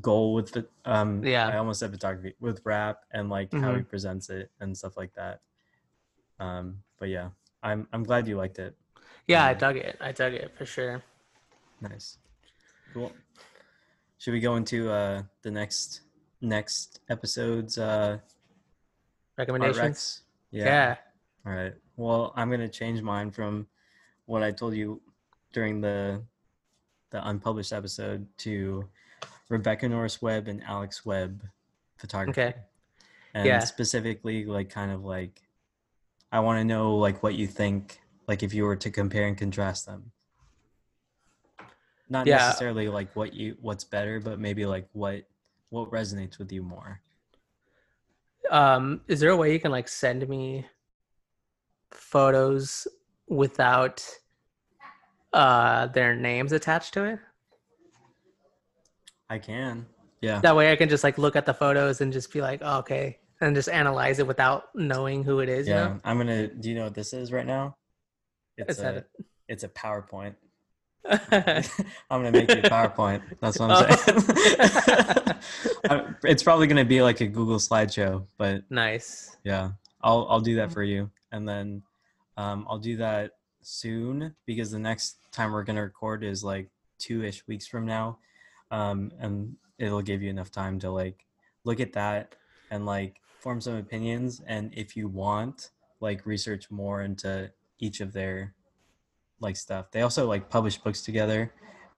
goal 0.00 0.34
with 0.34 0.52
the 0.52 0.66
um 0.84 1.22
Yeah. 1.24 1.48
I 1.48 1.56
almost 1.56 1.80
said 1.80 1.90
photography 1.92 2.34
with 2.40 2.60
rap 2.64 3.00
and 3.12 3.30
like 3.30 3.52
how 3.52 3.58
Mm-hmm. 3.60 3.76
he 3.76 3.82
presents 3.82 4.30
it 4.30 4.50
and 4.60 4.76
stuff 4.76 4.96
like 4.96 5.14
that. 5.14 5.40
Um 6.40 6.82
but 6.98 7.08
yeah, 7.08 7.30
I'm 7.62 7.86
I'm 7.92 8.02
glad 8.04 8.26
you 8.26 8.36
liked 8.36 8.58
it. 8.58 8.74
Yeah, 9.26 9.44
I 9.44 9.52
Um, 9.52 9.58
dug 9.58 9.76
it. 9.76 9.96
I 10.00 10.12
dug 10.12 10.34
it 10.34 10.52
for 10.56 10.66
sure. 10.66 11.02
Nice. 11.80 12.18
Cool. 12.92 13.12
Should 14.18 14.32
we 14.32 14.40
go 14.40 14.56
into 14.56 14.90
uh 14.90 15.22
the 15.42 15.50
next 15.50 16.00
next 16.40 17.00
episode's 17.08 17.78
uh 17.78 18.18
Recommendations? 19.36 19.96
recs? 19.96 20.20
Yeah. 20.50 20.96
All 21.46 21.52
right. 21.52 21.74
Well, 21.96 22.32
I'm 22.36 22.50
gonna 22.50 22.68
change 22.68 23.02
mine 23.02 23.30
from 23.30 23.66
what 24.26 24.42
I 24.42 24.50
told 24.52 24.74
you 24.74 25.00
during 25.52 25.80
the 25.80 26.22
the 27.10 27.26
unpublished 27.28 27.72
episode 27.72 28.26
to 28.38 28.88
Rebecca 29.48 29.88
Norris 29.88 30.22
Webb 30.22 30.48
and 30.48 30.62
Alex 30.64 31.04
Webb 31.04 31.42
photography. 31.96 32.40
Okay. 32.40 32.54
And 33.34 33.46
Yeah. 33.46 33.58
specifically, 33.60 34.44
like, 34.44 34.70
kind 34.70 34.90
of 34.90 35.04
like, 35.04 35.42
I 36.32 36.40
want 36.40 36.58
to 36.60 36.64
know 36.64 36.96
like 36.96 37.22
what 37.22 37.34
you 37.34 37.46
think, 37.46 38.00
like, 38.26 38.42
if 38.42 38.54
you 38.54 38.64
were 38.64 38.76
to 38.76 38.90
compare 38.90 39.26
and 39.26 39.36
contrast 39.36 39.86
them. 39.86 40.12
Not 42.08 42.26
Yeah. 42.26 42.48
necessarily 42.48 42.88
like 42.88 43.14
what 43.16 43.34
you 43.34 43.56
what's 43.60 43.84
better, 43.84 44.20
but 44.20 44.38
maybe 44.38 44.66
like 44.66 44.88
what 44.92 45.24
what 45.70 45.90
resonates 45.90 46.38
with 46.38 46.52
you 46.52 46.62
more. 46.62 47.00
Um, 48.50 49.00
is 49.08 49.20
there 49.20 49.30
a 49.30 49.36
way 49.36 49.52
you 49.52 49.58
can 49.60 49.70
like 49.70 49.88
send 49.88 50.28
me 50.28 50.66
photos 51.90 52.86
without 53.28 54.06
uh 55.32 55.86
their 55.88 56.14
names 56.14 56.52
attached 56.52 56.92
to 56.94 57.04
it? 57.04 57.18
I 59.30 59.38
can. 59.38 59.86
Yeah. 60.20 60.40
That 60.40 60.56
way 60.56 60.72
I 60.72 60.76
can 60.76 60.88
just 60.88 61.04
like 61.04 61.18
look 61.18 61.36
at 61.36 61.46
the 61.46 61.54
photos 61.54 62.00
and 62.00 62.12
just 62.12 62.32
be 62.32 62.40
like, 62.40 62.60
oh, 62.62 62.78
okay, 62.78 63.18
and 63.40 63.54
just 63.54 63.68
analyze 63.68 64.18
it 64.18 64.26
without 64.26 64.74
knowing 64.74 65.22
who 65.22 65.40
it 65.40 65.48
is. 65.48 65.66
Yeah, 65.68 65.94
You 65.94 66.00
I'm 66.04 66.16
gonna. 66.18 66.46
Do 66.48 66.68
you 66.68 66.74
know 66.76 66.84
what 66.84 66.94
this 66.94 67.12
is 67.12 67.32
right 67.32 67.46
now? 67.46 67.76
It's 68.56 68.78
a. 68.78 68.96
it? 68.96 69.10
It's 69.48 69.64
a 69.64 69.68
PowerPoint. 69.68 70.34
I'm 71.06 72.22
gonna 72.22 72.32
make 72.32 72.50
you 72.50 72.60
a 72.60 72.62
PowerPoint. 72.62 73.20
That's 73.40 73.58
what 73.58 73.70
I'm 73.70 73.86
Oh. 73.90 73.96
saying. 73.96 75.20
It's 76.24 76.42
probably 76.42 76.66
gonna 76.66 76.84
be 76.86 77.02
like 77.02 77.20
a 77.20 77.26
Google 77.26 77.58
slideshow, 77.58 78.26
but 78.38 78.62
nice. 78.70 79.36
yeah, 79.44 79.72
I'll 80.02 80.26
I'll 80.30 80.40
do 80.40 80.56
that 80.56 80.72
for 80.72 80.82
you, 80.82 81.10
and 81.32 81.46
then 81.46 81.82
um, 82.38 82.66
I'll 82.68 82.78
do 82.78 82.96
that 82.96 83.32
soon 83.60 84.34
because 84.46 84.70
the 84.70 84.78
next 84.78 85.16
time 85.32 85.52
we're 85.52 85.62
gonna 85.64 85.82
record 85.82 86.24
is 86.24 86.42
like 86.42 86.70
two 86.98 87.22
ish 87.22 87.46
weeks 87.46 87.66
from 87.66 87.84
now. 87.84 88.16
Um, 88.70 89.12
and 89.18 89.56
it'll 89.78 90.02
give 90.02 90.22
you 90.22 90.30
enough 90.30 90.50
time 90.50 90.78
to 90.80 90.90
like 90.90 91.26
look 91.64 91.80
at 91.80 91.92
that 91.92 92.36
and 92.70 92.86
like 92.86 93.20
form 93.40 93.60
some 93.60 93.76
opinions. 93.76 94.40
And 94.46 94.72
if 94.74 94.96
you 94.96 95.08
want, 95.08 95.70
like 96.00 96.26
research 96.26 96.70
more 96.70 97.02
into 97.02 97.50
each 97.78 98.00
of 98.00 98.12
their 98.12 98.54
like 99.40 99.56
stuff. 99.56 99.90
They 99.90 100.02
also 100.02 100.26
like 100.26 100.48
publish 100.48 100.78
books 100.78 101.02
together, 101.02 101.52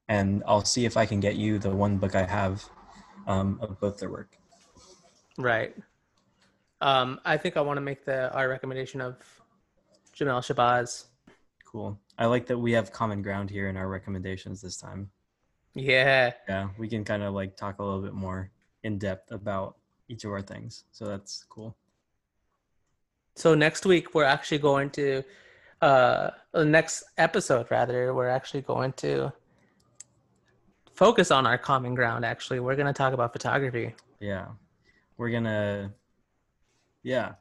and 0.09 0.43
I'll 0.47 0.65
see 0.65 0.85
if 0.85 0.97
I 0.97 1.07
can 1.07 1.21
get 1.21 1.37
you 1.37 1.59
the 1.59 1.71
one 1.71 1.99
book 1.99 2.15
I 2.15 2.25
have 2.25 2.65
um, 3.27 3.59
of 3.61 3.79
both 3.81 3.99
their 3.99 4.11
work. 4.11 4.37
Right. 5.39 5.75
Um, 6.81 7.21
I 7.25 7.37
think 7.37 7.57
I 7.57 7.61
want 7.61 7.77
to 7.79 7.81
make 7.81 8.05
the 8.05 8.33
our 8.33 8.49
recommendation 8.49 9.01
of 9.01 9.17
Jamel 10.15 10.41
Shabazz. 10.41 11.07
Cool. 11.65 11.99
I 12.19 12.27
like 12.27 12.47
that 12.47 12.59
we 12.59 12.73
have 12.73 12.93
common 12.93 13.23
ground 13.23 13.51
here 13.51 13.69
in 13.69 13.77
our 13.77 13.89
recommendations 13.89 14.61
this 14.61 14.77
time. 14.77 15.11
Yeah. 15.77 16.33
Yeah, 16.49 16.69
we 16.79 16.89
can 16.89 17.05
kind 17.05 17.23
of 17.23 17.35
like 17.35 17.57
talk 17.57 17.79
a 17.79 17.85
little 17.85 18.01
bit 18.01 18.15
more 18.15 18.51
in 18.83 18.99
depth 18.99 19.31
about 19.31 19.77
each 20.09 20.25
of 20.25 20.33
our 20.33 20.41
things. 20.41 20.85
So 20.91 21.05
that's 21.07 21.45
cool. 21.51 21.77
So 23.35 23.55
next 23.55 23.85
week 23.85 24.15
we're 24.15 24.25
actually 24.25 24.59
going 24.59 24.89
to 24.91 25.23
uh 25.83 26.31
the 26.53 26.65
next 26.65 27.05
episode 27.19 27.67
rather, 27.71 28.15
we're 28.15 28.31
actually 28.31 28.63
going 28.63 28.95
to 28.95 29.31
focus 30.95 31.31
on 31.31 31.47
our 31.47 31.59
common 31.59 31.95
ground 31.95 32.25
actually. 32.25 32.61
We're 32.61 32.77
going 32.77 32.87
to 32.87 32.95
talk 32.95 33.13
about 33.13 33.35
photography. 33.35 33.95
Yeah. 34.19 34.47
We're 35.19 35.31
going 35.31 35.45
to 35.45 35.91
Yeah. 37.03 37.35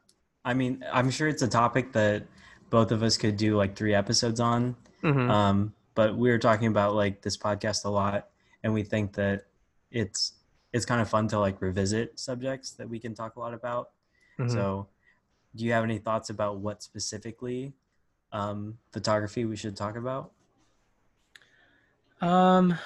I 0.43 0.53
mean, 0.53 0.83
I'm 0.91 1.09
sure 1.09 1.29
it's 1.29 1.41
a 1.41 1.47
topic 1.47 1.93
that 1.93 2.27
both 2.69 2.91
of 2.91 3.01
us 3.01 3.15
could 3.15 3.38
do 3.38 3.55
like 3.55 3.77
3 3.77 3.95
episodes 3.95 4.41
on. 4.41 4.75
Mhm. 5.03 5.29
Um 5.29 5.73
but 5.95 6.15
we 6.17 6.29
were 6.29 6.37
talking 6.37 6.67
about 6.67 6.93
like 6.93 7.21
this 7.21 7.37
podcast 7.37 7.85
a 7.85 7.89
lot 7.89 8.29
and 8.63 8.73
we 8.73 8.83
think 8.83 9.13
that 9.13 9.45
it's 9.91 10.33
it's 10.73 10.85
kind 10.85 11.01
of 11.01 11.09
fun 11.09 11.27
to 11.29 11.39
like 11.39 11.61
revisit 11.61 12.19
subjects 12.19 12.71
that 12.71 12.89
we 12.89 12.99
can 12.99 13.15
talk 13.15 13.37
a 13.37 13.39
lot 13.39 13.53
about. 13.53 13.91
Mhm. 14.37 14.51
So, 14.51 14.87
do 15.55 15.63
you 15.63 15.71
have 15.71 15.85
any 15.85 15.97
thoughts 15.99 16.29
about 16.29 16.59
what 16.59 16.83
specifically 16.83 17.73
um, 18.33 18.77
photography 18.91 19.45
we 19.45 19.55
should 19.55 19.77
talk 19.77 19.95
about? 19.95 20.31
Um, 22.19 22.77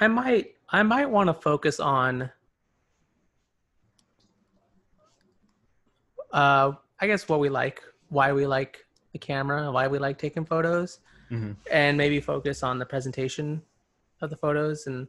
I 0.00 0.06
might 0.06 0.54
I 0.68 0.82
might 0.82 1.06
want 1.10 1.28
to 1.28 1.34
focus 1.34 1.80
on 1.80 2.30
uh 6.32 6.72
I 7.00 7.06
guess 7.06 7.28
what 7.28 7.40
we 7.40 7.48
like, 7.48 7.82
why 8.08 8.32
we 8.32 8.46
like 8.46 8.84
the 9.12 9.18
camera, 9.18 9.70
why 9.70 9.88
we 9.88 9.98
like 9.98 10.18
taking 10.18 10.44
photos, 10.44 11.00
Mhm. 11.30 11.56
and 11.70 11.96
maybe 11.96 12.20
focus 12.20 12.62
on 12.62 12.78
the 12.78 12.86
presentation 12.86 13.62
of 14.20 14.30
the 14.30 14.36
photos 14.36 14.86
and 14.86 15.08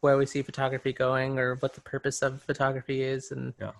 where 0.00 0.16
we 0.16 0.26
see 0.26 0.42
photography 0.42 0.92
going 0.92 1.38
or 1.38 1.56
what 1.56 1.74
the 1.74 1.80
purpose 1.80 2.22
of 2.22 2.42
photography 2.42 3.02
is 3.02 3.30
and 3.32 3.54
yeah 3.58 3.72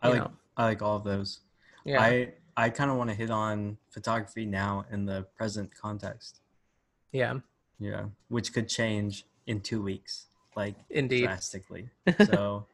I 0.00 0.08
like 0.08 0.18
know. 0.18 0.30
I 0.56 0.64
like 0.64 0.82
all 0.82 0.96
of 0.96 1.04
those. 1.04 1.40
yeah. 1.84 2.00
I 2.00 2.32
I 2.56 2.70
kind 2.70 2.90
of 2.90 2.96
want 2.98 3.08
to 3.10 3.16
hit 3.16 3.30
on 3.30 3.78
photography 3.90 4.44
now 4.44 4.84
in 4.90 5.06
the 5.06 5.22
present 5.36 5.74
context. 5.74 6.40
yeah, 7.12 7.38
Yeah, 7.78 8.06
which 8.28 8.52
could 8.52 8.68
change 8.68 9.24
in 9.46 9.60
two 9.60 9.80
weeks, 9.82 10.26
like 10.54 10.74
indeed. 10.90 11.24
drastically. 11.24 11.88
so 12.26 12.66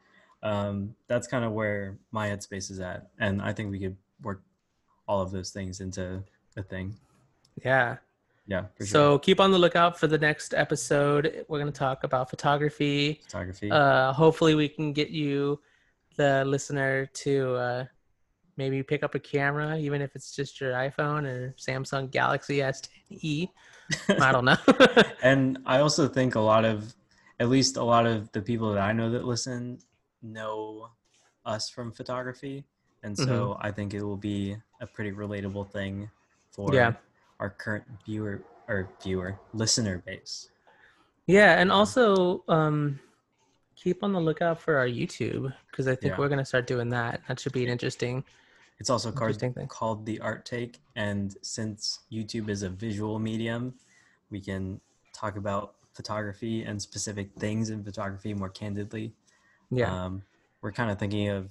um, 0.43 0.95
that's 1.07 1.27
kind 1.27 1.45
of 1.45 1.51
where 1.53 1.97
my 2.11 2.27
headspace 2.29 2.69
is 2.71 2.79
at, 2.79 3.09
and 3.19 3.41
I 3.41 3.53
think 3.53 3.71
we 3.71 3.79
could 3.79 3.95
work 4.21 4.41
all 5.07 5.21
of 5.21 5.31
those 5.31 5.51
things 5.51 5.79
into 5.81 6.23
a 6.57 6.63
thing. 6.63 6.95
Yeah. 7.63 7.97
Yeah, 8.49 8.65
for 8.75 8.85
sure. 8.85 8.87
So 8.87 9.19
keep 9.19 9.39
on 9.39 9.51
the 9.51 9.57
lookout 9.57 9.99
for 9.99 10.07
the 10.07 10.17
next 10.17 10.53
episode. 10.53 11.45
We're 11.47 11.59
going 11.59 11.71
to 11.71 11.79
talk 11.79 12.03
about 12.03 12.29
photography. 12.29 13.21
photography. 13.23 13.71
uh, 13.71 14.11
hopefully 14.11 14.55
we 14.55 14.67
can 14.67 14.91
get 14.91 15.09
you 15.09 15.61
the 16.17 16.43
listener 16.43 17.05
to 17.05 17.55
uh, 17.55 17.85
maybe 18.57 18.83
pick 18.83 19.03
up 19.03 19.15
a 19.15 19.19
camera 19.19 19.77
even 19.77 20.01
if 20.01 20.13
it's 20.15 20.35
just 20.35 20.59
your 20.59 20.73
iphone 20.73 21.25
or 21.25 21.55
samsung 21.57 22.11
galaxy 22.11 22.57
s10e 22.57 23.47
i 24.19 24.31
don't 24.33 24.43
know 24.43 24.57
and 25.23 25.59
I 25.65 25.79
also 25.79 26.07
think 26.07 26.35
a 26.35 26.39
lot 26.39 26.65
of, 26.65 26.93
at 27.39 27.49
least 27.49 27.77
a 27.77 27.83
lot 27.83 28.05
of 28.05 28.31
the 28.31 28.41
people 28.41 28.73
that 28.73 28.81
I 28.81 28.91
know 28.91 29.09
that 29.11 29.25
listen 29.25 29.79
know 30.21 30.89
us 31.45 31.69
from 31.69 31.91
photography, 31.91 32.65
and 33.03 33.17
so 33.17 33.57
I 33.61 33.71
think 33.71 33.93
it 33.93 34.03
will 34.03 34.17
be 34.17 34.57
a 34.81 34.87
pretty 34.87 35.11
relatable 35.11 35.71
thing 35.71 36.09
for 36.51 36.73
Yeah. 36.73 36.93
Our 37.39 37.49
current 37.49 37.83
viewer 38.05 38.41
or 38.67 38.89
viewer 39.03 39.39
listener 39.53 40.03
base. 40.05 40.49
yeah 41.27 41.59
and 41.59 41.71
also 41.71 42.43
um, 42.47 42.99
keep 43.75 44.03
on 44.03 44.11
the 44.13 44.19
lookout 44.19 44.59
for 44.59 44.77
our 44.77 44.87
youtube 44.87 45.53
because 45.71 45.87
i 45.87 45.95
think 45.95 46.11
Yeah. 46.13 46.17
we're 46.19 46.27
going 46.27 46.39
to 46.39 46.45
start 46.45 46.67
doing 46.67 46.89
that 46.89 47.21
that 47.27 47.39
should 47.39 47.53
be 47.53 47.63
an 47.63 47.69
interesting 47.69 48.23
It's 48.79 48.89
also 48.89 49.11
called, 49.11 49.31
Interesting 49.31 49.53
thing. 49.53 49.67
called 49.67 50.05
the 50.05 50.19
Art 50.21 50.45
Take, 50.45 50.79
and 50.95 51.35
since 51.41 51.99
YouTube 52.09 52.47
is 52.47 52.63
a 52.63 52.69
visual 52.69 53.19
medium, 53.19 53.73
we 54.31 54.39
can 54.39 54.79
talk 55.13 55.35
about 55.35 55.75
photography 55.93 56.63
and 56.63 56.81
specific 56.81 57.27
things 57.43 57.71
in 57.71 57.83
photography 57.83 58.33
more 58.33 58.47
candidly. 58.61 59.11
yeah 59.69 59.91
um, 60.05 60.23
we're 60.61 60.71
kind 60.71 60.89
of 60.91 60.97
thinking 60.97 61.27
of 61.27 61.49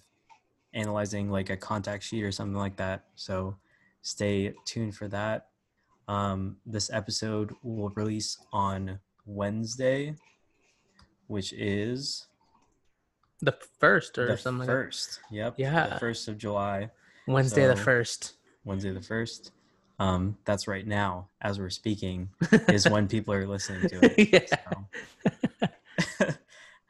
analyzing 0.73 1.31
like 1.31 1.51
a 1.51 1.57
contact 1.57 2.03
sheet 2.05 2.23
or 2.25 2.33
something 2.33 2.57
like 2.67 2.77
that 2.77 3.05
so 3.15 3.57
stay 4.01 4.55
tuned 4.65 4.95
for 4.95 5.07
that 5.09 5.49
um, 6.09 6.57
this 6.67 6.91
episode 6.93 7.55
will 7.63 7.91
release 7.91 8.37
on 8.53 8.99
wednesday 9.27 10.15
which 11.29 11.53
is 11.53 12.27
the 13.41 13.57
first 13.79 14.19
or 14.19 14.27
the 14.27 14.37
something 14.37 14.61
like 14.61 14.69
first. 14.69 15.21
Yep 15.31 15.55
Yeah. 15.59 15.87
the 15.89 15.99
first 16.01 16.27
of 16.27 16.39
july. 16.39 16.91
Wednesday 17.27 17.67
the 17.67 17.77
first. 17.77 18.35
Wednesday 18.65 18.91
the 18.91 19.03
first. 19.03 19.53
Um, 20.01 20.37
that's 20.45 20.67
right 20.67 20.87
now 20.87 21.29
as 21.41 21.59
we're 21.59 21.71
speaking 21.71 22.31
is 22.69 22.89
when 22.89 23.07
people 23.09 23.35
are 23.35 23.47
listening 23.47 23.89
to 23.91 23.99
it 24.03 24.51
so. 24.51 26.29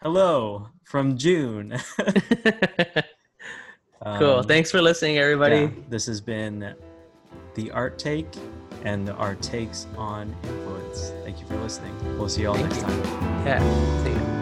hello 0.02 0.68
from 0.84 1.16
june. 1.18 1.76
Cool. 4.00 4.34
Um, 4.34 4.44
thanks 4.44 4.70
for 4.70 4.80
listening 4.80 5.18
everybody. 5.18 5.56
yeah, 5.56 5.70
this 5.88 6.06
has 6.06 6.20
been 6.20 6.72
the 7.56 7.70
art 7.72 7.98
take 7.98 8.28
and 8.84 9.10
our 9.10 9.34
takes 9.36 9.86
on 9.96 10.34
influence. 10.44 11.12
Thank 11.24 11.40
you 11.40 11.46
for 11.46 11.56
listening. 11.56 11.94
We'll 12.18 12.28
see 12.28 12.42
you 12.42 12.48
all 12.48 12.54
Thank 12.54 12.70
next 12.70 12.82
you. 12.82 13.02
time. 13.02 13.46
Yeah 13.46 13.98
see 14.08 14.10
you 14.10 14.37